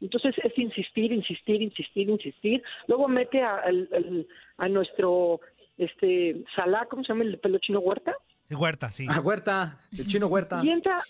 Entonces 0.00 0.34
es 0.42 0.56
insistir 0.58 1.12
insistir 1.12 1.60
insistir 1.62 2.08
insistir. 2.08 2.62
Luego 2.86 3.08
mete 3.08 3.42
a, 3.42 3.56
al- 3.56 3.88
al- 3.92 4.26
a 4.58 4.68
nuestro 4.68 5.40
este 5.78 6.42
Salah 6.54 6.86
cómo 6.86 7.02
se 7.04 7.08
llama 7.12 7.24
el 7.24 7.38
pelo 7.38 7.58
chino 7.58 7.80
Huerta 7.80 8.14
Sí, 8.48 8.54
Huerta, 8.54 8.92
sí. 8.92 9.06
Ah, 9.10 9.20
Huerta, 9.20 9.78
el 9.98 10.06
chino 10.06 10.28
Huerta. 10.28 10.60
y 10.64 10.70
entra, 10.70 11.02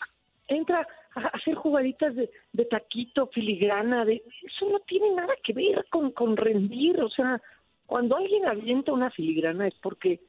entra 0.48 0.88
hacer 1.16 1.54
jugaditas 1.54 2.14
de, 2.14 2.64
taquito, 2.66 3.26
filigrana, 3.28 4.04
de 4.04 4.22
eso 4.42 4.68
no 4.70 4.80
tiene 4.80 5.14
nada 5.14 5.34
que 5.42 5.52
ver 5.52 5.86
con, 5.90 6.10
con 6.12 6.36
rendir, 6.36 7.00
o 7.00 7.08
sea, 7.08 7.40
cuando 7.86 8.16
alguien 8.16 8.46
avienta 8.46 8.92
una 8.92 9.10
filigrana 9.10 9.68
es 9.68 9.74
porque, 9.80 10.20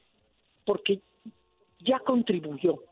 porque 0.65 1.01
ya 1.79 1.99
contribuyó. 1.99 2.83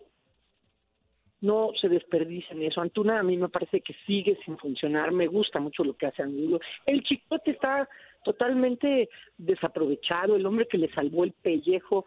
No 1.41 1.70
se 1.80 1.89
desperdicia 1.89 2.56
en 2.56 2.64
eso. 2.64 2.82
Antuna 2.82 3.20
a 3.20 3.24
mí 3.24 3.38
me 3.38 3.50
parece 3.50 3.82
que 3.82 3.93
sigue 4.08 4.38
sin 4.43 4.58
funcionar, 4.58 5.12
me 5.12 5.28
gusta 5.28 5.60
mucho 5.60 5.84
lo 5.84 5.96
que 5.96 6.08
hace 6.08 6.24
Angulo. 6.24 6.60
El 6.86 7.04
chicote 7.04 7.52
está 7.52 7.88
totalmente 8.24 9.10
desaprovechado, 9.38 10.36
el 10.36 10.46
hombre 10.46 10.68
que 10.68 10.80
le 10.80 10.91
salvó 10.91 11.24
el 11.24 11.34
pellejo 11.34 12.06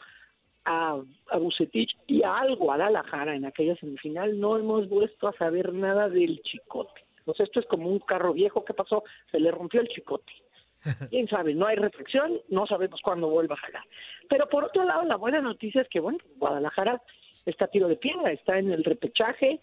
a, 0.64 1.00
a 1.30 1.38
Bucetich 1.38 1.96
y 2.06 2.22
a 2.22 2.38
algo 2.38 2.64
a 2.72 2.76
Guadalajara 2.76 3.34
en 3.34 3.44
aquella 3.44 3.76
semifinal, 3.76 4.38
no 4.38 4.56
hemos 4.56 4.88
vuelto 4.88 5.28
a 5.28 5.32
saber 5.32 5.72
nada 5.72 6.08
del 6.08 6.40
chicote. 6.42 7.04
Sea, 7.34 7.44
esto 7.44 7.60
es 7.60 7.66
como 7.66 7.88
un 7.88 7.98
carro 7.98 8.32
viejo, 8.32 8.64
¿qué 8.64 8.74
pasó? 8.74 9.04
Se 9.30 9.40
le 9.40 9.50
rompió 9.50 9.80
el 9.80 9.88
chicote. 9.88 10.32
Quién 11.10 11.28
sabe, 11.28 11.54
no 11.54 11.66
hay 11.66 11.76
reflexión, 11.76 12.40
no 12.48 12.66
sabemos 12.66 13.00
cuándo 13.02 13.28
vuelva 13.28 13.54
a 13.54 13.58
jalar. 13.58 13.84
Pero 14.28 14.48
por 14.48 14.64
otro 14.64 14.84
lado, 14.84 15.04
la 15.04 15.16
buena 15.16 15.40
noticia 15.40 15.82
es 15.82 15.88
que, 15.88 16.00
bueno, 16.00 16.18
Guadalajara 16.36 17.02
está 17.44 17.66
a 17.66 17.68
tiro 17.68 17.88
de 17.88 17.96
piedra, 17.96 18.32
está 18.32 18.58
en 18.58 18.70
el 18.70 18.84
repechaje, 18.84 19.60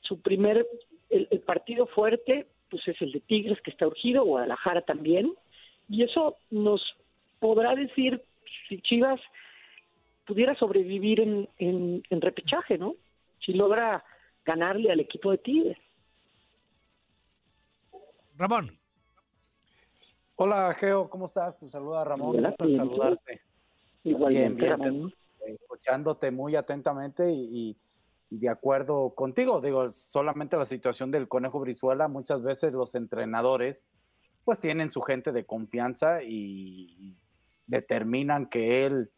su 0.00 0.20
primer, 0.20 0.66
el, 1.10 1.26
el 1.30 1.40
partido 1.40 1.86
fuerte, 1.86 2.46
pues 2.70 2.86
es 2.86 3.00
el 3.00 3.12
de 3.12 3.20
Tigres, 3.20 3.60
que 3.62 3.70
está 3.70 3.86
urgido, 3.86 4.24
Guadalajara 4.24 4.82
también, 4.82 5.32
y 5.88 6.02
eso 6.02 6.36
nos 6.50 6.82
podrá 7.40 7.74
decir 7.74 8.22
si 8.68 8.80
Chivas 8.82 9.20
pudiera 10.28 10.54
sobrevivir 10.54 11.20
en, 11.20 11.48
en, 11.56 12.02
en 12.10 12.20
repechaje, 12.20 12.76
¿no? 12.76 12.94
Si 13.40 13.54
logra 13.54 14.04
ganarle 14.44 14.92
al 14.92 15.00
equipo 15.00 15.30
de 15.30 15.38
Tigres. 15.38 15.78
Ramón. 18.36 18.78
Hola, 20.36 20.72
Geo, 20.74 21.08
¿cómo 21.08 21.26
estás? 21.26 21.58
Te 21.58 21.66
saluda 21.68 22.04
Ramón. 22.04 22.36
Hola, 22.36 22.54
bien, 22.60 22.76
saludarte. 22.76 23.40
Igualmente, 24.04 24.64
Bien, 24.66 24.78
bien, 24.78 24.92
Ramón. 24.92 25.14
escuchándote 25.46 26.30
muy 26.30 26.54
atentamente 26.56 27.32
y, 27.32 27.76
y 28.30 28.38
de 28.38 28.48
acuerdo 28.50 29.14
contigo. 29.14 29.60
Digo, 29.62 29.88
solamente 29.88 30.58
la 30.58 30.66
situación 30.66 31.10
del 31.10 31.26
Conejo 31.26 31.58
Brizuela, 31.58 32.06
muchas 32.06 32.42
veces 32.42 32.72
los 32.74 32.94
entrenadores 32.94 33.78
pues 34.44 34.60
tienen 34.60 34.90
su 34.90 35.00
gente 35.00 35.32
de 35.32 35.44
confianza 35.44 36.22
y 36.22 37.16
determinan 37.66 38.46
que 38.48 38.86
él 38.86 39.10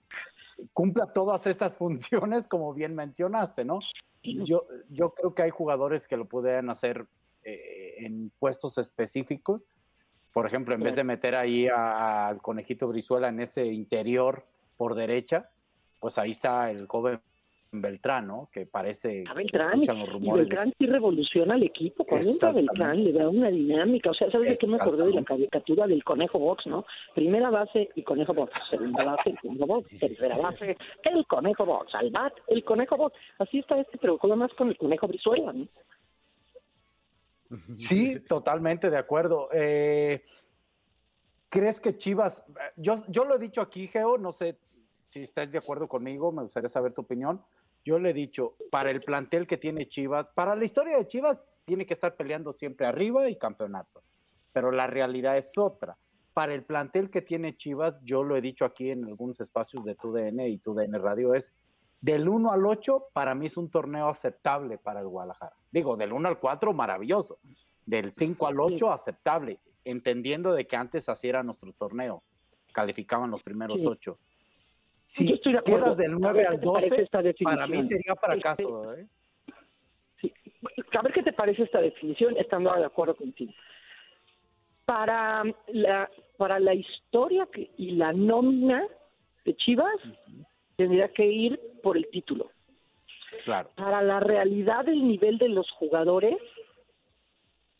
cumpla 0.72 1.12
todas 1.12 1.46
estas 1.46 1.74
funciones 1.78 2.46
como 2.46 2.72
bien 2.74 2.94
mencionaste, 2.94 3.64
¿no? 3.64 3.80
Yo, 4.22 4.66
yo 4.90 5.14
creo 5.14 5.34
que 5.34 5.42
hay 5.42 5.50
jugadores 5.50 6.06
que 6.06 6.18
lo 6.18 6.26
pueden 6.26 6.68
hacer 6.68 7.06
eh, 7.42 7.94
en 8.04 8.30
puestos 8.38 8.76
específicos. 8.76 9.66
Por 10.32 10.46
ejemplo, 10.46 10.74
en 10.74 10.82
vez 10.82 10.94
de 10.94 11.04
meter 11.04 11.34
ahí 11.34 11.68
al 11.68 12.40
conejito 12.42 12.86
Brizuela 12.86 13.28
en 13.28 13.40
ese 13.40 13.66
interior 13.66 14.46
por 14.76 14.94
derecha, 14.94 15.50
pues 15.98 16.18
ahí 16.18 16.32
está 16.32 16.70
el 16.70 16.86
joven 16.86 17.20
Beltrán, 17.72 18.26
¿no? 18.26 18.48
Que 18.52 18.66
parece 18.66 19.22
A 19.28 19.34
que 19.34 19.44
se 19.44 19.56
Beltrán, 19.56 19.72
escuchan 19.74 19.98
los 20.00 20.08
y 20.08 20.12
rumores. 20.12 20.34
de- 20.34 20.48
Beltrán 20.54 20.74
sí 20.76 20.86
revoluciona 20.86 21.54
al 21.54 21.62
equipo. 21.62 22.04
Cuando 22.04 22.28
entra. 22.28 22.50
Beltrán 22.52 23.04
le 23.04 23.12
da 23.12 23.28
una 23.28 23.48
dinámica. 23.48 24.10
O 24.10 24.14
sea, 24.14 24.28
¿sabes 24.30 24.50
de 24.50 24.56
qué 24.56 24.66
me 24.66 24.76
acordé 24.76 25.06
de 25.06 25.12
la 25.12 25.22
caricatura 25.24 25.86
del 25.86 26.02
conejo 26.02 26.38
box, 26.40 26.66
no? 26.66 26.84
Primera 27.14 27.48
base, 27.50 27.88
el 27.94 28.04
conejo 28.04 28.34
box. 28.34 28.52
Segunda 28.70 29.04
base, 29.04 29.30
el 29.30 29.38
conejo 29.38 29.66
box. 29.66 29.98
Tercera 30.00 30.36
base, 30.36 30.76
el 31.04 31.26
conejo 31.26 31.64
box. 31.64 31.94
Al 31.94 32.10
bat, 32.10 32.32
el 32.48 32.64
conejo 32.64 32.96
box. 32.96 33.16
Así 33.38 33.58
está 33.60 33.78
este, 33.78 33.98
pero 33.98 34.18
juega 34.18 34.34
más 34.36 34.52
con 34.54 34.68
el 34.68 34.76
conejo 34.76 35.06
Brizuela, 35.06 35.52
¿no? 35.52 35.68
Sí, 37.74 38.18
totalmente 38.28 38.90
de 38.90 38.96
acuerdo. 38.96 39.48
Eh, 39.52 40.22
¿Crees 41.48 41.80
que 41.80 41.96
Chivas, 41.98 42.40
yo, 42.76 43.02
yo 43.08 43.24
lo 43.24 43.34
he 43.34 43.38
dicho 43.40 43.60
aquí, 43.60 43.88
Geo, 43.88 44.18
no 44.18 44.32
sé 44.32 44.56
si 45.06 45.22
estás 45.22 45.50
de 45.50 45.58
acuerdo 45.58 45.88
conmigo, 45.88 46.30
me 46.30 46.42
gustaría 46.42 46.68
saber 46.68 46.92
tu 46.92 47.00
opinión. 47.00 47.42
Yo 47.84 47.98
le 47.98 48.10
he 48.10 48.14
dicho, 48.14 48.56
para 48.70 48.90
el 48.90 49.02
plantel 49.02 49.46
que 49.46 49.56
tiene 49.56 49.88
Chivas, 49.88 50.26
para 50.34 50.54
la 50.54 50.64
historia 50.64 50.96
de 50.96 51.08
Chivas, 51.08 51.38
tiene 51.64 51.86
que 51.86 51.94
estar 51.94 52.16
peleando 52.16 52.52
siempre 52.52 52.86
arriba 52.86 53.28
y 53.28 53.36
campeonatos, 53.36 54.12
pero 54.52 54.70
la 54.70 54.86
realidad 54.86 55.36
es 55.36 55.52
otra. 55.56 55.96
Para 56.34 56.54
el 56.54 56.64
plantel 56.64 57.10
que 57.10 57.22
tiene 57.22 57.56
Chivas, 57.56 57.94
yo 58.02 58.22
lo 58.22 58.36
he 58.36 58.40
dicho 58.40 58.64
aquí 58.64 58.90
en 58.90 59.04
algunos 59.04 59.40
espacios 59.40 59.84
de 59.84 59.94
TUDN 59.94 60.40
y 60.40 60.58
TUDN 60.58 60.94
Radio, 61.00 61.34
es 61.34 61.54
del 62.00 62.28
1 62.28 62.50
al 62.50 62.64
8, 62.64 63.08
para 63.12 63.34
mí 63.34 63.46
es 63.46 63.56
un 63.56 63.70
torneo 63.70 64.08
aceptable 64.08 64.78
para 64.78 65.00
el 65.00 65.08
Guadalajara. 65.08 65.54
Digo, 65.70 65.96
del 65.96 66.12
1 66.12 66.28
al 66.28 66.38
4, 66.38 66.72
maravilloso. 66.72 67.38
Del 67.84 68.14
5 68.14 68.46
al 68.46 68.60
8, 68.60 68.90
aceptable. 68.90 69.58
Entendiendo 69.84 70.52
de 70.52 70.66
que 70.66 70.76
antes 70.76 71.08
así 71.08 71.28
era 71.28 71.42
nuestro 71.42 71.72
torneo. 71.72 72.22
Calificaban 72.72 73.30
los 73.30 73.42
primeros 73.42 73.78
Sí. 73.80 73.86
8. 75.00 75.02
Si 75.02 75.26
Yo 75.28 75.34
estoy 75.34 75.52
de 75.52 75.58
acuerdo. 75.58 75.94
del 75.94 76.12
A 76.12 76.18
9 76.18 76.38
ver 76.38 76.46
al 76.46 76.54
qué 76.54 76.60
te 76.60 76.66
parece 76.72 76.88
12, 76.90 77.02
esta 77.02 77.22
para 77.44 77.66
mí 77.66 77.82
sería 77.82 78.14
fracaso. 78.16 78.94
¿eh? 78.94 79.06
A 80.98 81.02
ver 81.02 81.12
qué 81.12 81.22
te 81.22 81.32
parece 81.32 81.62
esta 81.62 81.80
definición, 81.80 82.36
estando 82.36 82.72
de 82.74 82.84
acuerdo 82.84 83.14
contigo. 83.16 83.52
Para 84.84 85.44
la, 85.68 86.10
para 86.36 86.58
la 86.58 86.74
historia 86.74 87.46
que- 87.52 87.70
y 87.76 87.92
la 87.92 88.12
nómina 88.12 88.84
de 89.44 89.56
Chivas, 89.56 89.94
tendría 90.76 91.08
que 91.08 91.24
ir 91.26 91.60
por 91.82 91.96
el 91.96 92.08
título. 92.10 92.50
Claro. 93.44 93.70
Para 93.76 94.02
la 94.02 94.20
realidad 94.20 94.84
del 94.84 95.06
nivel 95.06 95.38
de 95.38 95.48
los 95.48 95.70
jugadores, 95.70 96.36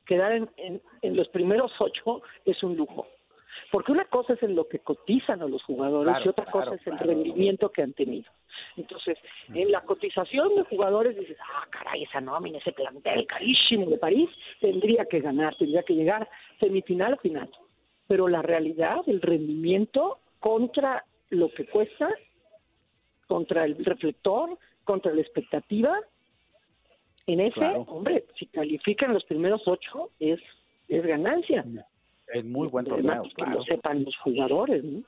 quedar 0.07 0.33
en, 0.33 0.51
en- 0.57 0.83
en 1.03 1.17
los 1.17 1.29
primeros 1.29 1.73
ocho 1.81 2.23
es 2.45 2.63
un 2.63 2.77
lujo. 2.77 3.07
Porque 3.71 3.93
una 3.93 4.05
cosa 4.07 4.35
es 4.35 4.43
en 4.43 4.55
lo 4.55 4.69
que 4.69 4.81
cotizan 4.81 5.43
a 5.43 5.47
los 5.47 5.63
jugadores 5.65 6.13
Claro, 6.13 6.25
y 6.25 6.29
otra 6.29 6.45
claro, 6.45 6.71
cosa 6.71 6.75
es 6.77 6.87
el 6.87 6.97
claro. 6.97 7.07
rendimiento 7.07 7.71
que 7.71 7.83
han 7.83 7.93
tenido. 7.93 8.31
Entonces, 8.77 9.19
en 9.55 9.71
la 9.71 9.83
cotización 9.83 10.55
de 10.57 10.65
jugadores 10.65 11.17
dices, 11.17 11.37
ah, 11.41 11.67
caray, 11.71 12.05
esa 12.05 12.21
nómina, 12.21 12.59
ese 12.59 12.73
plantel 12.73 13.27
carísimo 13.27 13.87
de 13.91 13.99
París, 13.99 14.29
tendría 14.61 15.05
que 15.07 15.21
ganar, 15.21 15.57
tendría 15.57 15.83
que 15.83 15.95
llegar 15.95 16.29
semifinal 16.61 17.15
o 17.15 17.17
final. 17.19 17.51
Pero 18.09 18.29
la 18.29 18.43
realidad, 18.43 19.03
el 19.07 19.21
rendimiento, 19.21 20.19
contra 20.41 21.05
lo 21.31 21.51
que 21.51 21.67
cuesta, 21.67 22.09
contra 23.29 23.65
el 23.65 23.85
reflector, 23.85 24.59
contra 24.85 25.13
la 25.13 25.21
expectativa. 25.21 25.97
En 27.27 27.41
ese, 27.41 27.65
hombre, 27.87 28.25
si 28.39 28.47
califican 28.47 29.13
los 29.13 29.25
primeros 29.25 29.63
ocho, 29.67 30.11
es, 30.19 30.41
es 30.89 31.07
ganancia. 31.07 31.65
Es 32.33 32.45
muy 32.45 32.69
buen 32.69 32.87
torneo, 32.87 33.23
pues, 33.23 33.35
que 33.35 33.43
claro. 33.43 33.59
lo 33.59 33.63
sepan 33.63 34.05
los 34.05 34.17
jugadores, 34.19 34.85
¿no? 34.85 35.03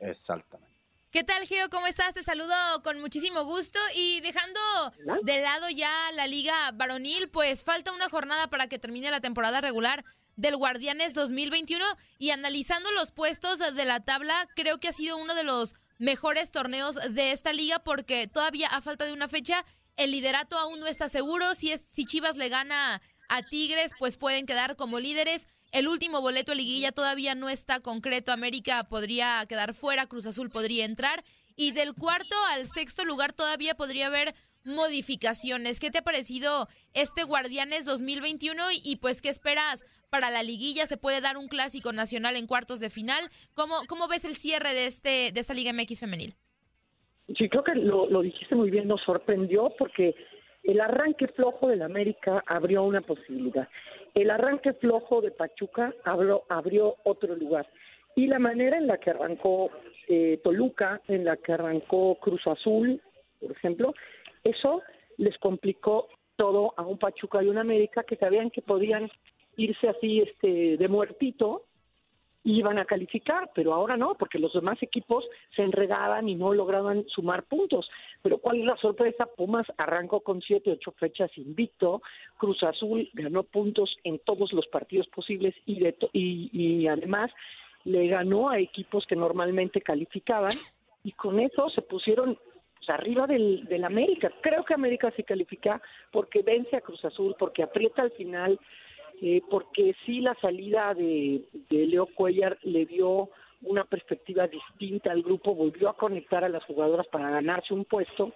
Exactamente. 0.00 0.70
¿Qué 1.10 1.24
tal, 1.24 1.44
Geo? 1.46 1.68
¿Cómo 1.70 1.88
estás? 1.88 2.14
Te 2.14 2.22
saludo 2.22 2.54
con 2.84 3.00
muchísimo 3.00 3.42
gusto. 3.44 3.80
Y 3.96 4.20
dejando 4.20 4.60
de 5.24 5.40
lado 5.40 5.68
ya 5.68 5.90
la 6.14 6.28
liga 6.28 6.70
varonil, 6.72 7.28
pues 7.30 7.64
falta 7.64 7.92
una 7.92 8.08
jornada 8.08 8.48
para 8.48 8.68
que 8.68 8.78
termine 8.78 9.10
la 9.10 9.20
temporada 9.20 9.60
regular 9.60 10.04
del 10.36 10.56
Guardianes 10.56 11.12
2021 11.12 11.84
y 12.18 12.30
analizando 12.30 12.90
los 12.92 13.10
puestos 13.10 13.58
de 13.58 13.84
la 13.84 14.00
tabla, 14.00 14.46
creo 14.54 14.78
que 14.78 14.88
ha 14.88 14.92
sido 14.92 15.18
uno 15.18 15.34
de 15.34 15.42
los 15.42 15.74
mejores 15.98 16.52
torneos 16.52 16.94
de 17.12 17.32
esta 17.32 17.52
liga 17.52 17.80
porque 17.80 18.28
todavía 18.28 18.68
a 18.68 18.80
falta 18.80 19.04
de 19.04 19.12
una 19.12 19.28
fecha 19.28 19.64
el 19.96 20.12
liderato 20.12 20.56
aún 20.56 20.80
no 20.80 20.86
está 20.86 21.08
seguro. 21.08 21.54
Si 21.54 21.72
es 21.72 21.82
si 21.82 22.06
Chivas 22.06 22.36
le 22.36 22.48
gana 22.48 23.02
a 23.28 23.42
Tigres, 23.42 23.92
pues 23.98 24.16
pueden 24.16 24.46
quedar 24.46 24.76
como 24.76 24.98
líderes. 25.00 25.46
El 25.72 25.86
último 25.86 26.20
boleto 26.20 26.52
a 26.52 26.54
liguilla 26.54 26.90
todavía 26.90 27.34
no 27.34 27.48
está 27.48 27.80
concreto. 27.80 28.32
América 28.32 28.84
podría 28.88 29.44
quedar 29.48 29.74
fuera, 29.74 30.06
Cruz 30.06 30.26
Azul 30.26 30.50
podría 30.50 30.84
entrar. 30.84 31.22
Y 31.56 31.72
del 31.72 31.94
cuarto 31.94 32.34
al 32.52 32.66
sexto 32.66 33.04
lugar 33.04 33.32
todavía 33.32 33.74
podría 33.74 34.06
haber 34.06 34.34
modificaciones. 34.64 35.78
¿Qué 35.78 35.90
te 35.90 35.98
ha 35.98 36.02
parecido 36.02 36.66
este 36.92 37.22
Guardianes 37.24 37.84
2021? 37.84 38.72
Y, 38.72 38.80
y, 38.84 38.96
pues, 38.96 39.22
¿qué 39.22 39.28
esperas 39.28 39.84
para 40.10 40.30
la 40.30 40.42
liguilla? 40.42 40.86
¿Se 40.86 40.96
puede 40.96 41.20
dar 41.20 41.36
un 41.36 41.48
clásico 41.48 41.92
nacional 41.92 42.36
en 42.36 42.46
cuartos 42.46 42.80
de 42.80 42.90
final? 42.90 43.28
¿Cómo, 43.54 43.76
cómo 43.88 44.08
ves 44.08 44.24
el 44.24 44.34
cierre 44.34 44.74
de, 44.74 44.86
este, 44.86 45.30
de 45.32 45.40
esta 45.40 45.54
Liga 45.54 45.72
MX 45.72 46.00
femenil? 46.00 46.34
Sí, 47.38 47.48
creo 47.48 47.62
que 47.62 47.74
lo, 47.76 48.10
lo 48.10 48.22
dijiste 48.22 48.56
muy 48.56 48.70
bien, 48.70 48.88
nos 48.88 49.00
sorprendió 49.02 49.72
porque 49.78 50.16
el 50.62 50.80
arranque 50.80 51.28
flojo 51.28 51.68
del 51.68 51.82
América 51.82 52.42
abrió 52.46 52.84
una 52.84 53.00
posibilidad. 53.00 53.68
El 54.14 54.30
arranque 54.30 54.72
flojo 54.74 55.20
de 55.20 55.30
Pachuca 55.30 55.94
abrió, 56.04 56.44
abrió 56.48 56.96
otro 57.04 57.34
lugar. 57.36 57.66
Y 58.16 58.26
la 58.26 58.38
manera 58.38 58.76
en 58.76 58.86
la 58.86 58.98
que 58.98 59.10
arrancó 59.10 59.70
eh, 60.08 60.40
Toluca, 60.42 61.00
en 61.08 61.24
la 61.24 61.36
que 61.36 61.52
arrancó 61.52 62.16
Cruz 62.16 62.46
Azul, 62.46 63.00
por 63.40 63.52
ejemplo, 63.52 63.94
eso 64.42 64.82
les 65.16 65.38
complicó 65.38 66.08
todo 66.36 66.74
a 66.76 66.82
un 66.82 66.98
Pachuca 66.98 67.42
y 67.42 67.46
un 67.46 67.58
América 67.58 68.02
que 68.02 68.16
sabían 68.16 68.50
que 68.50 68.62
podían 68.62 69.10
irse 69.56 69.88
así 69.88 70.20
este 70.20 70.76
de 70.76 70.88
muertito 70.88 71.66
y 72.42 72.58
iban 72.58 72.78
a 72.78 72.86
calificar, 72.86 73.50
pero 73.54 73.74
ahora 73.74 73.96
no, 73.96 74.14
porque 74.14 74.38
los 74.38 74.52
demás 74.52 74.82
equipos 74.82 75.28
se 75.54 75.62
enredaban 75.62 76.28
y 76.28 76.34
no 76.34 76.54
lograban 76.54 77.04
sumar 77.08 77.44
puntos. 77.44 77.88
Pero 78.22 78.38
¿cuál 78.38 78.60
es 78.60 78.66
la 78.66 78.76
sorpresa? 78.76 79.26
Pumas 79.36 79.66
arrancó 79.78 80.20
con 80.20 80.42
siete, 80.42 80.72
ocho 80.72 80.92
fechas 80.92 81.30
invicto, 81.38 82.02
Cruz 82.36 82.62
Azul 82.62 83.08
ganó 83.14 83.44
puntos 83.44 83.96
en 84.04 84.18
todos 84.18 84.52
los 84.52 84.66
partidos 84.66 85.08
posibles 85.08 85.54
y, 85.64 85.80
de 85.80 85.96
y, 86.12 86.50
y 86.52 86.86
además 86.86 87.30
le 87.84 88.08
ganó 88.08 88.50
a 88.50 88.58
equipos 88.58 89.06
que 89.06 89.16
normalmente 89.16 89.80
calificaban 89.80 90.52
y 91.04 91.12
con 91.12 91.40
eso 91.40 91.70
se 91.70 91.82
pusieron 91.82 92.38
pues, 92.76 92.90
arriba 92.90 93.26
del, 93.26 93.64
del 93.66 93.84
América. 93.84 94.30
Creo 94.40 94.64
que 94.64 94.74
América 94.74 95.10
se 95.16 95.24
califica 95.24 95.80
porque 96.10 96.42
vence 96.42 96.76
a 96.76 96.80
Cruz 96.80 97.04
Azul, 97.04 97.34
porque 97.38 97.62
aprieta 97.62 98.02
al 98.02 98.10
final, 98.12 98.58
eh, 99.22 99.42
porque 99.50 99.94
sí 100.04 100.20
la 100.20 100.34
salida 100.40 100.94
de, 100.94 101.42
de, 101.68 101.86
Leo 101.86 102.06
Cuellar 102.06 102.58
le 102.62 102.86
dio 102.86 103.30
una 103.62 103.84
perspectiva 103.84 104.46
distinta 104.46 105.12
al 105.12 105.22
grupo, 105.22 105.54
volvió 105.54 105.88
a 105.88 105.96
conectar 105.96 106.44
a 106.44 106.48
las 106.48 106.64
jugadoras 106.64 107.06
para 107.08 107.30
ganarse 107.30 107.74
un 107.74 107.84
puesto 107.84 108.32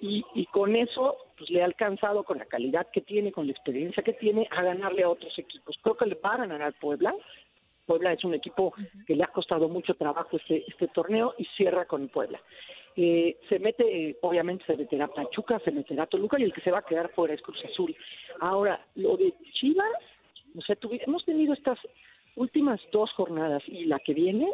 y, 0.00 0.24
y 0.34 0.46
con 0.46 0.74
eso 0.74 1.16
pues 1.38 1.50
le 1.50 1.62
ha 1.62 1.64
alcanzado 1.64 2.24
con 2.24 2.38
la 2.38 2.46
calidad 2.46 2.88
que 2.92 3.02
tiene, 3.02 3.32
con 3.32 3.46
la 3.46 3.52
experiencia 3.52 4.02
que 4.02 4.14
tiene, 4.14 4.48
a 4.50 4.62
ganarle 4.62 5.02
a 5.02 5.08
otros 5.08 5.38
equipos. 5.38 5.76
Creo 5.82 5.96
que 5.96 6.06
le 6.06 6.14
va 6.16 6.34
a 6.34 6.46
ganar 6.46 6.72
Puebla. 6.80 7.14
Puebla 7.86 8.12
es 8.12 8.24
un 8.24 8.34
equipo 8.34 8.74
que 9.06 9.16
le 9.16 9.24
ha 9.24 9.28
costado 9.28 9.68
mucho 9.68 9.94
trabajo 9.94 10.36
este, 10.36 10.64
este 10.66 10.88
torneo 10.88 11.34
y 11.38 11.44
cierra 11.56 11.84
con 11.84 12.08
Puebla. 12.08 12.40
Eh, 12.94 13.38
se 13.48 13.58
mete, 13.58 14.18
obviamente 14.20 14.64
se 14.66 14.76
meterá 14.76 15.08
Pachuca, 15.08 15.58
se 15.60 15.70
meterá 15.70 16.06
Toluca 16.06 16.38
y 16.38 16.44
el 16.44 16.52
que 16.52 16.60
se 16.60 16.70
va 16.70 16.78
a 16.78 16.84
quedar 16.84 17.10
fuera 17.10 17.34
es 17.34 17.40
Cruz 17.40 17.64
Azul. 17.64 17.94
Ahora, 18.40 18.84
lo 18.96 19.16
de 19.16 19.32
Chivas, 19.52 19.86
o 20.56 20.60
sea, 20.60 20.76
hemos 21.06 21.24
tenido 21.24 21.54
estas 21.54 21.78
últimas 22.36 22.80
dos 22.92 23.10
jornadas 23.12 23.62
y 23.66 23.84
la 23.84 23.98
que 23.98 24.14
viene 24.14 24.50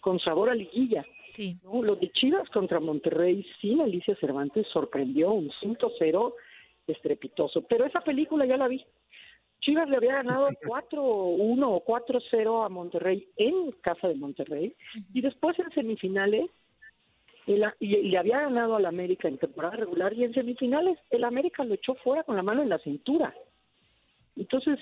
con 0.00 0.18
sabor 0.18 0.50
a 0.50 0.54
liguilla. 0.54 1.04
Sí. 1.28 1.56
¿no? 1.62 1.82
Lo 1.82 1.96
de 1.96 2.10
Chivas 2.10 2.48
contra 2.50 2.80
Monterrey 2.80 3.46
sin 3.60 3.80
Alicia 3.80 4.16
Cervantes 4.16 4.66
sorprendió 4.72 5.32
un 5.32 5.50
5-0 5.50 6.34
estrepitoso, 6.86 7.62
pero 7.62 7.84
esa 7.84 8.00
película 8.00 8.46
ya 8.46 8.56
la 8.56 8.68
vi. 8.68 8.84
Chivas 9.60 9.88
le 9.90 9.96
había 9.96 10.14
ganado 10.14 10.48
4-1 10.48 10.92
o 10.92 11.84
4-0 11.84 12.64
a 12.64 12.68
Monterrey 12.70 13.28
en 13.36 13.72
casa 13.82 14.08
de 14.08 14.14
Monterrey 14.14 14.74
y 15.12 15.20
después 15.20 15.58
en 15.58 15.70
semifinales 15.72 16.50
el, 17.46 17.64
y, 17.78 17.96
y, 17.96 18.08
le 18.08 18.18
había 18.18 18.40
ganado 18.40 18.76
al 18.76 18.86
América 18.86 19.28
en 19.28 19.38
temporada 19.38 19.76
regular 19.76 20.14
y 20.14 20.24
en 20.24 20.32
semifinales 20.32 20.98
el 21.10 21.24
América 21.24 21.64
lo 21.64 21.74
echó 21.74 21.94
fuera 21.96 22.22
con 22.22 22.36
la 22.36 22.42
mano 22.42 22.62
en 22.62 22.70
la 22.70 22.78
cintura. 22.78 23.34
Entonces, 24.36 24.78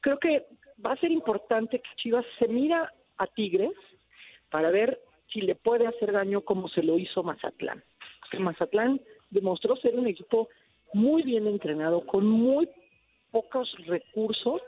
creo 0.00 0.18
que 0.18 0.46
va 0.84 0.92
a 0.92 0.96
ser 0.96 1.10
importante 1.10 1.80
que 1.80 1.90
Chivas 1.96 2.24
se 2.38 2.48
mira 2.48 2.92
a 3.16 3.26
Tigres 3.26 3.72
para 4.50 4.70
ver 4.70 5.00
si 5.32 5.40
le 5.40 5.54
puede 5.54 5.86
hacer 5.86 6.12
daño 6.12 6.42
como 6.42 6.68
se 6.68 6.82
lo 6.82 6.98
hizo 6.98 7.22
Mazatlán. 7.22 7.82
Porque 8.20 8.38
Mazatlán 8.38 9.00
demostró 9.30 9.76
ser 9.76 9.98
un 9.98 10.06
equipo 10.06 10.48
muy 10.92 11.22
bien 11.22 11.46
entrenado, 11.46 12.06
con 12.06 12.26
muy 12.26 12.68
pocos 13.30 13.70
recursos, 13.86 14.62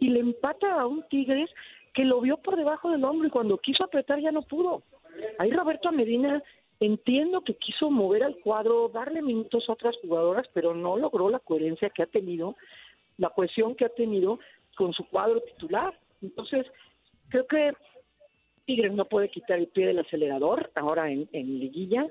y 0.00 0.08
le 0.08 0.20
empata 0.20 0.80
a 0.80 0.86
un 0.86 1.06
Tigres 1.08 1.50
que 1.92 2.04
lo 2.04 2.20
vio 2.20 2.38
por 2.38 2.56
debajo 2.56 2.90
del 2.90 3.04
hombro 3.04 3.28
y 3.28 3.30
cuando 3.30 3.58
quiso 3.58 3.84
apretar 3.84 4.20
ya 4.20 4.32
no 4.32 4.42
pudo. 4.42 4.82
Ahí 5.38 5.50
Roberto 5.50 5.90
Medina 5.92 6.42
entiendo 6.80 7.42
que 7.42 7.54
quiso 7.54 7.90
mover 7.90 8.22
al 8.22 8.36
cuadro, 8.36 8.88
darle 8.88 9.20
minutos 9.20 9.68
a 9.68 9.72
otras 9.72 9.96
jugadoras, 10.00 10.46
pero 10.54 10.74
no 10.74 10.96
logró 10.96 11.28
la 11.28 11.40
coherencia 11.40 11.90
que 11.90 12.02
ha 12.02 12.06
tenido, 12.06 12.56
la 13.16 13.30
cohesión 13.30 13.74
que 13.74 13.84
ha 13.84 13.88
tenido 13.88 14.38
con 14.78 14.92
su 14.92 15.04
cuadro 15.08 15.40
titular. 15.40 15.92
Entonces, 16.22 16.64
creo 17.28 17.48
que 17.48 17.72
Tigres 18.64 18.92
no 18.92 19.06
puede 19.06 19.28
quitar 19.28 19.58
el 19.58 19.66
pie 19.66 19.88
del 19.88 19.98
acelerador 19.98 20.70
ahora 20.76 21.10
en, 21.10 21.28
en 21.32 21.58
liguilla. 21.58 22.06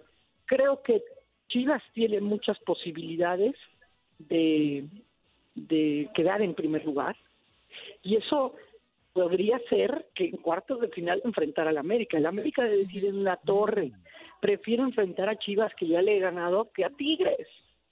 Creo 0.45 0.82
que 0.84 1.01
Chivas 1.47 1.82
tiene 1.93 2.20
muchas 2.20 2.59
posibilidades 2.59 3.55
de, 4.20 4.86
de 5.55 6.09
quedar 6.13 6.41
en 6.41 6.55
primer 6.55 6.84
lugar 6.84 7.15
y 8.03 8.18
eso 8.18 8.55
podría 9.13 9.59
ser 9.70 10.07
que 10.13 10.26
en 10.26 10.38
cuartos 10.38 10.82
de 10.82 10.89
final 10.89 11.22
enfrentar 11.24 11.70
al 11.70 11.78
América. 11.78 12.18
El 12.18 12.26
América 12.26 12.63
debe 12.63 12.80
decir 12.80 13.05
en 13.05 13.24
la 13.24 13.38
torre. 13.38 13.93
Prefiero 14.41 14.84
enfrentar 14.84 15.30
a 15.30 15.39
Chivas 15.39 15.74
que 15.76 15.88
ya 15.88 16.01
le 16.01 16.18
he 16.18 16.20
ganado 16.20 16.70
que 16.74 16.84
a 16.84 16.89
Tigres. 16.89 17.47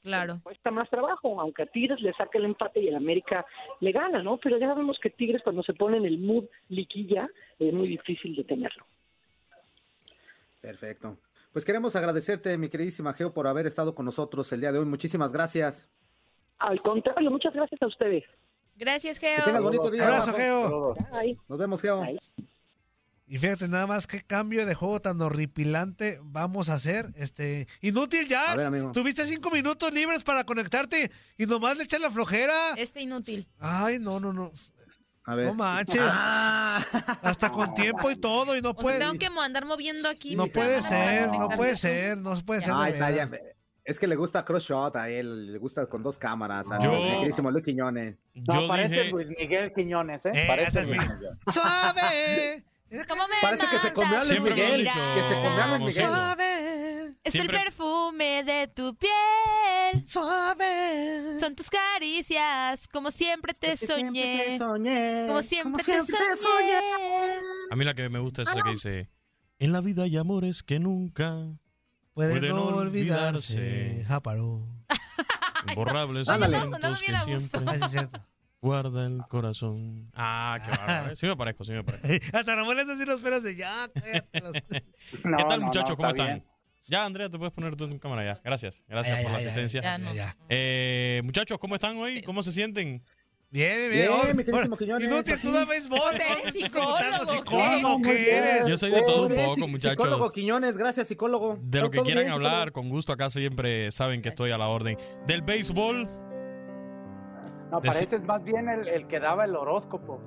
Claro. 0.05 0.39
Cuesta 0.43 0.69
más 0.69 0.87
trabajo, 0.87 1.41
aunque 1.41 1.63
a 1.63 1.65
Tigres 1.65 1.99
le 1.99 2.13
saque 2.13 2.37
el 2.37 2.45
empate 2.45 2.79
y 2.79 2.89
el 2.89 2.95
América 2.95 3.43
le 3.79 3.91
gana, 3.91 4.21
¿no? 4.21 4.37
Pero 4.37 4.59
ya 4.59 4.67
sabemos 4.67 4.99
que 5.01 5.09
Tigres 5.09 5.41
cuando 5.43 5.63
se 5.63 5.73
pone 5.73 5.97
en 5.97 6.05
el 6.05 6.19
mood 6.19 6.45
liquilla 6.69 7.27
es 7.57 7.73
muy 7.73 7.87
difícil 7.87 8.35
detenerlo. 8.35 8.85
Perfecto. 10.61 11.17
Pues 11.51 11.65
queremos 11.65 11.95
agradecerte, 11.95 12.55
mi 12.55 12.69
queridísima 12.69 13.15
Geo, 13.15 13.33
por 13.33 13.47
haber 13.47 13.65
estado 13.65 13.95
con 13.95 14.05
nosotros 14.05 14.51
el 14.53 14.61
día 14.61 14.71
de 14.71 14.77
hoy. 14.77 14.85
Muchísimas 14.85 15.31
gracias. 15.31 15.89
Al 16.59 16.79
contrario, 16.83 17.31
muchas 17.31 17.55
gracias 17.55 17.81
a 17.81 17.87
ustedes. 17.87 18.25
Gracias, 18.75 19.17
Geo. 19.17 19.37
Que 19.37 19.41
tengas 19.41 19.63
bonito 19.63 19.89
día. 19.89 20.03
Abrazo, 20.03 20.33
Geo. 20.33 20.93
Bye. 21.19 21.39
Nos 21.49 21.57
vemos, 21.57 21.81
Geo. 21.81 22.01
Bye. 22.01 22.19
Y 23.27 23.39
fíjate 23.39 23.67
nada 23.67 23.87
más 23.87 24.05
qué 24.05 24.21
cambio 24.21 24.65
de 24.67 24.75
juego 24.75 25.01
tan 25.01 25.19
horripilante 25.21 26.19
vamos 26.21 26.69
a 26.69 26.75
hacer. 26.75 27.11
Este, 27.15 27.67
inútil 27.81 28.27
ya. 28.27 28.51
A 28.51 28.55
ver, 28.55 28.67
amigo. 28.67 28.91
Tuviste 28.91 29.25
cinco 29.25 29.49
minutos 29.49 29.91
libres 29.91 30.23
para 30.23 30.43
conectarte 30.43 31.09
y 31.37 31.45
nomás 31.47 31.77
le 31.77 31.85
echas 31.85 31.99
la 32.01 32.11
flojera. 32.11 32.53
Este 32.77 33.01
inútil. 33.01 33.47
Ay, 33.59 33.97
no, 33.99 34.19
no, 34.19 34.31
no. 34.31 34.51
A 35.23 35.33
ver. 35.33 35.47
No 35.47 35.55
manches. 35.55 36.01
Ah. 36.05 36.85
Hasta 37.23 37.49
con 37.49 37.73
tiempo 37.73 38.11
y 38.11 38.15
todo 38.15 38.55
y 38.55 38.61
no 38.61 38.69
O 38.69 38.73
sea, 38.73 38.81
puede. 38.83 38.99
tengo 38.99 39.13
que 39.17 39.25
andar 39.25 39.65
moviendo 39.65 40.07
aquí. 40.07 40.35
No 40.35 40.45
puede 40.45 40.83
ser, 40.83 41.29
no 41.29 41.49
puede 41.49 41.75
ser, 41.75 42.17
no 42.19 42.39
puede 42.41 42.61
ser. 42.61 42.73
Ay, 42.75 42.93
ya. 42.99 43.27
Es 43.83 43.99
que 43.99 44.07
le 44.07 44.15
gusta 44.15 44.45
cross 44.45 44.63
shot 44.65 44.95
a 44.95 45.09
él, 45.09 45.51
le 45.53 45.57
gusta 45.57 45.85
con 45.87 46.03
dos 46.03 46.17
cámaras. 46.19 46.71
A 46.71 46.79
Yo- 46.79 46.91
queridísimo 46.91 47.49
Luis 47.49 47.63
Quiñones. 47.65 48.17
No, 48.35 48.61
Yo 48.61 48.67
parece 48.67 48.95
dije, 48.95 49.09
Luis 49.11 49.27
Miguel 49.29 49.73
Quiñones, 49.73 50.25
¿eh? 50.25 50.31
Eh, 50.33 50.43
parece. 50.47 50.85
Luis. 50.85 51.01
Suave. 51.51 52.63
¿Cómo 53.07 53.23
me 53.27 53.33
Parece 53.41 53.67
que 53.67 53.79
se 53.79 53.93
comió 53.93 54.11
a 54.15 54.19
Luis 54.19 54.27
Siempre 54.27 54.55
me 54.55 54.61
Miguel. 54.63 54.79
dicho. 54.83 54.93
Que 55.15 55.21
se 55.23 55.33
comió 55.33 55.63
a 55.63 55.77
Luis 55.77 55.95
Miguel. 55.95 56.05
Suave. 56.07 57.15
Es 57.23 57.31
Siempre- 57.31 57.57
el 57.57 57.63
perfume 57.63 58.43
de 58.43 58.67
tu 58.67 58.95
piel. 58.95 60.05
Suave. 60.07 61.39
Son 61.39 61.55
tus 61.55 61.69
caricias, 61.69 62.87
como 62.87 63.09
siempre 63.11 63.53
te 63.53 63.75
soñé. 63.75 64.57
soñé. 64.59 65.25
Como 65.27 65.41
siempre, 65.41 65.83
te 65.83 65.91
siempre 65.93 66.15
soñé. 66.37 66.79
a 67.71 67.75
mí 67.75 67.83
la 67.83 67.93
que 67.95 68.07
me 68.09 68.19
gusta 68.19 68.43
es 68.43 68.49
esa 68.49 68.61
que 68.61 68.69
dice, 68.71 69.09
En 69.57 69.71
la 69.71 69.81
vida 69.81 70.03
hay 70.03 70.17
amores 70.17 70.61
que 70.63 70.79
nunca 70.79 71.33
Pueden, 72.13 72.39
pueden 72.39 72.51
olvidarse. 72.53 73.55
olvidarse. 73.57 74.05
Jáparo. 74.07 74.67
Imborrables 75.69 76.27
Oye, 76.29 76.47
momentos 76.47 77.01
que 77.01 77.11
gusto. 77.33 77.59
siempre 77.59 77.63
Ah, 77.65 77.73
sí, 77.79 77.85
es 77.85 77.91
cierto. 77.91 78.21
Guarda 78.65 79.05
el 79.05 79.21
corazón. 79.29 80.09
Ah, 80.15 80.59
qué 80.63 80.71
bárbaro. 80.71 81.11
¿eh? 81.11 81.15
Sí 81.15 81.25
me 81.27 81.35
parezco, 81.37 81.63
sí 81.63 81.71
me 81.73 81.83
parezco. 81.83 82.07
Hasta 82.37 82.55
Ramón 82.55 82.79
es 82.79 82.89
así 82.89 83.05
los 83.05 83.21
pelos 83.21 83.43
de 83.43 83.55
ya, 83.55 83.89
cállate 83.93 84.41
los- 84.41 84.53
No, 85.23 85.37
¿Qué 85.37 85.43
tal, 85.43 85.59
no, 85.59 85.65
muchachos? 85.67 85.89
no, 85.91 85.95
¿Cómo 85.97 86.09
está 86.09 86.23
están? 86.23 86.37
bien. 86.39 86.55
Ya, 86.87 87.03
Andrea, 87.05 87.29
te 87.29 87.37
puedes 87.37 87.53
poner 87.53 87.75
tú 87.75 87.85
en 87.85 87.97
cámara 87.97 88.23
ya. 88.23 88.41
Gracias. 88.43 88.83
Gracias 88.87 89.17
Ay, 89.17 89.23
por 89.23 89.33
ay, 89.33 89.37
la 89.45 89.51
asistencia. 89.51 89.81
Ya. 89.81 90.13
Ya. 90.13 90.35
Eh, 90.49 91.21
muchachos, 91.23 91.57
¿cómo 91.57 91.75
están 91.75 91.97
hoy? 91.97 92.21
¿Cómo 92.21 92.43
se 92.43 92.51
sienten? 92.51 93.01
Bien, 93.49 93.77
bien, 93.77 93.91
bien. 93.91 94.09
Oh, 94.11 94.17
mi 94.17 94.43
queridísimo 94.43 94.57
bueno, 94.57 94.77
Quiñones, 94.77 95.07
Inútil, 95.07 95.39
tú 95.39 95.47
aquí. 95.47 95.57
da 95.57 95.65
béisbol. 95.65 95.99
O 95.99 96.11
sea, 96.11 96.33
eres 96.39 96.53
psicólogo, 96.53 97.25
psicólogo, 97.25 98.01
¿qué? 98.03 98.11
¿qué 98.13 98.37
eres? 98.37 98.67
Yo 98.67 98.77
soy 98.77 98.91
de 98.91 99.01
todo 99.03 99.27
un 99.27 99.35
poco, 99.35 99.67
muchachos. 99.67 99.91
Psicólogo 99.91 100.31
Quiñones, 100.31 100.77
gracias, 100.77 101.07
psicólogo. 101.07 101.57
De 101.61 101.79
lo 101.81 101.89
que 101.89 102.01
quieran 102.01 102.23
bien, 102.25 102.33
hablar, 102.33 102.67
psicólogo. 102.67 102.73
con 102.73 102.89
gusto 102.89 103.13
acá 103.13 103.29
siempre 103.29 103.89
saben 103.91 104.21
que 104.21 104.29
estoy 104.29 104.51
a 104.51 104.57
la 104.57 104.67
orden. 104.67 104.97
Del 105.25 105.41
béisbol, 105.41 106.09
No, 107.75 107.81
De- 107.81 107.87
pareces 107.89 108.23
más 108.23 108.43
bien 108.43 108.69
el, 108.69 108.87
el 108.87 109.07
que 109.07 109.19
daba 109.19 109.45
el 109.45 109.55
horóscopo. 109.55 110.21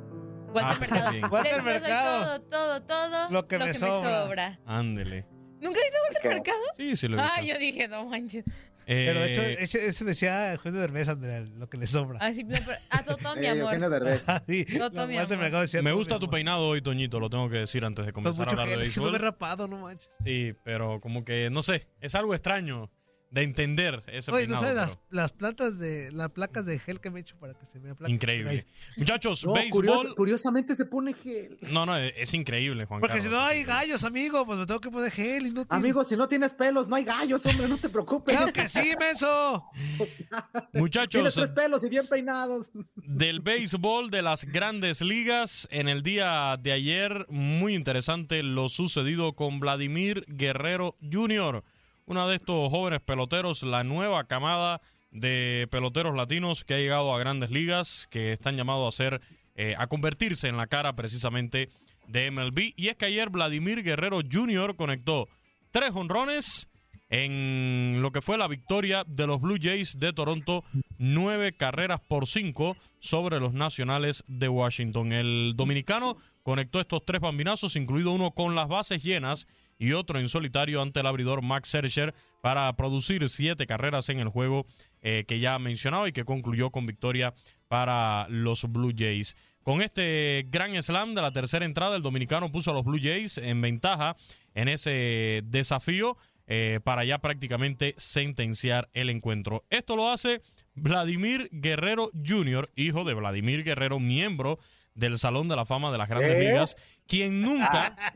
Walter 0.54 0.64
Ah, 0.64 0.76
Mercado. 0.80 1.10
bien. 1.12 1.24
Walter 1.30 1.64
Les 1.64 1.64
Mercado. 1.82 2.40
todo, 2.40 2.80
todo, 2.80 2.82
todo 2.82 3.30
Lo 3.30 3.46
que 3.48 3.58
me 3.58 3.74
sobra. 3.74 4.58
ándele. 4.66 5.26
¿Nunca 5.60 5.80
viste 5.82 5.96
a 5.98 6.02
Walter 6.04 6.22
¿Qué? 6.22 6.28
Mercado? 6.28 6.58
Sí, 6.76 6.96
sí 6.96 7.08
lo 7.08 7.16
he 7.18 7.20
Ah, 7.20 7.32
visto. 7.40 7.52
yo 7.54 7.58
dije, 7.58 7.88
no 7.88 8.04
manches. 8.06 8.44
Pero 8.86 9.20
de 9.20 9.26
hecho, 9.26 9.42
Eh, 9.42 9.56
ese, 9.60 9.86
ese 9.86 10.04
decía 10.06 10.50
el 10.52 10.56
juez 10.58 10.72
de 10.72 10.80
Derbez, 10.80 11.10
Andrea, 11.10 11.40
lo 11.40 11.68
que 11.68 11.76
le 11.76 11.86
sobra. 11.86 12.18
Ah, 12.22 12.32
sí, 12.32 12.42
no, 12.44 12.56
pero- 12.64 12.78
ah, 12.88 13.02
todo, 13.04 13.16
todo, 13.18 13.36
mi 13.36 13.46
amor. 13.46 13.64
Eugenio 13.64 13.90
Derbez. 13.90 14.22
Ah, 14.28 14.42
sí. 14.46 14.64
No, 14.78 14.90
todo 14.90 15.06
mi 15.06 15.16
Walter 15.16 15.34
amor. 15.34 15.42
Mercado 15.44 15.60
decía 15.62 15.82
me 15.82 15.92
gusta 15.92 16.18
tu 16.18 16.30
peinado 16.30 16.66
hoy, 16.66 16.80
Toñito, 16.80 17.20
lo 17.20 17.28
tengo 17.28 17.50
que 17.50 17.58
decir 17.58 17.84
antes 17.84 18.06
de 18.06 18.12
Con 18.12 18.24
comenzar 18.24 18.48
a 18.48 18.50
hablar 18.52 18.66
de 18.68 18.72
que 18.72 18.78
no 18.78 19.02
me 19.06 19.10
béisbol. 19.10 19.18
rapado, 19.18 19.68
no 19.68 19.76
manches. 19.78 20.08
Sí, 20.24 20.54
pero 20.64 21.00
como 21.00 21.22
que, 21.24 21.50
no 21.50 21.62
sé, 21.62 21.86
es 22.00 22.14
algo 22.14 22.32
extraño 22.34 22.90
de 23.30 23.42
entender 23.42 24.02
ese 24.06 24.30
Oye, 24.32 24.46
¿no 24.46 24.58
peinado. 24.58 24.62
sabes 24.62 24.76
las, 24.76 24.98
las 25.10 25.32
plantas 25.32 25.78
de, 25.78 26.10
las 26.12 26.30
placas 26.30 26.64
de 26.64 26.78
gel 26.78 26.98
que 27.00 27.10
me 27.10 27.18
he 27.18 27.22
hecho 27.22 27.36
para 27.38 27.52
que 27.54 27.66
se 27.66 27.78
me 27.78 27.90
aplaque? 27.90 28.12
Increíble. 28.12 28.66
Muchachos, 28.96 29.44
No, 29.44 29.52
béisbol. 29.52 29.70
curioso- 29.84 30.14
curiosamente 30.14 30.74
se 30.74 30.86
pone 30.86 31.12
gel. 31.12 31.58
No, 31.70 31.84
no, 31.84 31.96
es, 31.96 32.14
es 32.16 32.32
increíble, 32.34 32.86
Juan 32.86 33.00
Porque 33.00 33.16
si 33.18 33.24
Carlos. 33.24 33.40
no 33.40 33.46
hay 33.46 33.64
gallos, 33.64 34.04
amigo, 34.04 34.46
pues 34.46 34.58
me 34.58 34.64
tengo 34.66 34.80
que 34.80 34.90
poner 34.90 35.10
gel. 35.10 35.46
Inútil. 35.46 35.66
Amigo, 35.68 36.04
si 36.04 36.16
no 36.16 36.26
tienes 36.28 36.54
pelos, 36.54 36.88
no 36.88 36.96
hay 36.96 37.04
gallos, 37.04 37.44
hombre, 37.44 37.68
no 37.68 37.76
te 37.76 37.88
preocupes. 37.90 38.34
Claro 38.34 38.52
que 38.52 38.66
sí, 38.68 38.92
menso. 38.98 39.64
Tienes 39.98 40.66
Muchachos, 40.72 41.34
tres 41.34 41.50
pelos 41.50 41.84
y 41.84 41.88
bien 41.88 42.06
peinados. 42.06 42.70
del 42.96 43.40
béisbol 43.40 44.10
de 44.10 44.22
las 44.22 44.44
grandes 44.44 45.00
ligas. 45.02 45.68
En 45.70 45.88
el 45.88 46.02
día 46.02 46.56
de 46.60 46.72
ayer, 46.72 47.26
muy 47.28 47.74
interesante 47.74 48.42
lo 48.42 48.68
sucedido 48.68 49.34
con 49.34 49.60
Vladimir 49.60 50.24
Guerrero 50.28 50.96
Jr., 51.02 51.62
uno 52.08 52.26
de 52.26 52.36
estos 52.36 52.70
jóvenes 52.70 53.00
peloteros, 53.00 53.62
la 53.62 53.84
nueva 53.84 54.24
camada 54.24 54.80
de 55.10 55.68
peloteros 55.70 56.16
latinos 56.16 56.64
que 56.64 56.74
ha 56.74 56.78
llegado 56.78 57.14
a 57.14 57.18
grandes 57.18 57.50
ligas, 57.50 58.08
que 58.10 58.32
están 58.32 58.56
llamados 58.56 58.94
a 58.94 58.96
ser, 58.96 59.20
eh, 59.56 59.74
a 59.76 59.86
convertirse 59.88 60.48
en 60.48 60.56
la 60.56 60.66
cara 60.66 60.94
precisamente 60.94 61.68
de 62.06 62.30
MLB. 62.30 62.72
Y 62.76 62.88
es 62.88 62.96
que 62.96 63.04
ayer 63.04 63.28
Vladimir 63.28 63.82
Guerrero 63.82 64.20
Jr. 64.30 64.74
conectó 64.74 65.28
tres 65.70 65.92
honrones 65.94 66.70
en 67.10 68.00
lo 68.00 68.10
que 68.10 68.22
fue 68.22 68.38
la 68.38 68.48
victoria 68.48 69.04
de 69.06 69.26
los 69.26 69.40
Blue 69.40 69.58
Jays 69.60 69.98
de 69.98 70.14
Toronto, 70.14 70.64
nueve 70.96 71.52
carreras 71.52 72.00
por 72.00 72.26
cinco 72.26 72.76
sobre 73.00 73.38
los 73.38 73.52
Nacionales 73.52 74.24
de 74.28 74.48
Washington. 74.48 75.12
El 75.12 75.52
dominicano 75.56 76.16
conectó 76.42 76.80
estos 76.80 77.04
tres 77.04 77.20
bambinazos, 77.20 77.76
incluido 77.76 78.12
uno 78.12 78.30
con 78.30 78.54
las 78.54 78.68
bases 78.68 79.02
llenas 79.02 79.46
y 79.78 79.92
otro 79.92 80.18
en 80.18 80.28
solitario 80.28 80.82
ante 80.82 81.00
el 81.00 81.06
abridor 81.06 81.42
Max 81.42 81.68
Scherzer 81.68 82.14
para 82.40 82.72
producir 82.74 83.28
siete 83.28 83.66
carreras 83.66 84.08
en 84.08 84.20
el 84.20 84.28
juego 84.28 84.66
eh, 85.02 85.24
que 85.26 85.40
ya 85.40 85.58
mencionaba 85.58 86.08
y 86.08 86.12
que 86.12 86.24
concluyó 86.24 86.70
con 86.70 86.86
victoria 86.86 87.34
para 87.68 88.26
los 88.28 88.64
Blue 88.70 88.92
Jays. 88.96 89.36
Con 89.62 89.82
este 89.82 90.46
gran 90.48 90.80
slam 90.82 91.14
de 91.14 91.22
la 91.22 91.32
tercera 91.32 91.64
entrada, 91.64 91.96
el 91.96 92.02
dominicano 92.02 92.50
puso 92.50 92.70
a 92.70 92.74
los 92.74 92.84
Blue 92.84 93.00
Jays 93.00 93.38
en 93.38 93.60
ventaja 93.60 94.16
en 94.54 94.68
ese 94.68 95.42
desafío 95.44 96.16
eh, 96.46 96.80
para 96.82 97.04
ya 97.04 97.18
prácticamente 97.18 97.94
sentenciar 97.98 98.88
el 98.94 99.10
encuentro. 99.10 99.64
Esto 99.68 99.96
lo 99.96 100.10
hace 100.10 100.40
Vladimir 100.74 101.50
Guerrero 101.52 102.10
Jr., 102.26 102.70
hijo 102.74 103.04
de 103.04 103.12
Vladimir 103.12 103.62
Guerrero, 103.64 104.00
miembro 104.00 104.58
del 104.94 105.18
Salón 105.18 105.48
de 105.48 105.56
la 105.56 105.66
Fama 105.66 105.92
de 105.92 105.98
las 105.98 106.08
Grandes 106.08 106.36
¿Eh? 106.36 106.48
Ligas, 106.48 106.76
quien 107.06 107.42
nunca 107.42 107.94
Ah. 107.98 108.12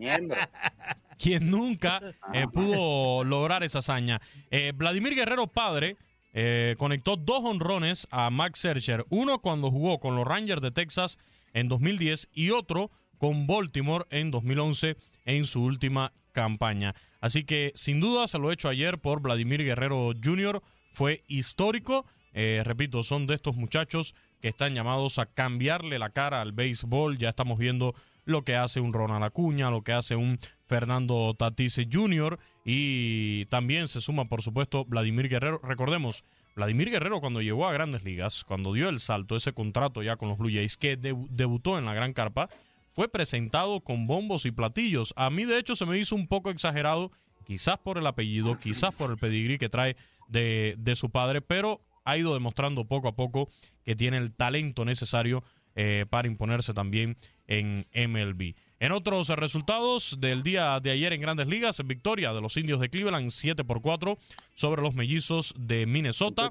Quien 1.23 1.51
nunca 1.51 2.01
eh, 2.35 2.47
pudo 2.53 3.23
lograr 3.25 3.63
esa 3.63 3.79
hazaña. 3.79 4.21
Eh, 4.51 4.73
Vladimir 4.75 5.15
Guerrero 5.15 5.47
padre 5.47 5.97
eh, 6.33 6.75
conectó 6.79 7.17
dos 7.17 7.45
honrones 7.45 8.09
a 8.11 8.29
Max 8.31 8.61
Scherzer, 8.61 9.07
uno 9.09 9.39
cuando 9.39 9.71
jugó 9.71 10.01
con 10.01 10.17
los 10.17 10.27
Rangers 10.27 10.61
de 10.61 10.73
Texas 10.73 11.19
en 11.55 11.69
2010 11.69 12.29
y 12.33 12.51
otro 12.51 12.91
con 13.19 13.47
Baltimore 13.47 14.07
en 14.11 14.31
2011 14.31 14.97
en 15.25 15.45
su 15.45 15.63
última 15.63 16.13
campaña. 16.33 16.95
Así 17.21 17.45
que 17.45 17.71
sin 17.77 18.01
duda 18.01 18.27
se 18.27 18.39
lo 18.39 18.51
hecho 18.51 18.69
ayer 18.69 18.99
por 18.99 19.21
Vladimir 19.21 19.63
Guerrero 19.63 20.13
Jr. 20.23 20.61
Fue 20.91 21.23
histórico. 21.29 22.05
Repito, 22.35 23.03
son 23.03 23.27
de 23.27 23.35
estos 23.35 23.57
muchachos 23.57 24.15
que 24.41 24.49
están 24.49 24.75
llamados 24.75 25.19
a 25.19 25.27
cambiarle 25.27 25.99
la 25.99 26.11
cara 26.11 26.41
al 26.41 26.53
béisbol. 26.53 27.19
Ya 27.19 27.29
estamos 27.29 27.59
viendo 27.59 27.95
lo 28.25 28.43
que 28.43 28.57
hace 28.57 28.81
un 28.81 28.93
Ronald 28.93 29.25
Acuña, 29.25 29.71
lo 29.71 29.83
que 29.83 29.93
hace 29.93 30.17
un 30.17 30.39
Fernando 30.73 31.35
Tatis 31.37 31.79
Jr. 31.93 32.39
y 32.65 33.45
también 33.47 33.89
se 33.89 34.01
suma, 34.01 34.25
por 34.25 34.41
supuesto, 34.41 34.87
Vladimir 34.87 35.29
Guerrero. 35.29 35.61
Recordemos, 35.63 36.25
Vladimir 36.57 36.89
Guerrero 36.91 37.21
cuando 37.21 37.43
llegó 37.43 37.69
a 37.69 37.75
grandes 37.75 38.05
ligas, 38.05 38.43
cuando 38.45 38.73
dio 38.73 38.89
el 38.89 38.99
salto, 38.99 39.37
ese 39.37 39.53
contrato 39.53 40.03
ya 40.03 40.17
con 40.17 40.31
los 40.31 40.39
Blue 40.39 40.49
Jays, 40.51 40.79
que 40.79 40.99
debu- 40.99 41.29
debutó 41.29 41.77
en 41.79 41.85
la 41.85 41.93
gran 41.93 42.15
carpa, 42.15 42.49
fue 42.89 43.11
presentado 43.11 43.81
con 43.81 44.07
bombos 44.07 44.47
y 44.47 44.51
platillos. 44.51 45.13
A 45.17 45.29
mí, 45.29 45.45
de 45.45 45.59
hecho, 45.59 45.77
se 45.77 45.85
me 45.85 45.99
hizo 45.99 46.15
un 46.15 46.27
poco 46.27 46.49
exagerado, 46.49 47.13
quizás 47.47 47.77
por 47.79 47.99
el 47.99 48.07
apellido, 48.07 48.57
quizás 48.57 48.95
por 48.95 49.11
el 49.11 49.19
pedigrí 49.19 49.59
que 49.59 49.69
trae 49.69 49.95
de, 50.29 50.75
de 50.79 50.97
su 50.97 51.11
padre, 51.11 51.43
pero 51.43 51.83
ha 52.07 52.17
ido 52.17 52.33
demostrando 52.33 52.87
poco 52.87 53.09
a 53.09 53.15
poco 53.15 53.51
que 53.85 53.95
tiene 53.95 54.17
el 54.17 54.33
talento 54.33 54.87
necesario 54.87 55.45
eh, 55.75 56.07
para 56.09 56.29
imponerse 56.29 56.73
también 56.73 57.19
en 57.47 57.87
MLB. 57.95 58.55
En 58.83 58.91
otros 58.91 59.29
resultados 59.29 60.17
del 60.19 60.43
día 60.43 60.81
de 60.81 60.91
ayer 60.91 61.13
en 61.13 61.21
Grandes 61.21 61.47
Ligas, 61.47 61.81
victoria 61.87 62.33
de 62.33 62.41
los 62.41 62.57
indios 62.57 62.81
de 62.81 62.89
Cleveland 62.91 63.31
7 63.31 63.63
por 63.63 63.81
4 63.81 64.19
sobre 64.55 64.83
los 64.83 64.97
mellizos 64.97 65.55
de 65.57 65.87
Minnesota. 65.87 66.51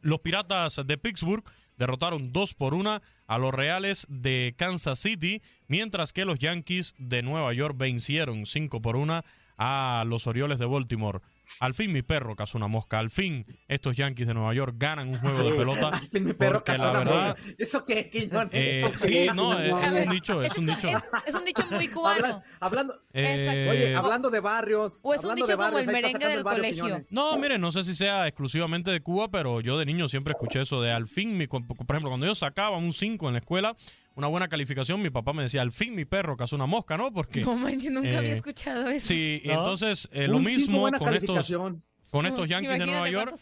Los 0.00 0.20
Piratas 0.20 0.80
de 0.86 0.96
Pittsburgh 0.96 1.44
derrotaron 1.76 2.32
2 2.32 2.54
por 2.54 2.72
1 2.72 3.02
a 3.26 3.38
los 3.38 3.52
Reales 3.52 4.06
de 4.08 4.54
Kansas 4.56 4.98
City, 4.98 5.42
mientras 5.68 6.14
que 6.14 6.24
los 6.24 6.38
Yankees 6.38 6.94
de 6.96 7.20
Nueva 7.20 7.52
York 7.52 7.76
vencieron 7.76 8.46
5 8.46 8.80
por 8.80 8.96
1 8.96 9.22
a 9.58 10.04
los 10.06 10.26
Orioles 10.26 10.58
de 10.58 10.64
Baltimore. 10.64 11.20
Al 11.60 11.74
fin 11.74 11.92
mi 11.92 12.02
perro 12.02 12.34
cazó 12.36 12.58
una 12.58 12.66
mosca. 12.68 12.98
Al 12.98 13.10
fin 13.10 13.46
estos 13.68 13.96
Yankees 13.96 14.26
de 14.26 14.34
Nueva 14.34 14.52
York 14.54 14.74
ganan 14.78 15.08
un 15.10 15.18
juego 15.18 15.42
de 15.50 15.54
pelota. 15.56 15.88
Al 15.88 16.00
fin 16.00 16.24
mi 16.24 16.32
perro 16.32 16.64
cazó 16.64 16.84
la 16.84 16.90
una 16.90 16.98
verdad, 17.00 17.36
mosca. 17.38 17.54
¿Eso 17.58 17.84
qué, 17.84 18.10
Quiñones? 18.10 18.50
eh, 18.52 18.80
¿Eso 18.84 18.96
sí, 18.96 19.10
qué? 19.12 19.30
no, 19.34 19.58
es, 19.58 19.72
es 19.86 19.92
ver, 19.92 20.08
un 20.08 20.14
dicho, 20.14 20.42
es 20.42 20.56
un 20.56 20.68
es, 20.68 20.76
dicho. 20.76 20.88
es- 20.88 21.02
es 21.26 21.34
un 21.34 21.44
dicho 21.44 21.64
muy 21.70 21.88
cubano. 21.88 22.26
Habla- 22.26 22.42
hablando, 22.60 23.00
Eh, 23.12 23.68
oye, 23.70 23.94
hablando 23.96 24.30
de 24.30 24.40
barrios. 24.40 25.00
O 25.02 25.14
es 25.14 25.22
un 25.24 25.34
dicho 25.34 25.46
de 25.48 25.56
como 25.56 25.78
el 25.78 25.86
merengue 25.86 26.26
del 26.26 26.38
el 26.38 26.44
barrio 26.44 26.62
colegio. 26.62 26.84
Quiñones. 26.84 27.12
No, 27.12 27.36
mire, 27.38 27.58
no 27.58 27.70
sé 27.72 27.84
si 27.84 27.94
sea 27.94 28.26
exclusivamente 28.26 28.90
de 28.90 29.00
Cuba, 29.00 29.28
pero 29.30 29.60
yo 29.60 29.78
de 29.78 29.86
niño 29.86 30.08
siempre 30.08 30.32
escuché 30.32 30.62
eso 30.62 30.80
de 30.82 30.90
al 30.92 31.06
fin, 31.06 31.36
mi, 31.36 31.46
por 31.46 31.62
ejemplo, 31.62 32.08
cuando 32.10 32.26
yo 32.26 32.34
sacaba 32.34 32.76
un 32.76 32.92
5 32.92 33.28
en 33.28 33.34
la 33.34 33.38
escuela, 33.40 33.76
una 34.14 34.26
buena 34.26 34.48
calificación, 34.48 35.00
mi 35.00 35.10
papá 35.10 35.32
me 35.32 35.42
decía, 35.42 35.62
al 35.62 35.72
fin 35.72 35.94
mi 35.94 36.04
perro 36.04 36.36
cazó 36.36 36.56
una 36.56 36.66
mosca, 36.66 36.96
¿no? 36.96 37.12
Porque... 37.12 37.40
No 37.52 37.56
manches, 37.56 37.90
nunca 37.90 38.18
había 38.18 38.32
eh, 38.32 38.36
escuchado 38.36 38.88
eso. 38.88 39.08
Sí, 39.08 39.40
y 39.44 39.48
¿No? 39.48 39.54
entonces 39.54 40.08
eh, 40.12 40.28
lo 40.28 40.38
mismo 40.38 40.90
con 40.98 41.14
estos, 41.14 41.52
con 42.10 42.26
estos 42.26 42.48
Yankees 42.48 42.78
de 42.78 42.86
Nueva 42.86 43.08
York, 43.08 43.34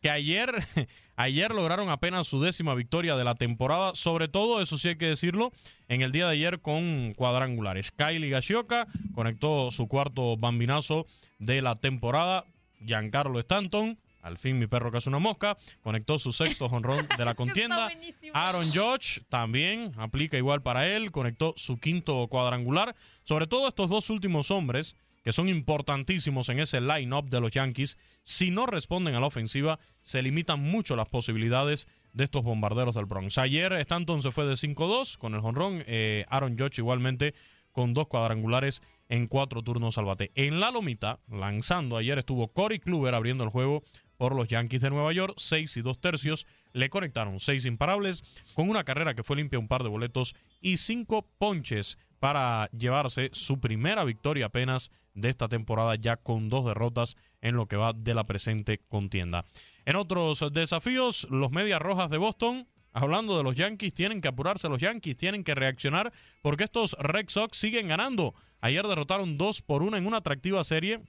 que 0.00 0.10
ayer, 0.10 0.52
ayer 1.16 1.52
lograron 1.52 1.88
apenas 1.88 2.26
su 2.26 2.40
décima 2.40 2.74
victoria 2.74 3.16
de 3.16 3.24
la 3.24 3.36
temporada, 3.36 3.92
sobre 3.94 4.28
todo, 4.28 4.60
eso 4.60 4.76
sí 4.76 4.88
hay 4.88 4.96
que 4.96 5.06
decirlo, 5.06 5.52
en 5.88 6.02
el 6.02 6.12
día 6.12 6.26
de 6.26 6.32
ayer 6.32 6.60
con 6.60 7.14
cuadrangulares. 7.14 7.92
Kylie 7.92 8.28
Gashioka 8.28 8.86
conectó 9.14 9.70
su 9.70 9.86
cuarto 9.86 10.36
bambinazo 10.36 11.06
de 11.38 11.62
la 11.62 11.76
temporada, 11.76 12.44
Giancarlo 12.84 13.38
Stanton, 13.40 13.98
al 14.28 14.38
fin 14.38 14.58
mi 14.58 14.66
perro 14.66 14.90
que 14.90 14.98
hace 14.98 15.08
una 15.08 15.18
mosca, 15.18 15.56
conectó 15.82 16.18
su 16.18 16.32
sexto 16.32 16.68
jonrón 16.68 17.06
de 17.16 17.24
la 17.24 17.34
contienda. 17.34 17.88
Aaron 18.32 18.70
Judge 18.70 19.22
también 19.28 19.92
aplica 19.96 20.36
igual 20.36 20.62
para 20.62 20.86
él, 20.86 21.10
conectó 21.10 21.54
su 21.56 21.78
quinto 21.78 22.26
cuadrangular. 22.28 22.94
Sobre 23.24 23.46
todo 23.46 23.68
estos 23.68 23.90
dos 23.90 24.10
últimos 24.10 24.50
hombres, 24.50 24.96
que 25.24 25.32
son 25.32 25.48
importantísimos 25.48 26.48
en 26.48 26.60
ese 26.60 26.80
line-up 26.80 27.28
de 27.28 27.40
los 27.40 27.50
Yankees, 27.50 27.98
si 28.22 28.50
no 28.50 28.66
responden 28.66 29.14
a 29.14 29.20
la 29.20 29.26
ofensiva, 29.26 29.78
se 30.00 30.22
limitan 30.22 30.60
mucho 30.60 30.96
las 30.96 31.08
posibilidades 31.08 31.88
de 32.12 32.24
estos 32.24 32.42
bombarderos 32.42 32.94
del 32.94 33.04
Bronx. 33.04 33.38
Ayer 33.38 33.72
Stanton 33.74 34.22
se 34.22 34.30
fue 34.30 34.46
de 34.46 34.54
5-2 34.54 35.18
con 35.18 35.34
el 35.34 35.40
jonrón, 35.40 35.82
eh, 35.86 36.24
Aaron 36.28 36.56
Judge 36.58 36.78
igualmente 36.78 37.34
con 37.72 37.94
dos 37.94 38.08
cuadrangulares 38.08 38.82
en 39.08 39.26
cuatro 39.26 39.62
turnos 39.62 39.98
al 39.98 40.04
bate. 40.04 40.32
En 40.34 40.60
la 40.60 40.70
lomita, 40.70 41.20
lanzando 41.28 41.96
ayer 41.96 42.18
estuvo 42.18 42.48
Corey 42.48 42.78
Kluber 42.78 43.14
abriendo 43.14 43.44
el 43.44 43.50
juego 43.50 43.82
por 44.18 44.34
los 44.34 44.48
Yankees 44.48 44.82
de 44.82 44.90
Nueva 44.90 45.12
York, 45.12 45.34
seis 45.38 45.76
y 45.78 45.80
dos 45.80 45.98
tercios. 45.98 46.46
Le 46.74 46.90
conectaron 46.90 47.40
seis 47.40 47.64
imparables 47.64 48.22
con 48.54 48.68
una 48.68 48.84
carrera 48.84 49.14
que 49.14 49.22
fue 49.22 49.36
limpia, 49.36 49.58
un 49.58 49.68
par 49.68 49.82
de 49.82 49.88
boletos 49.88 50.34
y 50.60 50.76
cinco 50.76 51.26
ponches 51.38 51.96
para 52.18 52.68
llevarse 52.70 53.30
su 53.32 53.60
primera 53.60 54.04
victoria 54.04 54.46
apenas 54.46 54.90
de 55.14 55.30
esta 55.30 55.48
temporada 55.48 55.94
ya 55.94 56.16
con 56.16 56.48
dos 56.48 56.66
derrotas 56.66 57.16
en 57.40 57.56
lo 57.56 57.66
que 57.66 57.76
va 57.76 57.92
de 57.92 58.14
la 58.14 58.24
presente 58.24 58.78
contienda. 58.88 59.44
En 59.86 59.96
otros 59.96 60.44
desafíos, 60.52 61.26
los 61.30 61.50
Medias 61.50 61.80
Rojas 61.80 62.10
de 62.10 62.18
Boston, 62.18 62.66
hablando 62.92 63.36
de 63.36 63.44
los 63.44 63.54
Yankees, 63.54 63.94
tienen 63.94 64.20
que 64.20 64.28
apurarse 64.28 64.68
los 64.68 64.80
Yankees, 64.80 65.16
tienen 65.16 65.44
que 65.44 65.54
reaccionar 65.54 66.12
porque 66.42 66.64
estos 66.64 66.94
Red 66.98 67.28
Sox 67.28 67.56
siguen 67.56 67.88
ganando. 67.88 68.34
Ayer 68.60 68.86
derrotaron 68.86 69.38
dos 69.38 69.62
por 69.62 69.82
una 69.82 69.98
en 69.98 70.06
una 70.06 70.18
atractiva 70.18 70.62
serie 70.64 71.00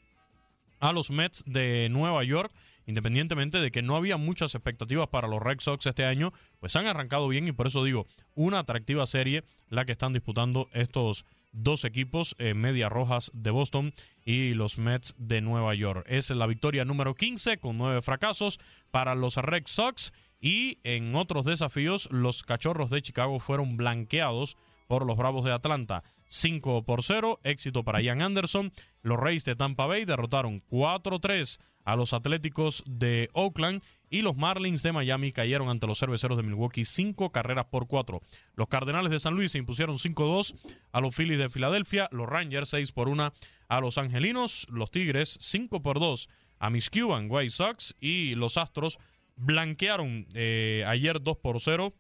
a 0.80 0.93
los 0.93 1.12
Mets 1.12 1.43
de 1.45 1.89
Nueva 1.89 2.24
York, 2.24 2.51
independientemente 2.90 3.60
de 3.60 3.70
que 3.70 3.84
no 3.84 3.96
había 3.96 4.18
muchas 4.18 4.56
expectativas 4.56 5.10
para 5.10 5.28
los 5.28 5.44
Red 5.44 5.60
Sox 5.60 5.86
este 5.86 6.06
año, 6.06 6.34
pues 6.60 6.76
han 6.76 6.88
arrancado 6.88 7.28
bien 7.28 7.48
y 7.48 7.52
por 7.52 7.68
eso 7.68 7.84
digo, 7.84 8.08
una 8.34 8.60
atractiva 8.60 9.06
serie 9.06 9.44
la 9.70 9.86
que 9.86 9.92
están 9.92 10.12
disputando 10.12 10.68
estos 10.74 11.24
dos 11.52 11.86
equipos, 11.86 12.36
eh, 12.40 12.56
Medias 12.56 12.92
Rojas 12.92 13.30
de 13.36 13.52
Boston 13.52 13.94
y 14.26 14.56
los 14.56 14.80
Mets 14.80 15.14
de 15.20 15.40
Nueva 15.42 15.76
York. 15.76 16.04
Es 16.08 16.32
la 16.32 16.48
victoria 16.48 16.84
número 16.84 17.14
15 17.14 17.60
con 17.60 17.78
nueve 17.78 18.02
fracasos 18.02 18.60
para 18.90 19.14
los 19.14 19.36
Red 19.38 19.68
Sox 19.68 20.12
y 20.42 20.80
en 20.84 21.16
otros 21.16 21.46
desafíos 21.46 22.10
los 22.12 22.42
Cachorros 22.42 22.90
de 22.90 23.04
Chicago 23.04 23.40
fueron 23.40 23.78
blanqueados 23.78 24.58
por 24.88 25.06
los 25.06 25.16
Bravos 25.16 25.46
de 25.46 25.52
Atlanta. 25.52 26.04
5 26.26 26.86
por 26.86 27.04
0, 27.04 27.40
éxito 27.44 27.84
para 27.84 28.02
Ian 28.02 28.24
Anderson. 28.24 28.72
Los 29.04 29.20
Reyes 29.20 29.46
de 29.46 29.56
Tampa 29.56 29.86
Bay 29.86 30.06
derrotaron 30.06 30.64
4-3 30.72 31.60
a 31.90 31.96
los 31.96 32.14
Atléticos 32.14 32.84
de 32.86 33.30
Oakland 33.34 33.82
y 34.12 34.22
los 34.22 34.38
Marlins 34.38 34.84
de 34.84 34.92
Miami 34.92 35.32
cayeron 35.32 35.70
ante 35.70 35.88
los 35.88 36.00
Cerveceros 36.00 36.38
de 36.38 36.44
Milwaukee 36.44 36.86
5 36.86 37.32
carreras 37.32 37.66
por 37.66 37.88
4. 37.88 38.22
Los 38.56 38.68
Cardenales 38.68 39.12
de 39.12 39.18
San 39.20 39.34
Luis 39.34 39.54
se 39.54 39.58
impusieron 39.58 39.98
5-2 39.98 40.56
a 40.92 41.02
los 41.02 41.16
Phillies 41.16 41.40
de 41.40 41.50
Filadelfia, 41.50 42.08
los 42.12 42.30
Rangers 42.30 42.70
6 42.70 42.92
por 42.92 43.10
1 43.10 43.34
a 43.70 43.82
los 43.82 43.98
Angelinos, 43.98 44.68
los 44.70 44.92
Tigres 44.92 45.38
5 45.42 45.82
por 45.82 46.00
2 46.00 46.30
a 46.60 46.70
Miss 46.70 46.92
Cuban 46.92 47.28
White 47.28 47.50
Sox 47.50 47.96
y 48.00 48.36
los 48.36 48.58
Astros 48.58 49.00
blanquearon 49.36 50.28
eh, 50.36 50.84
ayer 50.86 51.22
2 51.24 51.38
por 51.38 51.60
0 51.60 51.96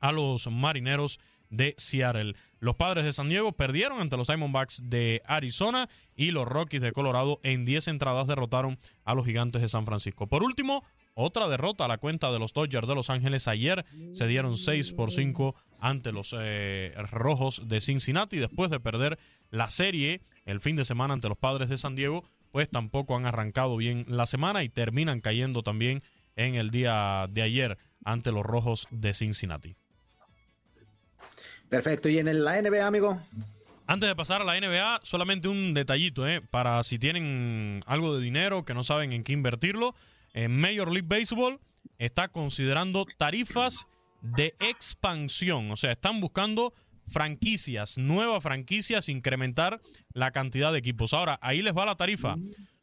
a 0.00 0.10
los 0.10 0.50
Marineros 0.50 1.20
de 1.50 1.74
Seattle. 1.78 2.34
Los 2.58 2.76
padres 2.76 3.04
de 3.04 3.12
San 3.12 3.28
Diego 3.28 3.52
perdieron 3.52 4.00
ante 4.00 4.16
los 4.16 4.26
Diamondbacks 4.26 4.88
de 4.88 5.22
Arizona 5.26 5.88
y 6.14 6.30
los 6.30 6.46
Rockies 6.46 6.82
de 6.82 6.92
Colorado 6.92 7.40
en 7.42 7.64
10 7.64 7.88
entradas 7.88 8.26
derrotaron 8.26 8.78
a 9.04 9.14
los 9.14 9.26
Gigantes 9.26 9.62
de 9.62 9.68
San 9.68 9.86
Francisco. 9.86 10.26
Por 10.26 10.42
último, 10.42 10.84
otra 11.14 11.48
derrota 11.48 11.86
a 11.86 11.88
la 11.88 11.96
cuenta 11.96 12.30
de 12.30 12.38
los 12.38 12.52
Dodgers 12.52 12.86
de 12.86 12.94
Los 12.94 13.08
Ángeles. 13.08 13.48
Ayer 13.48 13.86
se 14.12 14.26
dieron 14.26 14.58
6 14.58 14.92
por 14.92 15.12
5 15.12 15.54
ante 15.78 16.12
los 16.12 16.34
eh, 16.38 16.94
Rojos 17.10 17.62
de 17.66 17.80
Cincinnati 17.80 18.38
después 18.38 18.70
de 18.70 18.80
perder 18.80 19.18
la 19.50 19.70
serie 19.70 20.20
el 20.44 20.60
fin 20.60 20.76
de 20.76 20.84
semana 20.84 21.14
ante 21.14 21.28
los 21.28 21.38
padres 21.38 21.70
de 21.70 21.78
San 21.78 21.94
Diego. 21.94 22.24
Pues 22.52 22.68
tampoco 22.68 23.16
han 23.16 23.24
arrancado 23.24 23.76
bien 23.76 24.04
la 24.08 24.26
semana 24.26 24.62
y 24.62 24.68
terminan 24.68 25.20
cayendo 25.20 25.62
también 25.62 26.02
en 26.36 26.54
el 26.54 26.70
día 26.70 27.26
de 27.30 27.42
ayer 27.42 27.78
ante 28.04 28.30
los 28.30 28.44
Rojos 28.44 28.86
de 28.90 29.14
Cincinnati. 29.14 29.76
Perfecto. 31.68 32.08
¿Y 32.08 32.18
en 32.18 32.44
la 32.44 32.60
NBA, 32.60 32.86
amigo? 32.86 33.20
Antes 33.86 34.08
de 34.08 34.16
pasar 34.16 34.42
a 34.42 34.44
la 34.44 34.58
NBA, 34.58 35.00
solamente 35.02 35.48
un 35.48 35.72
detallito, 35.72 36.26
¿eh? 36.26 36.40
Para 36.40 36.82
si 36.82 36.98
tienen 36.98 37.80
algo 37.86 38.16
de 38.16 38.22
dinero 38.22 38.64
que 38.64 38.74
no 38.74 38.82
saben 38.82 39.12
en 39.12 39.22
qué 39.22 39.32
invertirlo. 39.32 39.94
En 40.34 40.56
Major 40.56 40.90
League 40.90 41.06
Baseball 41.08 41.60
está 41.98 42.28
considerando 42.28 43.06
tarifas 43.16 43.86
de 44.20 44.54
expansión. 44.58 45.70
O 45.70 45.76
sea, 45.76 45.92
están 45.92 46.20
buscando 46.20 46.74
franquicias, 47.08 47.98
nuevas 47.98 48.42
franquicias, 48.42 49.08
incrementar 49.08 49.80
la 50.12 50.32
cantidad 50.32 50.72
de 50.72 50.78
equipos. 50.78 51.14
Ahora, 51.14 51.38
ahí 51.40 51.62
les 51.62 51.76
va 51.76 51.86
la 51.86 51.96
tarifa. 51.96 52.36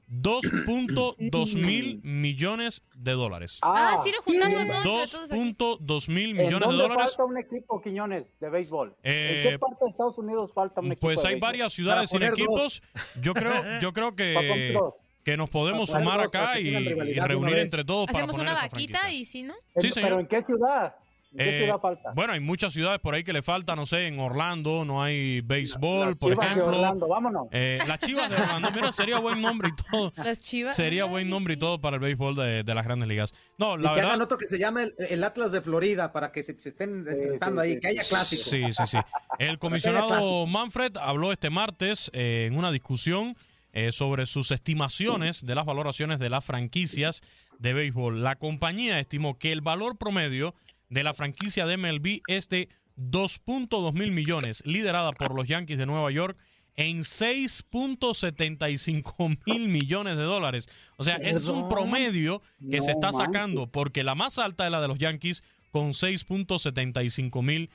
2.2 0.10 1.56
mil 1.56 2.00
millones 2.04 2.84
de 2.96 3.12
dólares. 3.14 3.60
Ah, 3.62 3.98
sí 4.04 4.12
lo 4.12 4.22
juntamos, 4.22 4.66
¿no? 4.68 4.74
2.2 4.84 6.10
mil 6.10 6.30
¿En 6.32 6.38
millones 6.46 6.60
de 6.60 6.66
dónde 6.76 6.84
dólares. 6.84 7.16
falta 7.16 7.26
un 7.26 7.38
equipo, 7.38 7.82
Quiñones, 7.82 8.28
de 8.40 8.50
béisbol? 8.50 8.96
Eh, 9.04 9.42
¿En 9.46 9.50
qué 9.52 9.60
parte 9.60 9.78
de 9.86 9.92
Estados 9.92 10.18
Unidos 10.18 10.54
falta 10.54 10.82
un 10.82 10.88
equipo 10.88 11.02
Pues 11.08 11.22
de 11.22 11.28
hay 11.30 11.40
varias 11.40 11.74
ciudades 11.74 12.10
sin 12.10 12.20
Para 12.20 12.32
equipos. 12.32 12.82
dos. 12.94 13.22
Yo 13.22 13.34
creo, 13.34 13.54
yo 13.82 13.94
creo 13.94 14.10
Para 14.16 14.16
que, 14.16 14.74
dos. 14.74 14.96
que 15.24 15.38
nos 15.38 15.50
podemos 15.50 15.90
Para 15.92 16.04
sumar 16.04 16.22
dos, 16.24 16.32
para 16.32 16.52
acá 16.52 16.60
y, 16.60 16.68
y 16.68 17.14
de 17.14 17.28
reunir 17.28 17.58
entre 17.58 17.84
todos 17.84 18.06
para 18.08 18.20
Hacemos 18.20 18.36
poner 18.36 18.52
una 18.52 18.62
vaquita 18.62 19.00
franquicia. 19.00 19.22
y 19.22 19.26
si 19.26 19.44
no. 19.44 19.54
Sí, 19.78 19.88
¿En- 19.88 19.94
señor. 19.94 20.10
¿Pero 20.10 20.20
en 20.22 20.28
qué 20.28 20.44
ciudad? 20.44 20.96
¿En 21.34 21.38
qué 21.40 21.50
Eh, 21.58 21.64
ciudad 21.64 21.80
falta? 21.80 22.12
Bueno, 22.16 22.34
hay 22.34 22.40
muchas 22.40 22.74
ciudades 22.74 23.00
por 23.00 23.16
ahí 23.16 23.24
que 23.24 23.34
le 23.34 23.42
falta, 23.42 23.76
no 23.76 23.86
sé, 23.86 24.08
en 24.08 24.20
Orlando 24.20 24.86
no 24.86 25.02
hay 25.02 25.42
béisbol, 25.42 26.10
Las 26.10 26.18
por 26.18 26.32
Chivas 26.32 26.46
de 26.48 26.52
ejemplo. 26.54 26.78
Orlando, 26.78 27.08
vámonos. 27.08 27.48
Eh, 27.52 27.80
las 27.88 28.00
Chivas 28.00 28.30
de 28.30 28.36
Orlando, 28.36 28.70
mira, 28.72 28.92
sería 28.92 29.20
buen 29.20 29.42
nombre 29.42 29.70
y 29.70 29.84
todo. 29.92 30.14
Las 30.24 30.40
chivas. 30.40 30.76
Sería 30.76 31.06
buen 31.06 31.30
nombre 31.30 31.56
y 31.56 31.58
todo 31.58 31.82
para 31.82 31.96
el 31.96 32.02
béisbol 32.02 32.36
de, 32.36 32.64
de 32.64 32.76
las 32.76 32.86
grandes 32.86 33.08
ligas. 33.10 33.34
No, 33.58 33.76
Y 33.78 33.82
la 33.82 33.90
que 33.90 33.96
verdad. 33.96 34.12
hagan 34.12 34.22
otro 34.22 34.38
que 34.38 34.48
se 34.48 34.60
llame 34.60 34.84
el, 34.84 34.96
el 35.10 35.24
Atlas 35.24 35.52
de 35.52 35.62
Florida 35.62 36.12
para 36.12 36.32
que 36.32 36.44
se, 36.44 36.60
se 36.62 36.70
estén 36.70 37.00
enfrentando 37.08 37.62
sí, 37.64 37.68
ahí, 37.68 37.74
sí. 37.76 37.80
que 37.80 37.88
haya 37.88 38.04
clásico. 38.08 38.44
Sí, 38.44 38.64
sí, 38.72 38.84
sí. 38.86 38.98
El 39.40 39.58
comisionado. 39.60 40.46
Manfred 40.46 40.98
habló 40.98 41.32
este 41.32 41.50
martes 41.50 42.12
eh, 42.14 42.46
en 42.48 42.58
una 42.58 42.72
discusión 42.72 43.36
eh, 43.74 43.92
sobre 43.92 44.28
sus 44.28 44.52
estimaciones 44.52 45.46
de 45.46 45.56
las 45.56 45.66
valoraciones 45.66 46.20
de 46.20 46.30
las 46.30 46.46
franquicias 46.46 47.22
de 47.60 47.74
béisbol. 47.74 48.24
La 48.24 48.36
compañía 48.36 49.00
estimó 49.00 49.38
que 49.40 49.52
el 49.52 49.62
valor 49.62 49.98
promedio 49.98 50.54
de 50.94 51.04
la 51.04 51.14
franquicia 51.14 51.66
de 51.66 51.78
MLB 51.78 52.22
es 52.28 52.50
de 52.50 52.68
2.2 52.98 53.94
mil 53.94 54.12
millones, 54.12 54.62
liderada 54.66 55.12
por 55.12 55.36
los 55.36 55.48
Yankees 55.48 55.78
de 55.78 55.86
Nueva 55.86 56.12
York 56.12 56.38
en 56.76 57.00
6.75 57.00 59.38
mil 59.46 59.68
millones 59.68 60.18
de 60.18 60.24
dólares. 60.24 60.68
O 60.98 61.04
sea, 61.04 61.18
ese 61.18 61.38
es 61.40 61.48
un 61.48 61.70
promedio 61.70 62.42
que 62.60 62.78
No 62.78 62.84
se 62.84 62.92
está 62.92 63.14
sacando 63.14 63.68
porque 63.68 64.04
la 64.04 64.16
más 64.16 64.40
alta 64.40 64.66
es 64.66 64.72
la 64.72 64.82
de 64.82 64.88
los 64.88 64.98
Yankees 65.00 65.44
con 65.72 65.94
6.75 65.94 67.42
mil 67.42 67.46
millones 67.46 67.70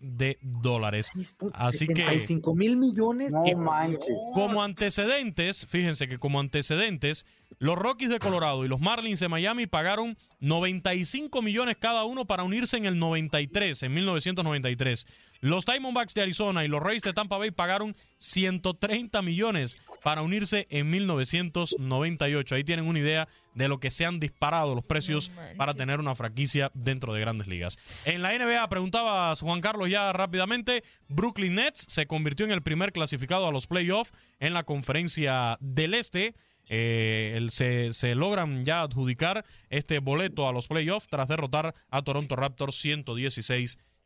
de 0.00 0.38
dólares. 0.40 1.10
Así 1.52 1.86
que 1.86 1.94
75 2.04 2.54
mil 2.54 2.76
millones. 2.76 3.32
No 3.32 3.44
y- 3.46 3.54
manches. 3.54 4.06
como 4.34 4.62
antecedentes, 4.62 5.66
fíjense 5.68 6.08
que 6.08 6.18
como 6.18 6.40
antecedentes, 6.40 7.26
los 7.58 7.76
Rockies 7.76 8.10
de 8.10 8.18
Colorado 8.18 8.64
y 8.64 8.68
los 8.68 8.80
Marlins 8.80 9.20
de 9.20 9.28
Miami 9.28 9.66
pagaron 9.66 10.16
95 10.40 11.40
millones 11.42 11.76
cada 11.78 12.04
uno 12.04 12.24
para 12.26 12.42
unirse 12.44 12.76
en 12.76 12.84
el 12.84 12.98
93, 12.98 13.82
en 13.82 13.94
1993. 13.94 15.06
Los 15.40 15.66
Diamondbacks 15.66 16.14
de 16.14 16.22
Arizona 16.22 16.64
y 16.64 16.68
los 16.68 16.82
Rays 16.82 17.02
de 17.02 17.12
Tampa 17.12 17.36
Bay 17.38 17.50
pagaron 17.50 17.94
130 18.16 19.20
millones 19.22 19.76
para 20.02 20.22
unirse 20.22 20.66
en 20.70 20.88
1998. 20.90 22.54
Ahí 22.54 22.64
tienen 22.64 22.86
una 22.86 22.98
idea 22.98 23.28
de 23.54 23.68
lo 23.68 23.78
que 23.80 23.90
se 23.90 24.04
han 24.04 24.20
disparado 24.20 24.74
los 24.74 24.84
precios 24.84 25.30
para 25.56 25.74
tener 25.74 26.00
una 26.00 26.14
franquicia 26.14 26.70
dentro 26.74 27.12
de 27.14 27.20
grandes 27.20 27.46
ligas. 27.46 27.78
En 28.06 28.20
la 28.22 28.32
NBA, 28.36 28.68
preguntabas 28.68 29.40
Juan 29.40 29.60
Carlos 29.60 29.88
ya 29.88 30.12
rápidamente, 30.12 30.82
Brooklyn 31.08 31.54
Nets 31.54 31.84
se 31.88 32.06
convirtió 32.06 32.44
en 32.46 32.52
el 32.52 32.62
primer 32.62 32.92
clasificado 32.92 33.46
a 33.46 33.52
los 33.52 33.66
playoffs 33.66 34.12
en 34.40 34.54
la 34.54 34.64
conferencia 34.64 35.56
del 35.60 35.94
Este. 35.94 36.34
Eh, 36.66 37.34
el- 37.36 37.50
se, 37.50 37.92
se 37.92 38.14
logran 38.14 38.64
ya 38.64 38.80
adjudicar 38.80 39.44
este 39.68 39.98
boleto 39.98 40.48
a 40.48 40.52
los 40.52 40.66
playoffs 40.66 41.06
tras 41.08 41.28
derrotar 41.28 41.74
a 41.90 42.00
Toronto 42.02 42.36
Raptors 42.36 42.74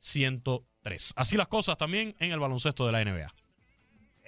116-103. 0.00 1.12
Así 1.16 1.36
las 1.36 1.48
cosas 1.48 1.76
también 1.78 2.14
en 2.18 2.32
el 2.32 2.40
baloncesto 2.40 2.86
de 2.86 2.92
la 2.92 3.04
NBA. 3.04 3.32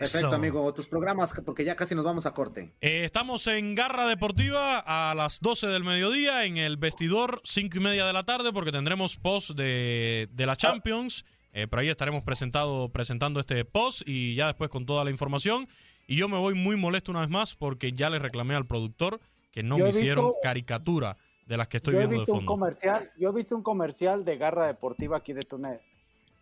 Perfecto, 0.00 0.26
Eso. 0.28 0.34
amigo. 0.36 0.74
Tus 0.74 0.86
programas, 0.86 1.32
porque 1.44 1.64
ya 1.64 1.76
casi 1.76 1.94
nos 1.94 2.04
vamos 2.04 2.26
a 2.26 2.32
corte. 2.32 2.72
Eh, 2.80 3.04
estamos 3.04 3.46
en 3.46 3.74
Garra 3.74 4.08
Deportiva 4.08 4.78
a 4.78 5.14
las 5.14 5.40
12 5.40 5.66
del 5.68 5.84
mediodía 5.84 6.44
en 6.46 6.56
el 6.56 6.76
vestidor, 6.78 7.40
5 7.44 7.76
y 7.76 7.80
media 7.80 8.06
de 8.06 8.12
la 8.12 8.22
tarde, 8.24 8.52
porque 8.52 8.72
tendremos 8.72 9.16
post 9.18 9.50
de, 9.50 10.28
de 10.32 10.46
la 10.46 10.56
Champions. 10.56 11.24
Eh, 11.52 11.66
por 11.66 11.80
ahí 11.80 11.88
estaremos 11.88 12.22
presentado, 12.22 12.88
presentando 12.88 13.40
este 13.40 13.64
post 13.64 14.02
y 14.06 14.34
ya 14.34 14.46
después 14.46 14.70
con 14.70 14.86
toda 14.86 15.04
la 15.04 15.10
información. 15.10 15.68
Y 16.06 16.16
yo 16.16 16.28
me 16.28 16.38
voy 16.38 16.54
muy 16.54 16.76
molesto 16.76 17.12
una 17.12 17.20
vez 17.20 17.28
más 17.30 17.54
porque 17.54 17.92
ya 17.92 18.08
le 18.10 18.18
reclamé 18.18 18.54
al 18.54 18.66
productor 18.66 19.20
que 19.52 19.62
no 19.62 19.76
Yo 19.76 19.84
me 19.84 19.90
he 19.90 19.92
visto- 19.92 20.00
hicieron 20.00 20.32
caricatura 20.42 21.16
de 21.46 21.56
las 21.56 21.68
que 21.68 21.76
estoy 21.78 21.94
yo 21.94 22.00
he 22.00 22.06
viendo 22.06 22.14
de 22.14 22.20
visto 22.20 22.32
un 22.32 22.38
fondo. 22.38 22.52
comercial, 22.52 23.10
yo 23.18 23.28
he 23.28 23.32
visto 23.32 23.56
un 23.56 23.62
comercial 23.62 24.24
de 24.24 24.36
Garra 24.38 24.66
Deportiva 24.68 25.16
aquí 25.18 25.32
de 25.32 25.42
Túnez. 25.42 25.80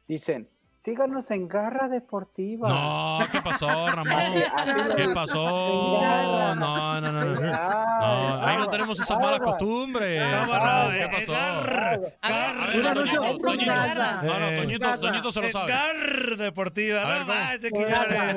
Dicen, 0.07 0.49
síganos 0.79 1.31
en 1.31 1.49
Garra 1.49 1.89
Deportiva. 1.89 2.69
No, 2.69 3.19
¿qué 3.31 3.41
pasó, 3.43 3.69
Ramón? 3.69 4.07
¿Qué 4.97 5.09
pasó? 5.15 5.43
No, 5.45 6.55
no, 6.55 7.01
no, 7.01 7.13
no. 7.13 7.35
No, 7.35 8.43
ahí 8.47 8.57
no 8.59 8.69
tenemos 8.69 8.99
esas 9.01 9.19
malas 9.21 9.41
costumbres. 9.41 10.23
Ramón, 10.49 10.93
¿Qué 10.93 11.09
pasó? 11.13 11.35
A 11.35 11.61
ver, 11.61 12.81
Un 12.81 12.87
anuncio, 12.87 13.23
Toñito. 13.39 13.73
No, 14.23 14.39
no, 14.39 14.49
Eh, 14.49 14.61
Toñito, 14.63 14.87
Garra. 14.87 15.01
Toñito 15.01 15.33
se 15.33 15.43
lo 15.43 15.49
sabe. 15.51 15.73
Gar 15.73 16.37
Deportiva. 16.37 17.03
A 17.03 17.25
ver, 17.25 17.61
Quiñones. 17.61 18.37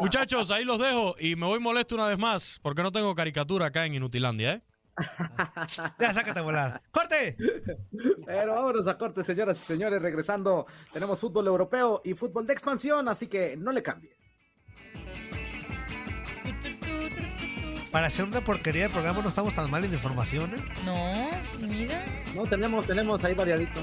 Muchachos, 0.00 0.50
ahí 0.50 0.64
los 0.64 0.78
dejo 0.78 1.14
y 1.18 1.36
me 1.36 1.46
voy 1.46 1.60
molesto 1.60 1.94
una 1.94 2.06
vez 2.06 2.18
más 2.18 2.58
porque 2.62 2.82
no 2.82 2.92
tengo 2.92 3.14
caricatura 3.14 3.66
acá 3.66 3.86
en 3.86 3.94
Inutilandia, 3.94 4.52
¿eh? 4.54 4.62
Ya, 5.98 6.12
sácate 6.12 6.40
a 6.40 6.42
volar. 6.42 6.82
¡Corte! 6.90 7.36
Pero 8.26 8.54
vámonos 8.54 8.86
a 8.86 8.98
corte, 8.98 9.24
señoras 9.24 9.58
y 9.62 9.64
señores. 9.64 10.00
Regresando, 10.02 10.66
tenemos 10.92 11.18
fútbol 11.18 11.46
europeo 11.46 12.02
y 12.04 12.14
fútbol 12.14 12.46
de 12.46 12.52
expansión, 12.52 13.08
así 13.08 13.26
que 13.26 13.56
no 13.56 13.72
le 13.72 13.82
cambies. 13.82 14.34
Para 17.90 18.06
hacer 18.06 18.24
una 18.24 18.40
porquería 18.40 18.84
de 18.84 18.90
programa 18.90 19.20
no 19.20 19.28
estamos 19.28 19.54
tan 19.54 19.68
mal 19.68 19.84
en 19.84 19.92
información, 19.92 20.54
¿eh? 20.54 20.64
No, 20.84 21.66
mira. 21.66 22.04
No, 22.34 22.46
tenemos, 22.46 22.86
tenemos 22.86 23.24
ahí 23.24 23.34
variadito. 23.34 23.80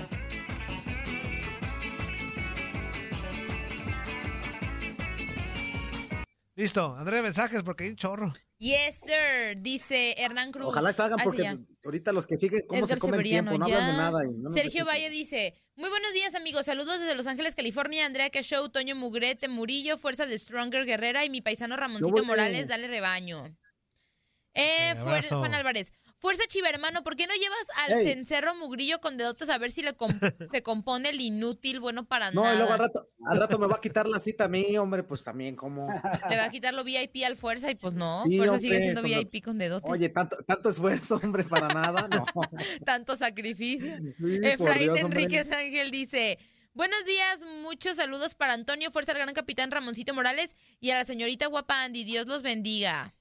Listo, 6.56 6.96
André, 6.96 7.22
mensajes 7.22 7.62
porque 7.64 7.84
hay 7.84 7.90
un 7.92 7.96
chorro. 7.98 8.34
Yes, 8.60 9.02
sir, 9.02 9.62
dice 9.62 10.16
Hernán 10.18 10.52
Cruz. 10.52 10.68
Ojalá 10.68 10.92
salgan 10.92 11.20
porque 11.24 11.44
ya. 11.44 11.58
ahorita 11.86 12.12
los 12.12 12.26
que 12.26 12.38
siguen, 12.38 12.64
¿cómo 12.68 12.86
Edgar 12.86 12.98
se 12.98 13.02
comen 13.02 13.22
tiempo? 13.22 13.56
No 13.56 13.66
hablan 13.66 13.92
de 13.92 13.94
nada. 13.94 14.26
y 14.26 14.34
no 14.34 14.50
Sergio. 14.50 14.84
Valle 14.84 15.12
dice, 15.12 15.54
muy 15.76 15.90
buenos 15.90 16.12
días 16.14 16.34
amigos, 16.34 16.66
saludos 16.66 17.00
desde 17.00 17.14
Los 17.14 17.28
Ángeles, 17.28 17.54
California, 17.54 18.06
Andrea 18.08 18.32
Show, 18.42 18.70
Toño 18.70 18.96
Mugrete, 18.96 19.48
Murillo, 19.48 19.98
Fuerza 20.00 20.26
de 20.26 20.38
Stronger 20.40 20.86
Guerrera 20.86 21.24
y 21.24 21.30
mi 21.30 21.42
paisano 21.42 21.78
Ramoncito? 21.78 22.24
Morales, 22.24 22.68
dale 22.68 22.88
rebaño. 22.88 23.56
Eh, 24.58 24.90
abrazo. 24.98 25.40
Juan 25.40 25.54
Álvarez, 25.54 25.92
Fuerza 26.20 26.44
Chiva 26.48 26.68
hermano, 26.70 27.04
¿por 27.04 27.16
qué 27.16 27.28
no 27.28 27.34
llevas 27.36 27.60
al 27.86 28.00
Ey. 28.00 28.08
cencerro 28.08 28.56
Mugrillo 28.56 29.00
con 29.00 29.18
dedotes 29.18 29.50
a 29.50 29.58
ver 29.60 29.70
si 29.72 29.84
le 29.84 29.94
com- 29.94 30.10
se 30.52 30.64
compone 30.64 31.10
el 31.10 31.22
inútil 31.22 31.80
bueno 31.80 32.08
para 32.08 32.32
No, 32.32 32.42
nada? 32.42 32.56
y 32.56 32.58
luego 32.58 32.74
al 32.74 32.80
rato, 32.80 33.08
al 33.28 33.38
rato 33.38 33.60
me 33.60 33.68
va 33.68 33.76
a 33.76 33.82
quitar 33.82 34.08
la 34.08 34.18
cita 34.20 34.46
a 34.46 34.48
mí, 34.48 34.76
hombre, 34.80 35.04
pues 35.04 35.24
también 35.24 35.56
como... 35.56 35.88
Le 36.30 36.38
va 36.38 36.46
a 36.46 36.50
quitar 36.50 36.74
lo 36.74 36.84
VIP 36.84 37.18
al 37.26 37.36
Fuerza 37.38 37.70
y 37.70 37.76
pues 37.76 37.94
no, 37.94 38.24
Sí, 38.24 38.36
Fuerza 38.38 38.56
hombre, 38.56 38.68
sigue 38.68 38.82
siendo 38.82 39.04
VIP 39.04 39.44
con 39.44 39.60
dedotes. 39.60 39.92
Oye, 39.92 40.10
tanto, 40.10 40.38
tanto 40.48 40.70
esfuerzo, 40.70 41.20
hombre, 41.24 41.44
para 41.44 41.68
nada, 41.68 42.08
no. 42.08 42.26
Tanto 42.86 43.16
sacrificio. 43.16 43.96
Sí, 44.18 44.40
Efraín 44.42 44.94
Dios, 44.94 45.04
hombre. 45.04 45.22
Enríquez 45.24 45.52
Ángel 45.52 45.92
dice: 45.92 46.40
Buenos 46.74 47.06
días, 47.06 47.40
muchos 47.62 47.98
saludos 47.98 48.34
para 48.36 48.54
Antonio, 48.54 48.90
fuerza 48.92 49.12
al 49.12 49.20
gran 49.20 49.34
capitán 49.34 49.70
Ramoncito 49.72 50.14
Morales 50.14 50.56
y 50.80 50.90
a 50.92 50.96
la 50.96 51.06
señorita 51.06 51.46
guapa 51.48 51.84
Andy. 51.84 52.04
Dios 52.06 52.26
los 52.28 52.42
bendiga. 52.42 53.14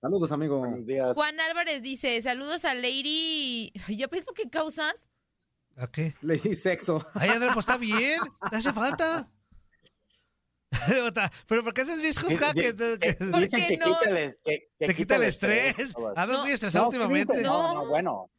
Saludos, 0.00 0.30
amigo. 0.32 0.58
Buenos 0.58 0.86
días. 0.86 1.14
Juan 1.14 1.38
Álvarez 1.40 1.82
dice: 1.82 2.20
Saludos 2.22 2.64
a 2.64 2.74
Lady. 2.74 3.72
¿Ya 3.88 4.06
ves 4.06 4.24
lo 4.26 4.32
que 4.32 4.48
causas? 4.48 5.08
¿A 5.76 5.88
qué? 5.90 6.14
Le 6.22 6.36
di 6.36 6.54
sexo. 6.54 7.04
Ay, 7.14 7.30
André, 7.30 7.48
pues 7.52 7.64
está 7.64 7.76
bien. 7.76 8.20
Te 8.50 8.56
hace 8.56 8.72
falta. 8.72 9.28
Pero 11.48 11.64
¿por 11.64 11.72
qué 11.74 11.80
haces 11.80 12.00
mis 12.00 12.18
juzgas 12.20 12.52
que, 12.52 12.76
que- 12.76 12.98
que 13.00 13.12
¿Por 13.24 13.48
qué 13.48 13.66
que 13.68 13.76
no? 13.78 13.86
quita 13.98 14.10
el, 14.10 14.38
que- 14.44 14.68
que 14.78 14.86
te 14.86 14.94
quita 14.94 15.16
el 15.16 15.22
estrés? 15.24 15.92
chavas. 15.94 16.16
Andas 16.16 16.36
No. 16.36 16.42
muy 16.44 16.52
estresado 16.52 16.84
No, 16.84 16.90
¿qué 16.90 16.96
últimamente. 16.98 17.42
No, 17.42 17.74
no, 17.74 17.86
bueno. 17.88 18.30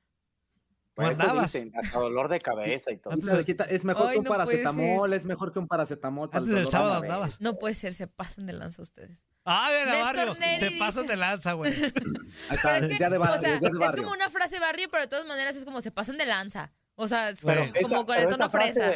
Pues 1.07 1.19
andabas? 1.19 1.51
dicen, 1.53 1.71
hasta 1.75 1.99
dolor 1.99 2.29
de 2.29 2.39
cabeza 2.39 2.91
y 2.91 2.97
todo. 2.97 3.13
Es 3.13 3.83
mejor 3.85 4.07
Ay, 4.07 4.13
que 4.13 4.17
un 4.19 4.23
no 4.25 4.29
paracetamol, 4.29 5.13
es 5.13 5.25
mejor 5.25 5.53
que 5.53 5.59
un 5.59 5.67
paracetamol. 5.67 6.29
Antes 6.33 6.53
del 6.53 6.69
sábado 6.69 6.95
andabas. 7.01 7.39
No 7.41 7.57
puede 7.57 7.75
ser, 7.75 7.93
se 7.93 8.07
pasan 8.07 8.45
de 8.45 8.53
lanza 8.53 8.81
ustedes. 8.81 9.25
Ah, 9.45 9.69
mira, 9.85 10.03
barrio. 10.03 10.35
Neri 10.35 10.59
Se 10.59 10.65
dice- 10.65 10.79
pasan 10.79 11.07
de 11.07 11.15
lanza, 11.15 11.53
güey. 11.53 11.73
Ya 12.99 13.09
de 13.09 13.17
barrio, 13.17 13.37
o 13.37 13.41
sea, 13.41 13.55
es 13.89 13.95
como 13.95 14.11
una 14.11 14.29
frase 14.29 14.59
barrio, 14.59 14.87
pero 14.91 15.03
de 15.03 15.07
todas 15.09 15.25
maneras 15.25 15.55
es 15.55 15.65
como 15.65 15.81
se 15.81 15.91
pasan 15.91 16.17
de 16.17 16.25
lanza. 16.25 16.71
O 16.95 17.07
sea, 17.07 17.29
es 17.29 17.41
Pero 17.45 17.61
como, 17.61 17.73
Esa- 17.75 17.87
como 17.87 18.05
con 18.05 18.17
el 18.17 18.27
tono 18.27 18.45
esa 18.45 18.49
frase- 18.57 18.73
fresa. 18.73 18.93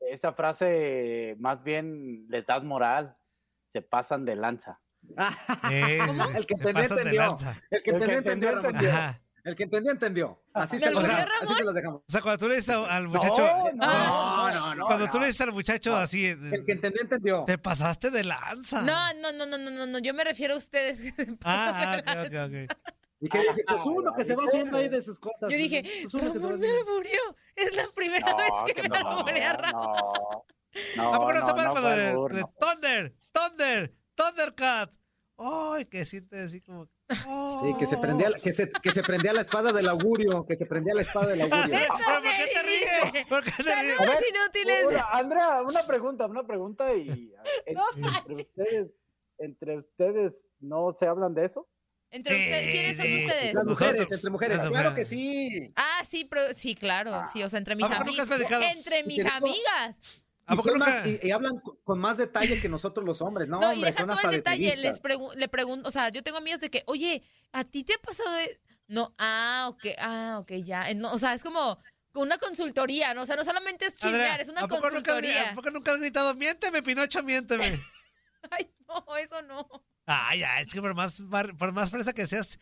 Esa 0.00 0.32
frase 0.32 1.36
más 1.38 1.62
bien 1.64 2.26
les 2.28 2.46
das 2.46 2.62
moral. 2.62 3.16
Se 3.72 3.82
pasan 3.82 4.24
de 4.24 4.36
lanza. 4.36 4.80
Eh, 5.70 5.98
El 6.36 6.46
que 6.46 6.54
se 6.56 6.70
entendió. 6.70 7.36
El 7.70 7.82
que 7.82 7.82
que 7.82 7.90
entendió, 7.90 8.18
entendió, 8.18 8.50
El 9.46 9.54
que 9.56 9.62
entendió, 9.62 9.92
entendió. 9.92 10.42
Así 10.52 10.74
¿Me 10.74 10.80
se 10.80 10.90
los 10.90 11.04
albureó, 11.04 11.16
dejamos. 11.24 11.32
Así 11.36 11.44
Ramón? 11.46 11.56
se 11.58 11.64
los 11.64 11.74
dejamos. 11.74 12.00
O 12.00 12.10
sea, 12.12 12.20
cuando 12.20 12.38
tú 12.38 12.48
le 12.48 12.54
dices 12.56 12.74
al 12.74 13.08
muchacho. 13.08 13.42
No, 13.74 14.50
no, 14.50 14.50
no, 14.50 14.74
no, 14.74 14.86
Cuando 14.86 15.04
no. 15.06 15.10
tú 15.12 15.20
le 15.20 15.26
dices 15.26 15.40
al 15.42 15.52
muchacho 15.52 15.96
así. 15.96 16.26
eh, 16.26 16.36
El 16.52 16.64
que 16.64 16.72
entendió, 16.72 17.02
entendió. 17.02 17.44
Te 17.46 17.56
pasaste 17.56 18.10
de 18.10 18.24
lanza. 18.24 18.82
No, 18.82 19.14
no, 19.14 19.32
no, 19.32 19.46
no, 19.46 19.56
no, 19.56 19.70
no, 19.70 19.86
no, 19.86 19.98
yo 20.00 20.12
me 20.14 20.24
refiero 20.24 20.54
a 20.54 20.56
ustedes. 20.56 21.14
Ah, 21.44 22.02
ah, 22.06 22.24
ok, 22.26 22.34
ok, 22.34 22.52
ok. 22.66 22.76
Y 23.20 23.28
que 23.28 23.38
dice, 23.38 23.64
pues 23.68 23.80
uno 23.86 24.12
que 24.14 24.24
se 24.24 24.34
va 24.34 24.42
haciendo 24.44 24.76
ahí 24.78 24.88
de 24.88 25.00
sus 25.00 25.18
cosas. 25.18 25.50
Yo 25.50 25.56
dije, 25.56 25.82
Pues 26.10 26.22
Ramón 26.24 26.58
me 26.60 26.68
alburió. 26.68 27.20
Es 27.54 27.74
la 27.76 27.86
primera 27.94 28.28
No, 28.30 28.36
vez 28.36 28.48
que 28.66 28.74
que 28.74 28.82
me 28.82 28.88
no, 28.88 28.96
alburea 29.10 29.52
Ramón. 29.54 29.96
no, 29.96 30.44
no, 30.96 31.14
¿A 31.14 31.18
poco 31.18 31.32
no, 31.32 31.32
no, 31.32 31.38
está 31.38 31.54
mal 31.54 31.64
no 31.66 31.70
cuando 31.72 31.88
de, 31.90 31.96
de 32.34 32.40
no. 32.42 32.54
Thunder, 32.58 33.14
Thunder, 33.32 33.94
Thundercat? 34.16 34.90
Ay, 35.38 35.86
que 35.86 36.04
siente 36.04 36.40
así 36.40 36.60
como. 36.60 36.88
Sí, 37.08 37.74
que 37.78 37.86
se 37.86 37.96
prendía, 37.98 38.30
la- 38.30 38.38
que 38.38 38.52
se, 38.52 38.70
que 38.70 38.90
se 38.90 39.02
prendía 39.02 39.32
la 39.32 39.40
espada 39.42 39.72
del 39.72 39.88
augurio, 39.88 40.44
que 40.44 40.56
se 40.56 40.66
prendía 40.66 40.92
la 40.94 41.02
espada 41.02 41.28
del 41.28 41.42
augurio. 41.42 41.66
Néstor 41.68 41.96
¿Pero 41.98 42.22
por 42.22 42.32
qué 42.32 42.50
te 42.52 42.62
ríes? 42.62 43.26
¿Por 43.26 43.44
qué 43.44 43.50
te 43.50 43.62
ríes? 43.82 43.96
Saludos 43.96 44.24
inútiles. 44.28 44.86
Una- 44.88 45.08
Andrea, 45.12 45.62
una 45.62 45.86
pregunta, 45.86 46.26
una 46.26 46.46
pregunta 46.46 46.92
y 46.94 47.32
No 47.74 47.84
entre 47.94 48.34
ustedes, 48.34 48.88
entre 49.38 49.78
ustedes 49.78 50.32
no 50.60 50.92
se 50.98 51.06
hablan 51.06 51.34
de 51.34 51.44
eso. 51.44 51.68
Entre 52.10 52.34
ustedes, 52.34 52.70
¿quiénes 52.72 52.96
son 52.96 53.06
ustedes? 53.06 53.54
Las 53.54 53.64
mujeres, 53.64 54.12
entre 54.12 54.30
mujeres. 54.30 54.60
Claro 54.68 54.94
que 54.94 55.04
sí. 55.04 55.72
Ah, 55.76 56.02
sí, 56.08 56.24
pero, 56.24 56.42
sí, 56.54 56.74
claro, 56.74 57.22
sí, 57.32 57.42
o 57.42 57.48
sea, 57.48 57.58
entre 57.58 57.74
mis 57.76 57.84
¿A 57.84 57.88
poco 57.98 58.04
nunca 58.04 58.22
has 58.22 58.30
amigas. 58.30 58.62
Entre 58.76 59.02
mis 59.04 59.24
amigas. 59.26 60.00
¿A 60.48 60.54
Y, 60.54 60.56
poco 60.56 60.70
nunca- 60.70 60.86
más- 60.86 61.06
y- 61.06 61.18
y 61.22 61.30
hablan 61.32 61.58
con- 61.84 61.98
más 61.98 62.16
detalle 62.18 62.60
que 62.60 62.68
nosotros 62.68 63.04
los 63.04 63.20
hombres. 63.20 63.48
No, 63.48 63.60
No, 63.60 63.70
y 63.72 63.74
hombre, 63.74 63.90
deja 63.90 64.00
son 64.00 64.08
todo 64.08 64.16
hasta 64.16 64.28
el 64.30 64.36
detalle, 64.36 64.76
les 64.76 65.02
pregu- 65.02 65.34
le 65.34 65.48
pregunto, 65.48 65.88
o 65.88 65.92
sea, 65.92 66.08
yo 66.10 66.22
tengo 66.22 66.38
amigas 66.38 66.60
de 66.60 66.70
que, 66.70 66.84
oye, 66.86 67.22
¿a 67.52 67.64
ti 67.64 67.82
te 67.84 67.94
ha 67.94 67.98
pasado 67.98 68.30
de...? 68.32 68.60
No, 68.88 69.12
ah, 69.18 69.66
ok, 69.70 69.84
ah, 69.98 70.36
ok, 70.40 70.52
ya. 70.62 70.88
Eh, 70.88 70.94
no, 70.94 71.12
o 71.12 71.18
sea, 71.18 71.34
es 71.34 71.42
como 71.42 71.78
una 72.14 72.38
consultoría, 72.38 73.12
¿no? 73.14 73.22
O 73.22 73.26
sea, 73.26 73.34
no 73.34 73.44
solamente 73.44 73.86
es 73.86 73.96
chismear, 73.96 74.40
es 74.40 74.48
una 74.48 74.60
¿a 74.60 74.68
poco, 74.68 74.76
nunca, 74.76 74.90
consultoría. 74.92 75.50
¿A 75.50 75.54
poco 75.54 75.70
nunca 75.72 75.92
has 75.92 75.98
gritado, 75.98 76.32
miénteme, 76.36 76.80
Pinocho, 76.82 77.22
miénteme? 77.24 77.64
Ay, 78.50 78.70
no, 78.88 79.16
eso 79.16 79.42
no. 79.42 79.68
Ay, 80.06 80.38
ya, 80.38 80.60
es 80.60 80.72
que 80.72 80.80
por 80.80 80.94
más, 80.94 81.24
por 81.58 81.72
más 81.72 81.90
fresa 81.90 82.12
que 82.12 82.28
seas, 82.28 82.60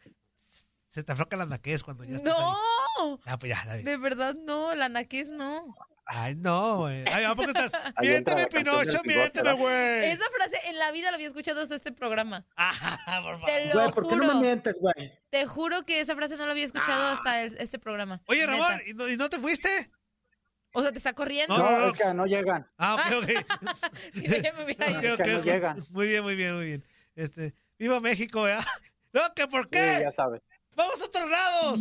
se 0.89 1.05
te 1.05 1.12
afloca 1.12 1.37
la 1.37 1.45
naquez 1.45 1.82
cuando 1.82 2.05
ya 2.05 2.16
estás 2.16 2.32
No, 2.39 2.51
ahí. 2.53 3.18
Ah, 3.26 3.39
pues 3.39 3.51
ya, 3.51 3.62
David. 3.66 3.85
de 3.85 3.97
verdad 3.99 4.35
no, 4.35 4.74
la 4.74 4.89
naquez 4.89 5.28
no. 5.28 5.76
Ay, 6.07 6.34
no, 6.36 6.78
güey. 6.80 7.02
Ay, 7.12 7.24
¿a 7.24 7.34
poco 7.34 7.48
estás? 7.48 7.72
Miénteme, 8.00 8.46
Pinocho, 8.48 9.00
miénteme, 9.05 9.52
güey. 9.55 10.05
Esa 10.11 10.24
frase 10.36 10.59
en 10.68 10.78
la 10.78 10.92
vida 10.92 11.11
la 11.11 11.16
había 11.16 11.28
escuchado 11.28 11.62
hasta 11.62 11.74
este 11.76 11.92
programa. 11.92 12.44
Ah, 12.57 13.20
por 13.22 13.34
favor. 13.40 13.46
Te 13.46 13.66
lo 13.66 13.72
Güey, 13.74 13.90
¿por 13.92 14.09
qué 14.09 14.16
no 14.16 14.22
me 14.22 14.26
juro. 14.26 14.40
mientes, 14.40 14.78
güey? 14.80 15.12
Te 15.30 15.46
juro 15.46 15.82
que 15.86 16.00
esa 16.00 16.14
frase 16.14 16.36
no 16.36 16.44
la 16.46 16.52
había 16.52 16.64
escuchado 16.64 17.09
hasta 17.14 17.42
el- 17.42 17.57
este 17.59 17.78
programa. 17.78 18.16
Ah. 18.20 18.24
Oye, 18.28 18.46
Neta. 18.46 18.52
Ramón, 18.52 18.80
¿y 18.86 18.92
no, 18.94 19.09
y 19.09 19.16
no 19.16 19.28
te 19.30 19.38
fuiste? 19.38 19.90
O 20.72 20.82
sea, 20.82 20.90
te 20.92 20.98
está 20.98 21.12
corriendo. 21.12 21.57
No, 21.57 21.62
No, 21.64 21.70
no, 21.70 21.78
no. 21.86 21.92
es 21.92 21.98
que 21.98 22.14
no 22.14 22.26
llegan. 22.26 22.66
Ah, 22.78 22.94
ok, 22.96 23.22
ok. 23.22 23.28
Si 24.14 24.28
no, 24.28 24.36
ya 24.36 24.52
me 24.52 24.64
hubiera 24.64 24.90
ido. 24.90 25.14
Ok, 25.14 25.20
ok, 25.20 25.26
no 25.28 25.38
ok. 25.38 25.44
llegan. 25.44 25.84
Muy 25.90 26.07
bien, 26.09 26.22
muy 26.22 26.34
bien, 26.34 26.55
muy 26.57 26.66
bien. 26.66 26.84
Este, 27.14 27.55
viva 27.78 28.00
México, 28.00 28.42
¿verdad? 28.42 28.64
No, 29.12 29.32
que 29.34 29.46
por 29.46 29.64
Sí, 29.64 29.70
qué. 29.72 30.00
ya 30.02 30.11
sabes. 30.11 30.42
Vamos 30.74 31.00
a 31.00 31.05
otros 31.05 31.30
lados. 31.30 31.80